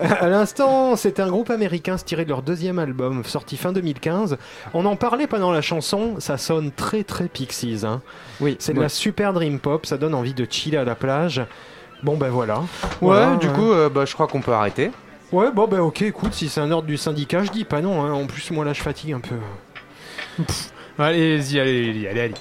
à 0.00 0.28
l'instant, 0.28 0.96
c'est 0.96 1.20
un 1.20 1.28
groupe 1.28 1.50
américain 1.50 1.94
tiré 1.96 2.24
de 2.24 2.30
leur 2.30 2.42
deuxième 2.42 2.80
album, 2.80 3.22
sorti 3.24 3.56
fin 3.56 3.72
2015. 3.72 4.36
On 4.74 4.84
en 4.84 4.96
parlait 4.96 5.28
pendant 5.28 5.52
la 5.52 5.62
chanson, 5.62 6.16
ça 6.18 6.38
sonne 6.38 6.72
très 6.72 7.04
très 7.04 7.28
Pixies. 7.28 7.82
hein. 7.84 8.02
Oui, 8.40 8.56
C'est 8.58 8.72
de 8.72 8.78
ouais. 8.78 8.84
la 8.84 8.88
super 8.88 9.32
dream 9.32 9.60
pop, 9.60 9.86
ça 9.86 9.96
donne 9.96 10.14
envie 10.14 10.34
de 10.34 10.46
chiller 10.50 10.78
à 10.78 10.84
la 10.84 10.96
plage. 10.96 11.40
Bon 12.02 12.16
ben 12.16 12.28
voilà. 12.30 12.58
Ouais, 12.60 12.64
Voilà, 13.00 13.36
du 13.36 13.48
coup, 13.48 13.70
euh, 13.72 13.88
bah, 13.88 14.04
je 14.06 14.14
crois 14.14 14.26
qu'on 14.26 14.40
peut 14.40 14.52
arrêter. 14.52 14.90
Ouais, 15.32 15.50
bon 15.52 15.66
ben 15.68 15.80
ok, 15.80 16.02
écoute, 16.02 16.32
si 16.34 16.48
c'est 16.48 16.60
un 16.60 16.70
ordre 16.72 16.86
du 16.88 16.96
syndicat, 16.96 17.42
je 17.44 17.50
dis 17.50 17.64
pas 17.64 17.80
non. 17.80 18.02
hein. 18.04 18.12
En 18.12 18.26
plus, 18.26 18.50
moi 18.50 18.64
là, 18.64 18.72
je 18.72 18.82
fatigue 18.82 19.12
un 19.12 19.20
peu. 19.20 19.36
Allez-y, 20.98 21.58
allez, 21.60 21.90
allez, 21.90 22.08
allez. 22.08 22.20
allez. 22.20 22.34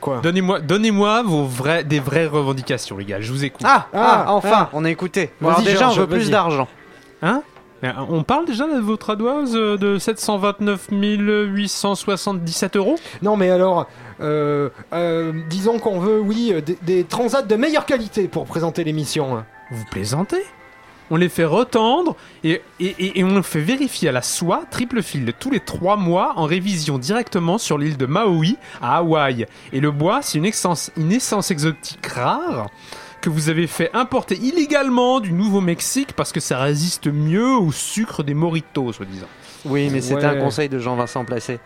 Quoi 0.00 0.20
Donnez-moi, 0.22 0.60
donnez-moi 0.60 1.22
vos 1.22 1.44
vrais, 1.44 1.84
des 1.84 2.00
vraies 2.00 2.26
revendications, 2.26 2.96
les 2.96 3.04
gars. 3.04 3.20
Je 3.20 3.30
vous 3.32 3.44
écoute. 3.44 3.62
Ah, 3.64 3.86
ah, 3.92 4.24
Ah, 4.26 4.32
enfin, 4.32 4.50
ah. 4.52 4.68
on 4.72 4.84
a 4.84 4.90
écouté. 4.90 5.30
Bon, 5.40 5.48
Vas-y, 5.48 5.60
alors 5.68 5.72
déjà, 5.72 5.88
on 5.90 5.92
veut 5.94 6.06
plus 6.08 6.30
d'argent. 6.30 6.66
Hein? 7.22 7.42
Euh, 7.84 7.90
On 8.10 8.22
parle 8.22 8.46
déjà 8.46 8.66
de 8.66 8.78
votre 8.80 9.10
AdWords 9.10 9.54
euh, 9.54 9.76
de 9.76 9.98
729 9.98 10.88
877 10.90 12.76
euros? 12.76 12.96
Non, 13.22 13.36
mais 13.36 13.50
alors, 13.50 13.88
euh, 14.22 14.68
euh, 14.92 15.32
disons 15.48 15.78
qu'on 15.78 15.98
veut, 15.98 16.20
oui, 16.20 16.52
euh, 16.52 16.60
des, 16.82 17.04
transats 17.04 17.42
de 17.42 17.56
meilleure 17.56 17.86
qualité 17.86 18.28
pour 18.28 18.46
présenter 18.46 18.84
l'émission. 18.84 19.44
Vous 19.70 19.84
plaisantez? 19.90 20.42
On 21.10 21.16
les 21.16 21.28
fait 21.28 21.44
retendre 21.44 22.16
et, 22.42 22.62
on 23.18 23.42
fait 23.42 23.60
vérifier 23.60 24.08
à 24.08 24.12
la 24.12 24.22
soie 24.22 24.62
triple 24.70 25.02
fil 25.02 25.34
tous 25.38 25.50
les 25.50 25.60
trois 25.60 25.96
mois 25.96 26.32
en 26.36 26.46
révision 26.46 26.96
directement 26.96 27.58
sur 27.58 27.76
l'île 27.76 27.98
de 27.98 28.06
Maui 28.06 28.56
à 28.80 28.98
Hawaï. 28.98 29.46
Et 29.74 29.80
le 29.80 29.90
bois, 29.90 30.22
c'est 30.22 30.38
une 30.38 30.46
essence, 30.46 30.90
une 30.96 31.12
essence 31.12 31.50
exotique 31.50 32.06
rare 32.06 32.70
que 33.20 33.28
vous 33.28 33.50
avez 33.50 33.66
fait 33.66 33.90
importer 33.92 34.36
illégalement 34.36 35.20
du 35.20 35.32
Nouveau-Mexique 35.32 36.14
parce 36.14 36.32
que 36.32 36.40
ça 36.40 36.58
résiste 36.58 37.08
mieux 37.08 37.56
au 37.56 37.72
sucre 37.72 38.22
des 38.22 38.34
moritos, 38.34 38.92
soi-disant. 38.92 39.28
Oui, 39.64 39.88
mais 39.92 40.00
c'était 40.00 40.16
Ouais. 40.26 40.36
un 40.36 40.40
conseil 40.40 40.68
de 40.68 40.78
Jean-Vincent 40.78 41.24
Placé. 41.24 41.58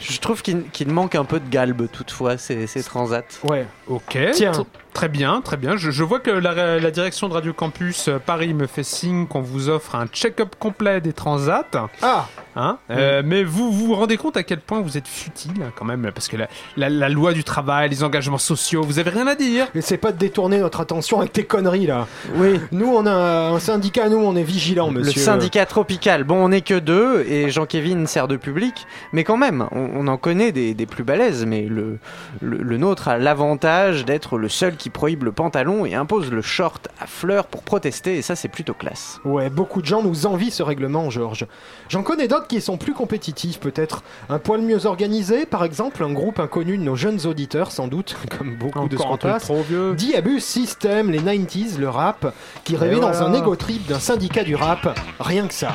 Je 0.00 0.18
trouve 0.20 0.42
qu'il 0.42 0.64
qu'il 0.70 0.88
manque 0.88 1.14
un 1.14 1.24
peu 1.24 1.40
de 1.40 1.48
galbe, 1.48 1.86
toutefois, 1.92 2.38
ces, 2.38 2.66
ces 2.66 2.82
transats. 2.82 3.22
Ouais. 3.44 3.66
Ok. 3.86 4.18
Tiens. 4.32 4.52
Tr- 4.92 5.02
Très 5.02 5.08
bien, 5.08 5.40
très 5.40 5.56
bien. 5.56 5.76
Je, 5.76 5.90
je 5.90 6.04
vois 6.04 6.20
que 6.20 6.30
la, 6.30 6.78
la 6.78 6.90
direction 6.92 7.28
de 7.28 7.34
Radio 7.34 7.52
Campus 7.52 8.06
euh, 8.08 8.18
Paris 8.24 8.54
me 8.54 8.66
fait 8.68 8.84
signe 8.84 9.26
qu'on 9.26 9.40
vous 9.40 9.68
offre 9.68 9.96
un 9.96 10.06
check-up 10.06 10.54
complet 10.58 11.00
des 11.00 11.12
transats. 11.12 11.66
Ah 12.02 12.26
Hein 12.54 12.76
Euh, 12.90 13.22
mais 13.24 13.44
vous 13.44 13.72
vous 13.72 13.86
vous 13.86 13.94
rendez 13.94 14.18
compte 14.18 14.36
à 14.36 14.42
quel 14.42 14.60
point 14.60 14.82
vous 14.82 14.98
êtes 14.98 15.08
futile 15.08 15.54
quand 15.74 15.86
même 15.86 16.10
parce 16.14 16.28
que 16.28 16.36
la, 16.36 16.48
la- 16.76 16.90
la 16.90 17.08
loi 17.08 17.32
du 17.32 17.42
travail, 17.44 17.88
les 17.88 18.04
engagements 18.04 18.36
sociaux, 18.38 18.82
vous 18.82 18.98
avez 18.98 19.08
rien 19.10 19.26
à 19.26 19.34
dire. 19.34 19.66
Mais 19.74 19.80
c'est 19.80 19.96
pas 19.96 20.12
de 20.12 20.18
détourner 20.18 20.58
notre 20.58 20.80
attention 20.80 21.18
avec 21.20 21.32
tes 21.32 21.44
conneries 21.44 21.86
là. 21.86 22.06
Oui. 22.36 22.60
Nous, 22.70 22.86
on 22.86 23.06
a 23.06 23.48
un 23.50 23.58
syndicat, 23.58 24.08
nous, 24.10 24.18
on 24.18 24.36
est 24.36 24.42
vigilants, 24.42 24.90
monsieur. 24.90 25.14
Le 25.18 25.24
syndicat 25.24 25.64
tropical. 25.66 26.24
Bon, 26.24 26.44
on 26.44 26.50
n'est 26.50 26.60
que 26.60 26.78
deux 26.78 27.22
et 27.26 27.48
Jean-Kévin 27.50 28.04
sert 28.06 28.28
de 28.28 28.36
public, 28.36 28.86
mais 29.14 29.24
quand 29.24 29.38
même, 29.38 29.66
on, 29.72 29.88
on 29.94 30.06
en 30.06 30.18
connaît 30.18 30.52
des, 30.52 30.74
des 30.74 30.86
plus 30.86 31.04
balèzes, 31.04 31.46
mais 31.46 31.62
le, 31.62 31.98
le, 32.42 32.58
le 32.58 32.76
nôtre 32.76 33.08
a 33.08 33.16
l'avantage 33.16 34.04
d'être 34.04 34.36
le 34.36 34.50
seul 34.50 34.76
qui 34.76 34.81
prohibe 34.90 35.24
le 35.24 35.32
pantalon 35.32 35.86
et 35.86 35.94
impose 35.94 36.30
le 36.30 36.42
short 36.42 36.88
à 37.00 37.06
fleurs 37.06 37.46
pour 37.46 37.62
protester, 37.62 38.16
et 38.16 38.22
ça, 38.22 38.36
c'est 38.36 38.48
plutôt 38.48 38.74
classe. 38.74 39.20
Ouais, 39.24 39.50
beaucoup 39.50 39.80
de 39.80 39.86
gens 39.86 40.02
nous 40.02 40.26
envient 40.26 40.50
ce 40.50 40.62
règlement, 40.62 41.10
Georges. 41.10 41.46
J'en 41.88 42.02
connais 42.02 42.28
d'autres 42.28 42.46
qui 42.46 42.60
sont 42.60 42.76
plus 42.76 42.94
compétitifs, 42.94 43.60
peut-être 43.60 44.02
un 44.28 44.38
poil 44.38 44.62
mieux 44.62 44.86
organisés, 44.86 45.46
par 45.46 45.64
exemple 45.64 46.02
un 46.04 46.12
groupe 46.12 46.40
inconnu 46.40 46.78
de 46.78 46.82
nos 46.82 46.96
jeunes 46.96 47.26
auditeurs, 47.26 47.70
sans 47.70 47.88
doute, 47.88 48.16
comme 48.38 48.56
beaucoup 48.56 48.88
de 48.88 48.96
ce 48.96 49.02
qu'on 49.02 49.16
passe. 49.16 49.42
trop 49.42 49.62
vieux. 49.62 49.94
Diabus 49.94 50.40
System, 50.40 51.10
les 51.10 51.20
90s, 51.20 51.78
le 51.78 51.88
rap, 51.88 52.32
qui 52.64 52.76
rêvait 52.76 53.00
dans 53.00 53.22
un 53.22 53.32
égo 53.34 53.56
trip 53.56 53.86
d'un 53.86 53.98
syndicat 53.98 54.44
du 54.44 54.54
rap, 54.54 54.98
rien 55.20 55.46
que 55.46 55.54
ça. 55.54 55.72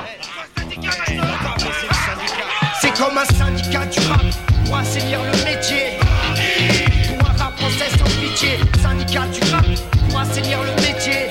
C'est 2.81 2.93
comme 2.97 3.17
un 3.17 3.25
syndicat 3.25 3.85
du 3.85 3.99
rap 4.07 4.21
pour 4.65 4.77
assainir 4.77 5.19
le 5.23 5.45
métier. 5.45 6.06
Pitié. 8.38 8.59
Syndicat 8.81 9.27
du 9.27 9.51
rap 9.51 9.65
pour 10.09 10.19
assainir 10.19 10.59
le 10.63 10.81
métier. 10.81 11.29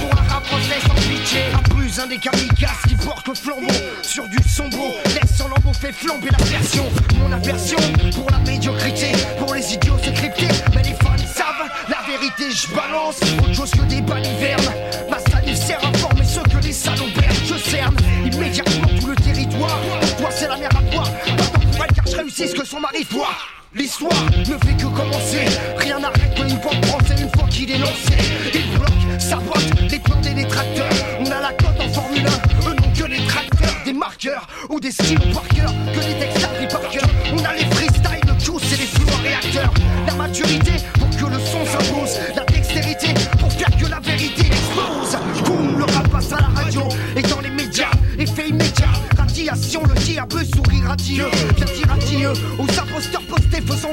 Pour 0.00 0.12
un 0.12 0.32
rap 0.32 0.44
sans 0.46 0.94
pitié. 0.94 1.40
Plus 1.70 2.00
un 2.00 2.06
des 2.06 2.18
kamikazes 2.18 2.82
qui 2.88 2.94
porte 2.96 3.28
le 3.28 3.34
flambeau 3.34 3.72
sur 4.02 4.26
du 4.28 4.38
sombre. 4.48 4.94
Laisse 5.06 5.36
son 5.36 5.48
lambeau 5.48 5.72
fait 5.72 5.92
flamber 5.92 6.30
la 6.38 6.44
version. 6.44 6.84
Mon 7.18 7.32
aversion 7.32 7.78
pour 8.14 8.30
la 8.30 8.38
médiocrité. 8.38 9.12
Pour 9.38 9.54
les 9.54 9.74
idiots 9.74 9.96
c'est 10.02 10.14
crypté. 10.14 10.48
Mais 10.74 10.82
les 10.82 10.94
fans 10.94 11.16
savent 11.26 11.68
la 11.88 11.98
vérité. 12.06 12.50
Je 12.50 12.74
balance 12.74 13.20
autre 13.38 13.54
chose 13.54 13.70
que 13.70 13.82
des 13.82 14.00
balivernes. 14.00 14.72
Ma 15.10 15.18
salive 15.18 15.56
sert 15.56 15.84
à 15.84 15.92
former 15.98 16.24
ceux 16.24 16.42
que 16.42 16.64
les 16.64 16.74
perdent. 17.12 17.34
Je 17.44 17.70
cerne 17.70 17.96
immédiatement 18.24 18.88
tout 19.00 19.06
le 19.06 19.16
territoire. 19.16 19.80
Toi 20.18 20.28
c'est 20.30 20.48
la 20.48 20.56
mer 20.56 20.70
à 20.76 20.80
boire. 20.80 21.10
Pas 21.36 21.44
tant 21.44 21.60
pour 21.60 21.86
car 21.94 22.06
je 22.06 22.16
réussis 22.16 22.48
ce 22.48 22.54
que 22.54 22.66
son 22.66 22.80
mari 22.80 23.06
voit. 23.10 23.36
L'histoire 23.74 24.12
ne 24.38 24.44
fait 24.44 24.76
que 24.76 24.86
commencer. 24.86 25.46
Rien 25.78 25.98
n'arrête 25.98 26.38
le 26.38 26.48
hip-hop 26.48 26.84
français 26.86 27.16
une 27.20 27.30
fois 27.30 27.48
qu'il 27.50 27.70
est 27.72 27.78
lancé. 27.78 28.14
Il 28.54 28.78
bloque, 28.78 29.20
sabote 29.20 29.90
les 29.90 29.98
plans 29.98 30.20
des 30.20 30.34
détracteurs. 30.34 30.88
On 31.20 31.26
a 31.26 31.40
la 31.40 31.52
cote 31.52 31.80
en 31.80 31.88
Formule 31.92 32.24
1. 32.24 32.68
Eux 32.70 32.74
n'ont 32.74 32.92
que 32.92 33.10
les 33.10 33.26
tracteurs, 33.26 33.74
des 33.84 33.92
marqueurs 33.92 34.46
ou 34.68 34.78
des 34.78 34.92
styles 34.92 35.18
par. 35.32 35.42
Que 35.48 36.00
des 36.00 36.18
textes 36.20 36.44
appris 36.44 36.68
par 36.68 36.88
cœur. 36.88 37.08
On 37.32 37.44
a 37.44 37.52
les 37.54 37.64
freestyles, 37.74 38.20
le 38.28 38.38
juice 38.38 38.72
et 38.74 38.76
les 38.76 38.86
flots 38.86 39.22
réacteurs. 39.22 39.74
La 40.06 40.14
maturité 40.14 40.72
pour 40.94 41.10
que 41.10 41.32
le 41.32 41.40
son 41.40 41.64
s'impose. 41.66 42.18
La 42.36 42.44
dextérité 42.44 43.08
pour 43.40 43.52
faire 43.52 43.76
que 43.76 43.86
la 43.86 43.98
vérité 43.98 44.46
explose. 44.46 45.18
Boum, 45.44 45.78
le 45.78 45.84
rap 45.84 46.08
passe 46.10 46.32
à 46.32 46.40
la 46.40 46.62
radio 46.62 46.82
et 47.16 47.22
dans 47.22 47.40
les 47.40 47.50
médias. 47.50 47.90
Effet 48.18 48.48
immédiat, 48.48 48.92
radiation, 49.18 49.82
le 49.82 49.94
diable 49.94 50.44
sourit 50.54 50.82
radieux. 50.86 51.30
Bien 51.56 51.66
dire 51.66 51.92
adieu 51.92 52.32
aux 52.53 52.53
imposteurs 52.53 52.53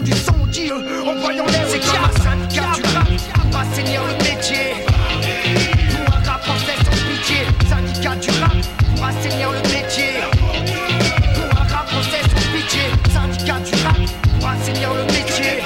du 0.04 0.12
son 0.14 0.46
dieu. 0.48 0.74
En 1.06 1.16
voyant 1.16 1.46
l'air, 1.46 1.66
c'est 1.68 1.80
du 1.80 1.90
rap. 1.90 2.12
pour 3.52 3.60
Assainir 3.60 4.02
le 4.06 4.14
métier? 4.24 4.86
Pour 5.90 6.16
un 6.16 6.30
rap 6.30 6.44
français 6.44 6.76
sans 6.84 7.00
pitié. 7.08 7.46
Syndicat 7.70 8.16
du 8.16 8.30
rap 8.40 8.54
pour 8.96 9.06
assainir 9.06 9.52
le 9.52 9.62
métier. 9.70 10.22
Pour 11.36 11.60
un 11.60 11.64
rap 11.68 11.88
français 11.90 12.22
sans 12.24 12.46
pitié. 12.52 12.82
Syndicat 13.14 13.60
du 13.60 13.84
rap 13.84 13.98
pour 14.40 14.50
assainir 14.50 14.90
le 14.94 15.04
métier. 15.06 15.64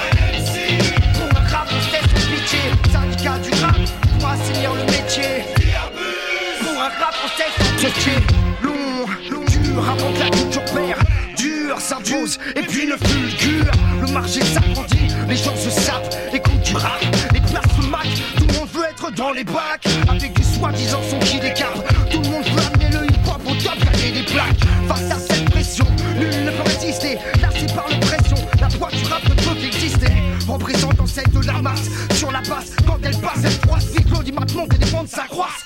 Pour 1.14 1.38
un 1.38 1.44
rap 1.44 1.68
français 1.68 2.02
sans 2.02 2.26
pitié. 2.30 2.60
Syndicat 2.92 3.38
du 3.38 3.50
rap 3.62 3.76
pour 4.18 4.28
assainir 4.28 4.70
le 4.74 4.84
métier. 4.92 5.44
Pour 6.60 6.82
un 6.82 6.88
rap 6.88 7.14
français 7.14 7.50
sans 7.58 7.86
pitié. 7.86 8.12
Long, 8.62 9.06
long, 9.30 9.44
dur 9.44 9.88
avant 9.88 10.12
que 10.12 10.20
la 10.20 10.30
culture 10.30 10.64
perd. 10.64 11.02
Dur 11.36 11.80
s'impose 11.80 12.38
et 12.54 12.62
puis 12.62 12.86
le 12.86 12.96
fulgure. 12.96 13.85
Marché 14.16 14.40
s'agrandit, 14.40 15.08
les 15.28 15.36
gens 15.36 15.54
se 15.54 15.68
sapent, 15.68 16.08
écoutent 16.32 16.62
du 16.62 16.74
rap. 16.74 17.02
Les 17.34 17.40
places 17.40 17.64
se 17.78 17.86
maquent, 17.86 18.22
tout 18.38 18.46
le 18.46 18.52
monde 18.54 18.68
veut 18.72 18.84
être 18.88 19.12
dans 19.12 19.30
les 19.30 19.44
bacs. 19.44 19.86
Avec 20.08 20.32
du 20.32 20.42
soi-disant 20.42 21.02
son 21.10 21.18
qui 21.18 21.38
décape. 21.38 21.86
Tout 22.10 22.22
le 22.22 22.28
monde 22.30 22.44
veut 22.44 22.62
amener 22.62 22.96
le 22.96 23.04
hip-hop 23.12 23.42
au 23.44 23.54
top, 23.62 23.78
gagner 23.78 24.12
des 24.12 24.22
plaques. 24.22 24.64
Face 24.88 25.10
à 25.10 25.18
cette 25.18 25.50
pression, 25.50 25.84
nul 26.18 26.46
ne 26.46 26.50
peut 26.50 26.62
résister. 26.64 27.18
Lassé 27.42 27.66
par 27.74 27.84
l'oppression, 27.90 28.36
la 28.58 28.68
voix 28.68 28.88
du 28.90 29.04
rap 29.04 29.22
ne 29.28 29.34
peut 29.34 29.60
qu'exister. 29.60 30.12
Représentant 30.48 31.06
celle 31.06 31.30
de 31.30 31.46
la 31.46 31.60
masse, 31.60 31.90
sur 32.14 32.32
la 32.32 32.40
passe, 32.40 32.72
quand 32.86 32.98
elle 33.02 33.18
passe, 33.18 33.44
elle 33.44 33.68
froisse. 33.68 33.84
Vite 33.94 34.08
l'audimatement 34.08 34.66
que 34.66 34.76
des 34.76 34.90
bandes 34.90 35.08
s'accroissent. 35.08 35.65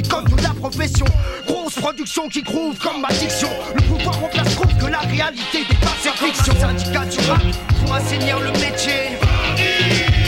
les 0.00 0.08
codes 0.08 0.30
de 0.36 0.42
la 0.42 0.50
profession. 0.50 1.06
Grosse 1.46 1.74
production 1.74 2.28
qui 2.28 2.42
groove 2.42 2.78
comme 2.78 3.00
ma 3.00 3.08
diction. 3.08 3.48
Le 3.74 3.82
pouvoir 3.82 4.18
remplace 4.20 4.54
trouve 4.54 4.74
que 4.76 4.86
la 4.86 4.98
réalité 5.00 5.58
dépasse 5.68 6.04
la 6.04 6.12
fiction. 6.12 6.54
Syndicat 6.58 7.04
du 7.04 7.18
rap 7.28 7.42
pour 7.84 7.94
assainir 7.94 8.40
le 8.40 8.52
métier. 8.52 9.18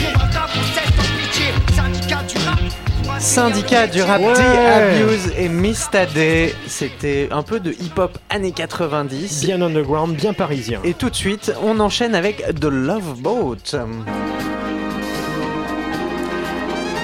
Pour 0.03 0.21
un 0.21 0.25
rap 0.25 0.49
français 0.49 0.87
sans 0.95 1.17
pitié. 1.17 1.45
Syndicat 1.75 2.23
du 2.27 2.37
rap 2.45 2.59
pour 3.03 3.19
Syndicat 3.19 3.87
du 3.87 4.01
rap 4.01 4.21
Ouais. 4.21 4.33
D-Abuse 4.33 5.33
et 5.37 5.49
Mistadé. 5.49 6.53
C'était 6.67 7.29
un 7.31 7.41
peu 7.43 7.59
de 7.59 7.71
hip-hop 7.71 8.17
années 8.29 8.51
90. 8.51 9.45
Bien 9.45 9.61
underground, 9.61 10.15
bien 10.15 10.33
parisien. 10.33 10.81
Et 10.83 10.93
tout 10.93 11.09
de 11.09 11.15
suite, 11.15 11.53
on 11.63 11.79
enchaîne 11.79 12.15
avec 12.15 12.43
The 12.59 12.65
Love 12.65 13.19
Boat. 13.21 13.77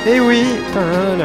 Et 0.08 0.20
oui, 0.20 0.44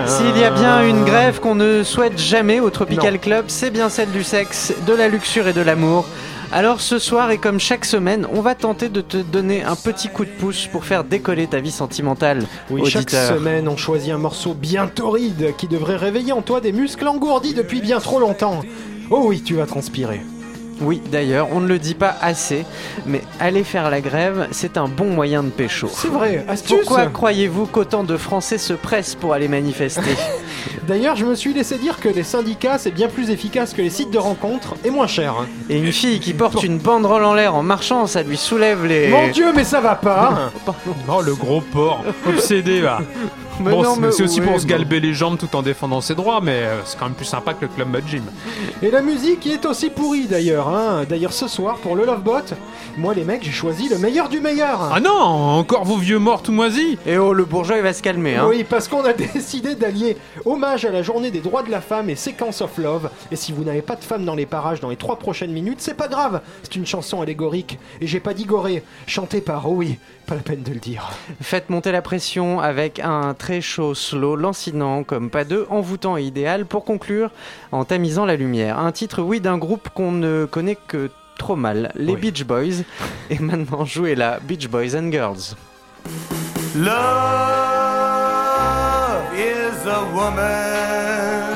s'il 0.06 0.36
y 0.36 0.44
a 0.44 0.50
bien 0.50 0.86
une 0.86 1.04
grève 1.04 1.38
qu'on 1.40 1.54
ne 1.54 1.84
souhaite 1.84 2.18
jamais 2.18 2.58
au 2.60 2.70
Tropical 2.70 3.14
Non. 3.14 3.20
Club, 3.20 3.44
c'est 3.48 3.70
bien 3.70 3.88
celle 3.88 4.10
du 4.10 4.24
sexe, 4.24 4.74
de 4.86 4.92
la 4.92 5.08
luxure 5.08 5.46
et 5.46 5.52
de 5.52 5.60
l'amour. 5.60 6.06
Alors 6.52 6.80
ce 6.80 6.98
soir 6.98 7.30
et 7.30 7.38
comme 7.38 7.60
chaque 7.60 7.84
semaine, 7.84 8.26
on 8.32 8.40
va 8.40 8.54
tenter 8.54 8.88
de 8.88 9.00
te 9.00 9.16
donner 9.16 9.62
un 9.62 9.76
petit 9.76 10.08
coup 10.08 10.24
de 10.24 10.30
pouce 10.30 10.66
pour 10.66 10.84
faire 10.84 11.04
décoller 11.04 11.46
ta 11.46 11.60
vie 11.60 11.70
sentimentale. 11.70 12.44
Oui, 12.68 12.84
chaque 12.90 13.10
semaine, 13.10 13.68
on 13.68 13.76
choisit 13.76 14.12
un 14.12 14.18
morceau 14.18 14.54
bien 14.54 14.88
torride 14.88 15.54
qui 15.56 15.68
devrait 15.68 15.96
réveiller 15.96 16.32
en 16.32 16.42
toi 16.42 16.60
des 16.60 16.72
muscles 16.72 17.06
engourdis 17.06 17.54
depuis 17.54 17.80
bien 17.80 18.00
trop 18.00 18.18
longtemps. 18.18 18.60
Oh 19.10 19.24
oui, 19.26 19.42
tu 19.42 19.54
vas 19.54 19.66
transpirer. 19.66 20.20
Oui, 20.80 21.00
d'ailleurs, 21.10 21.48
on 21.52 21.60
ne 21.60 21.68
le 21.68 21.78
dit 21.78 21.94
pas 21.94 22.16
assez, 22.20 22.64
mais 23.06 23.22
aller 23.40 23.64
faire 23.64 23.90
la 23.90 24.00
grève, 24.00 24.48
c'est 24.50 24.76
un 24.76 24.88
bon 24.88 25.06
moyen 25.06 25.42
de 25.42 25.50
pécho. 25.50 25.88
C'est 25.92 26.08
vrai, 26.08 26.44
astuce 26.48 26.78
Pourquoi 26.78 27.06
croyez-vous 27.06 27.66
qu'autant 27.66 28.04
de 28.04 28.16
Français 28.16 28.58
se 28.58 28.72
pressent 28.72 29.14
pour 29.14 29.32
aller 29.34 29.48
manifester 29.48 30.02
D'ailleurs, 30.88 31.16
je 31.16 31.24
me 31.24 31.34
suis 31.34 31.54
laissé 31.54 31.78
dire 31.78 31.98
que 32.00 32.08
les 32.08 32.22
syndicats, 32.22 32.78
c'est 32.78 32.90
bien 32.90 33.08
plus 33.08 33.30
efficace 33.30 33.72
que 33.72 33.82
les 33.82 33.90
sites 33.90 34.10
de 34.10 34.18
rencontres 34.18 34.74
et 34.84 34.90
moins 34.90 35.06
cher. 35.06 35.34
Et 35.70 35.78
une 35.78 35.92
fille 35.92 36.20
qui 36.20 36.34
porte 36.34 36.62
une 36.62 36.78
banderole 36.78 37.24
en 37.24 37.34
l'air 37.34 37.54
en 37.54 37.62
marchant, 37.62 38.06
ça 38.06 38.22
lui 38.22 38.36
soulève 38.36 38.84
les... 38.84 39.08
Mon 39.08 39.28
dieu, 39.28 39.52
mais 39.54 39.64
ça 39.64 39.80
va 39.80 39.94
pas 39.94 40.50
Oh, 41.08 41.22
le 41.22 41.34
gros 41.34 41.60
porc, 41.60 42.04
obsédé 42.26 42.80
là. 42.80 43.00
Mais 43.60 43.70
bon, 43.70 43.82
non, 43.82 43.94
c'est- 43.94 44.00
mais 44.00 44.12
c'est 44.12 44.22
aussi 44.24 44.40
pour 44.40 44.56
se 44.60 44.64
bon. 44.66 44.70
galber 44.70 45.00
les 45.00 45.14
jambes 45.14 45.38
tout 45.38 45.54
en 45.56 45.62
défendant 45.62 46.00
ses 46.00 46.14
droits, 46.14 46.40
mais 46.42 46.52
euh, 46.62 46.80
c'est 46.84 46.98
quand 46.98 47.06
même 47.06 47.14
plus 47.14 47.24
sympa 47.24 47.54
que 47.54 47.62
le 47.62 47.68
Club 47.68 47.88
Mud 47.94 48.06
Gym. 48.06 48.24
Et 48.82 48.90
la 48.90 49.00
musique 49.00 49.46
y 49.46 49.52
est 49.52 49.64
aussi 49.66 49.90
pourrie 49.90 50.26
d'ailleurs. 50.26 50.68
Hein. 50.68 51.04
D'ailleurs, 51.08 51.32
ce 51.32 51.46
soir, 51.48 51.76
pour 51.76 51.94
le 51.96 52.04
Lovebot, 52.04 52.40
moi 52.96 53.14
les 53.14 53.24
mecs, 53.24 53.44
j'ai 53.44 53.52
choisi 53.52 53.88
le 53.88 53.98
meilleur 53.98 54.28
du 54.28 54.40
meilleur. 54.40 54.90
Ah 54.92 55.00
non, 55.00 55.10
encore 55.12 55.84
vos 55.84 55.96
vieux 55.96 56.18
morts 56.18 56.42
tout 56.42 56.52
moisis 56.52 56.96
Et 57.06 57.16
oh, 57.18 57.32
le 57.32 57.44
bourgeois, 57.44 57.76
il 57.76 57.82
va 57.82 57.92
se 57.92 58.02
calmer, 58.02 58.36
hein. 58.36 58.46
Oui, 58.48 58.64
parce 58.68 58.88
qu'on 58.88 59.04
a 59.04 59.12
décidé 59.34 59.74
d'allier 59.74 60.16
hommage 60.44 60.84
à 60.84 60.90
la 60.90 61.02
journée 61.02 61.30
des 61.30 61.40
droits 61.40 61.62
de 61.62 61.70
la 61.70 61.80
femme 61.80 62.10
et 62.10 62.16
séquence 62.16 62.60
of 62.60 62.76
love. 62.78 63.08
Et 63.30 63.36
si 63.36 63.52
vous 63.52 63.64
n'avez 63.64 63.82
pas 63.82 63.96
de 63.96 64.04
femme 64.04 64.24
dans 64.24 64.34
les 64.34 64.46
parages 64.46 64.80
dans 64.80 64.90
les 64.90 64.96
trois 64.96 65.18
prochaines 65.18 65.52
minutes, 65.52 65.80
c'est 65.80 65.94
pas 65.96 66.08
grave. 66.08 66.40
C'est 66.62 66.76
une 66.76 66.86
chanson 66.86 67.20
allégorique. 67.22 67.78
Et 68.00 68.06
j'ai 68.06 68.20
pas 68.20 68.34
dit 68.34 68.44
goré. 68.44 68.82
Chantée 69.06 69.40
par, 69.40 69.68
oh 69.68 69.74
oui, 69.76 69.98
pas 70.24 70.34
la 70.34 70.42
peine 70.42 70.62
de 70.62 70.72
le 70.72 70.78
dire. 70.80 71.10
Faites 71.40 71.70
monter 71.70 71.92
la 71.92 72.02
pression 72.02 72.60
avec 72.60 72.98
un 73.00 73.34
très 73.34 73.60
chaud 73.60 73.94
slow, 73.94 74.36
lancinant 74.36 75.04
comme 75.04 75.30
pas 75.30 75.44
deux, 75.44 75.66
envoûtant 75.70 76.16
et 76.16 76.22
idéal 76.22 76.66
pour 76.66 76.84
conclure 76.84 77.30
en 77.72 77.84
tamisant 77.84 78.24
la 78.24 78.36
lumière. 78.36 78.78
Un 78.78 78.92
titre, 78.92 79.22
oui, 79.22 79.40
d'un 79.40 79.58
groupe 79.58 79.88
qu'on 79.90 80.12
ne 80.12 80.46
connaît 80.46 80.78
que 80.88 81.10
trop 81.38 81.56
mal, 81.56 81.92
les 81.94 82.14
Oui. 82.14 82.20
Beach 82.20 82.44
Boys. 82.44 82.82
Et 83.30 83.38
maintenant, 83.38 83.84
jouez 83.84 84.14
la 84.14 84.38
Beach 84.40 84.68
Boys 84.68 84.94
and 84.96 85.10
Girls. 85.10 85.54
Love 86.76 86.94
is 89.36 89.86
a 89.86 90.04
woman, 90.12 91.54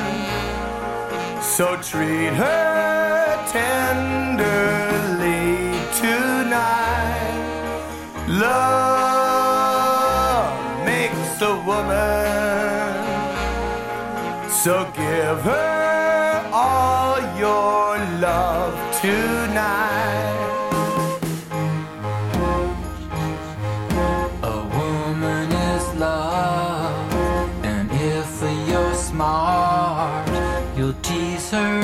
so 1.41 1.75
treat 1.81 2.33
her 2.33 2.78
so 14.69 14.83
give 14.95 15.41
her 15.41 16.49
all 16.53 17.17
your 17.39 17.97
love 18.21 18.75
tonight. 19.01 20.69
A 24.43 24.57
woman 24.77 25.51
is 25.51 25.85
love, 25.95 27.11
and 27.65 27.89
if 27.91 28.29
you're 28.69 28.93
smart, 28.93 30.29
you'll 30.77 31.01
tease 31.01 31.49
her, 31.49 31.81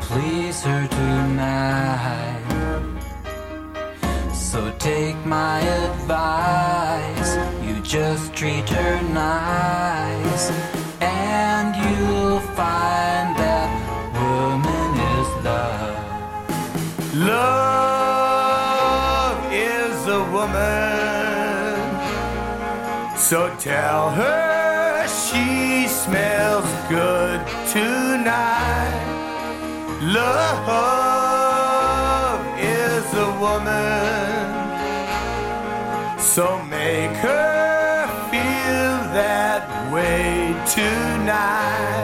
please 0.00 0.60
her 0.62 0.88
tonight. 0.88 2.42
So 4.34 4.72
take 4.80 5.18
my 5.24 5.60
advice, 5.60 7.30
you 7.64 7.80
just 7.82 8.34
treat 8.34 8.68
her 8.70 9.02
nice, 9.12 10.50
find 12.58 13.30
that 13.38 13.70
woman 14.18 14.92
is 15.14 15.30
love. 15.46 15.98
Love 17.32 18.58
is 19.52 19.96
a 20.18 20.22
woman. 20.36 21.78
So 23.16 23.38
tell 23.60 24.10
her 24.10 25.06
she 25.06 25.86
smells 25.86 26.70
good 26.88 27.40
tonight. 27.76 29.06
Love 30.18 30.66
is 32.58 33.06
a 33.26 33.30
woman. 33.44 34.46
So 36.18 36.44
make 36.64 37.14
her 37.28 38.08
feel 38.32 38.94
that 39.14 39.62
way 39.92 40.56
tonight. 40.74 41.97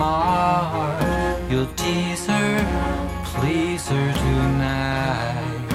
Smart, 0.00 1.38
you'll 1.50 1.72
tease 1.76 2.24
her, 2.24 2.52
please 3.36 3.86
her 3.86 4.12
tonight. 4.24 5.68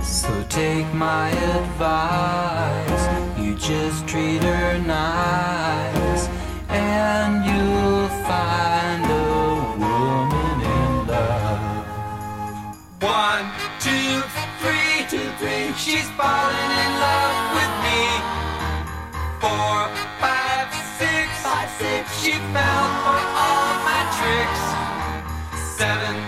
So 0.00 0.30
take 0.48 0.86
my 0.94 1.30
advice, 1.30 3.04
you 3.36 3.56
just 3.56 4.06
treat 4.06 4.44
her 4.44 4.78
nice, 4.78 6.28
and 6.68 7.44
you'll 7.48 8.10
find 8.30 9.04
a 9.10 9.26
woman 9.82 10.56
in 10.78 11.06
love. 11.10 11.82
One, 13.02 13.46
two, 13.86 14.22
three, 14.62 14.96
two, 15.10 15.28
three. 15.40 15.66
She's 15.84 16.08
falling 16.10 16.70
in 16.84 16.92
love 17.06 17.38
with 17.58 17.74
me. 17.86 18.02
Four, 19.42 20.05
for 22.56 23.20
all 23.44 23.74
my 23.88 24.02
tricks. 24.18 24.62
Seven 25.76 26.25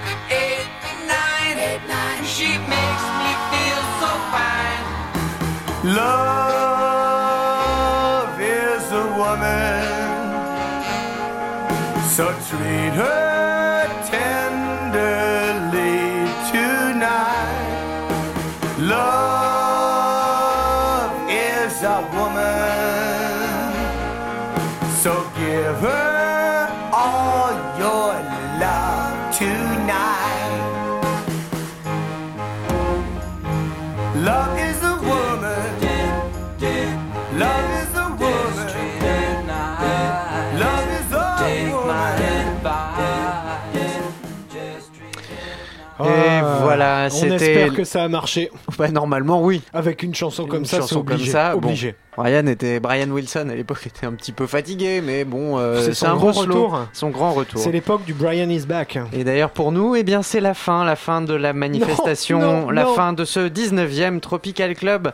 on 47.22 47.32
espère 47.32 47.74
que 47.74 47.84
ça 47.84 48.04
a 48.04 48.08
marché. 48.08 48.50
Bah, 48.78 48.90
normalement, 48.90 49.42
oui. 49.42 49.62
Avec 49.72 50.02
une 50.02 50.14
chanson 50.14 50.46
comme 50.46 50.60
Une 50.60 50.64
ça, 50.64 50.76
c'est 50.76 50.82
chanson 50.82 51.02
comme 51.02 51.14
obligé. 51.14 51.32
ça, 51.32 51.56
bon. 51.56 51.68
obligé. 51.68 51.94
Brian 52.18 52.46
était 52.46 52.80
Brian 52.80 53.08
Wilson 53.10 53.48
à 53.50 53.54
l'époque 53.54 53.86
était 53.86 54.04
un 54.06 54.12
petit 54.12 54.32
peu 54.32 54.46
fatigué, 54.46 55.00
mais 55.04 55.24
bon, 55.24 55.58
euh, 55.58 55.92
C'est 55.92 56.06
un 56.06 56.16
grand 56.16 56.32
slow, 56.32 56.42
retour. 56.42 56.80
son 56.92 57.10
grand 57.10 57.32
retour. 57.32 57.60
C'est 57.60 57.70
l'époque 57.70 58.04
du 58.04 58.12
Brian 58.12 58.48
is 58.50 58.66
back. 58.66 58.98
Et 59.12 59.22
d'ailleurs 59.24 59.50
pour 59.50 59.70
nous, 59.72 59.94
eh 59.94 60.02
bien 60.02 60.22
c'est 60.22 60.40
la 60.40 60.54
fin, 60.54 60.84
la 60.84 60.96
fin 60.96 61.20
de 61.22 61.34
la 61.34 61.52
manifestation, 61.52 62.40
non, 62.40 62.70
la 62.70 62.84
non. 62.84 62.94
fin 62.94 63.12
de 63.12 63.24
ce 63.24 63.48
19e 63.48 64.20
Tropical 64.20 64.74
Club 64.74 65.12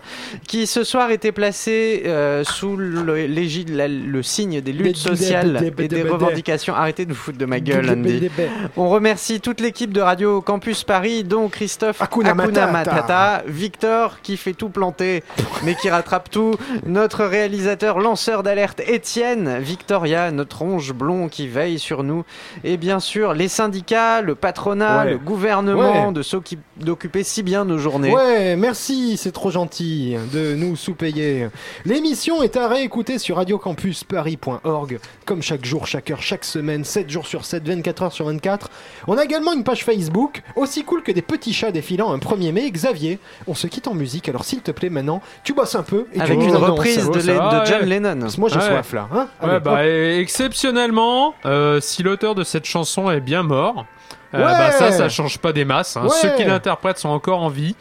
qui 0.48 0.66
ce 0.66 0.82
soir 0.82 1.10
était 1.10 1.32
placé 1.32 2.04
euh, 2.06 2.42
sous 2.44 2.76
l'égide- 2.78 3.74
le 3.76 4.22
signe 4.22 4.60
des 4.60 4.72
luttes 4.72 4.96
sociales 4.96 5.72
et 5.78 5.88
des- 5.88 6.02
revendications. 6.02 6.74
Arrêtez 6.74 7.04
de 7.04 7.12
vous 7.12 7.18
foutre 7.18 7.38
de 7.38 7.44
ma 7.46 7.60
gueule, 7.60 7.90
Andy. 7.90 8.30
On 8.76 8.88
remercie 8.88 9.40
toute 9.40 9.60
l'équipe 9.60 9.92
de 9.92 10.00
Radio 10.00 10.40
Campus 10.40 10.84
Paris, 10.84 11.24
dont 11.24 11.48
Christophe 11.48 12.00
Matata. 12.00 12.66
Matata, 12.70 13.42
Victor 13.46 14.20
qui 14.22 14.36
fait 14.36 14.52
tout 14.54 14.68
planter, 14.70 15.22
mais 15.64 15.74
qui 15.74 15.90
rattrape 15.90 16.30
tout, 16.30 16.54
notre 16.94 17.24
réalisateur 17.24 17.98
lanceur 17.98 18.44
d'alerte 18.44 18.80
Étienne, 18.86 19.58
Victoria, 19.58 20.30
notre 20.30 20.62
onge 20.62 20.92
blond 20.92 21.26
qui 21.28 21.48
veille 21.48 21.80
sur 21.80 22.04
nous, 22.04 22.24
et 22.62 22.76
bien 22.76 23.00
sûr 23.00 23.34
les 23.34 23.48
syndicats, 23.48 24.20
le 24.22 24.36
patronat, 24.36 25.04
Ouais. 25.04 25.10
le 25.10 25.18
gouvernement, 25.18 26.06
Ouais. 26.06 26.12
de 26.12 26.22
s'occup- 26.22 26.60
d'occuper 26.76 27.24
si 27.24 27.42
bien 27.42 27.64
nos 27.64 27.78
journées. 27.78 28.12
Ouais, 28.14 28.54
merci, 28.54 29.16
c'est 29.16 29.32
trop 29.32 29.50
gentil 29.50 30.14
de 30.32 30.54
nous 30.54 30.76
sous-payer. 30.76 31.48
L'émission 31.84 32.44
est 32.44 32.56
à 32.56 32.68
réécouter 32.68 33.18
sur 33.18 33.36
radiocampusparis.org, 33.38 35.00
comme 35.26 35.42
chaque 35.42 35.64
jour, 35.64 35.88
chaque 35.88 36.12
heure, 36.12 36.22
chaque 36.22 36.44
semaine, 36.44 36.84
7 36.84 37.10
jours 37.10 37.26
sur 37.26 37.44
7, 37.44 37.66
24 37.66 38.02
heures 38.04 38.12
sur 38.12 38.26
24. 38.26 38.70
On 39.08 39.18
a 39.18 39.24
également 39.24 39.52
une 39.52 39.64
page 39.64 39.82
Facebook, 39.84 40.42
aussi 40.54 40.84
cool 40.84 41.02
que 41.02 41.10
des 41.10 41.22
petits 41.22 41.52
chats 41.52 41.72
défilant 41.72 42.12
un 42.12 42.18
1er 42.18 42.52
mai. 42.52 42.70
Xavier, 42.70 43.18
on 43.48 43.54
se 43.54 43.66
quitte 43.66 43.88
en 43.88 43.94
musique, 43.94 44.28
alors 44.28 44.44
s'il 44.44 44.60
te 44.60 44.70
plaît, 44.70 44.90
maintenant, 44.90 45.20
tu 45.42 45.54
bosses 45.54 45.74
un 45.74 45.82
peu. 45.82 46.06
Et 46.12 46.20
Avec 46.20 46.38
tu 46.38 46.44
une. 46.44 46.52
Reprise 46.84 47.10
de, 47.10 47.20
ça 47.20 47.32
de 47.60 47.66
John 47.66 47.80
ouais. 47.80 47.86
Lennon. 47.86 48.18
Parce 48.20 48.34
que 48.36 48.40
Moi 48.40 48.48
j'ai 48.50 48.58
Ouais. 48.58 48.66
soif 48.68 48.92
là. 48.92 49.08
Hein 49.12 49.28
Ouais, 49.42 49.60
bah, 49.60 49.86
exceptionnellement, 49.86 51.34
euh, 51.46 51.80
si 51.80 52.02
l'auteur 52.02 52.34
de 52.34 52.44
cette 52.44 52.64
chanson 52.64 53.10
est 53.10 53.20
bien 53.20 53.42
mort, 53.42 53.86
euh, 54.34 54.38
bah, 54.42 54.70
ça, 54.72 54.92
ça 54.92 55.08
change 55.08 55.38
pas 55.38 55.52
des 55.52 55.64
masses. 55.64 55.96
hein. 55.96 56.04
Ouais. 56.04 56.10
Ceux 56.10 56.30
qui 56.36 56.44
l'interprètent 56.44 56.98
sont 56.98 57.08
encore 57.08 57.42
en 57.42 57.48
vie. 57.48 57.74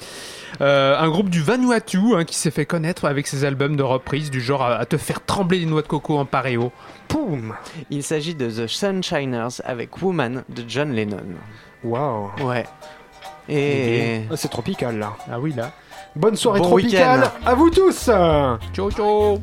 Euh, 0.61 0.95
un 0.99 1.09
groupe 1.09 1.29
du 1.31 1.41
Vanuatu 1.41 1.99
hein, 2.15 2.25
qui 2.25 2.35
s'est 2.35 2.51
fait 2.51 2.67
connaître 2.67 3.05
avec 3.05 3.25
ses 3.25 3.43
albums 3.43 3.75
de 3.75 3.81
reprise 3.81 4.29
du 4.29 4.39
genre 4.39 4.61
à, 4.61 4.75
à 4.75 4.85
te 4.85 4.97
faire 4.97 5.25
trembler 5.25 5.57
les 5.59 5.65
noix 5.65 5.81
de 5.81 5.87
coco 5.87 6.17
en 6.19 6.25
paréo. 6.25 6.71
Poum 7.07 7.55
Il 7.89 8.03
s'agit 8.03 8.35
de 8.35 8.47
The 8.49 8.67
Sunshiners 8.67 9.61
avec 9.65 9.99
Woman 10.01 10.43
de 10.49 10.63
John 10.67 10.91
Lennon. 10.93 11.17
Waouh 11.83 12.29
Ouais. 12.43 12.65
Et... 13.49 14.21
Ah, 14.31 14.37
C'est 14.37 14.47
tropical 14.49 14.99
là. 14.99 15.13
Ah 15.29 15.39
oui 15.39 15.53
là. 15.57 15.71
Bonne 16.15 16.35
soirée 16.35 16.61
tropicale 16.61 17.31
à 17.45 17.55
vous 17.55 17.69
tous. 17.69 18.05
Ciao 18.05 18.91
ciao. 18.91 19.39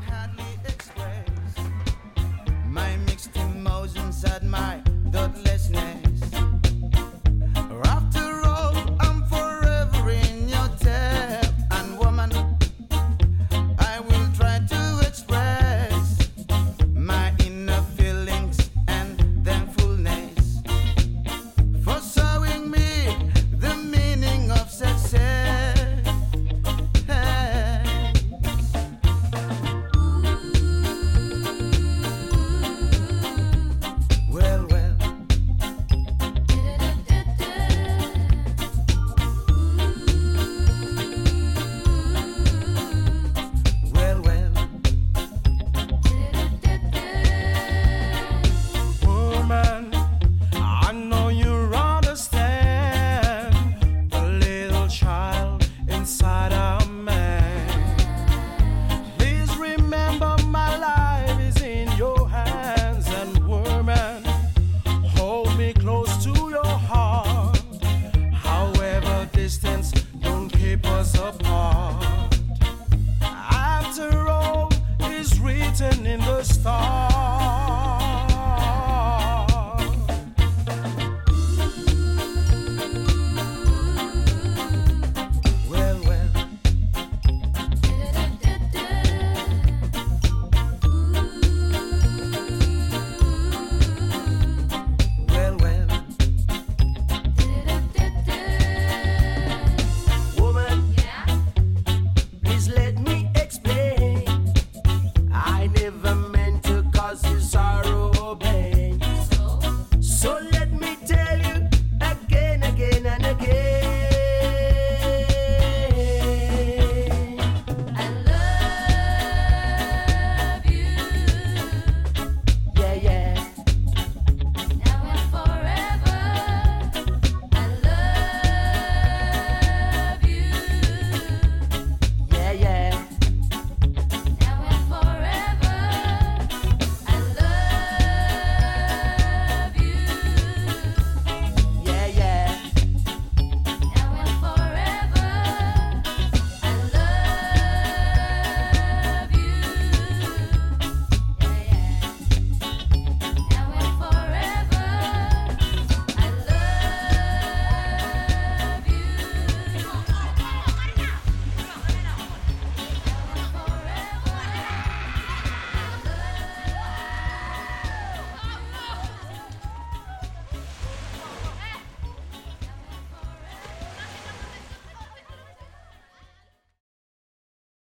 us 71.01 71.15
apart. 71.15 72.39
After 73.23 74.29
all 74.29 74.71
is 75.01 75.41
written 75.41 76.07
in 76.07 76.21
the 76.21 76.43
stars. 76.43 77.10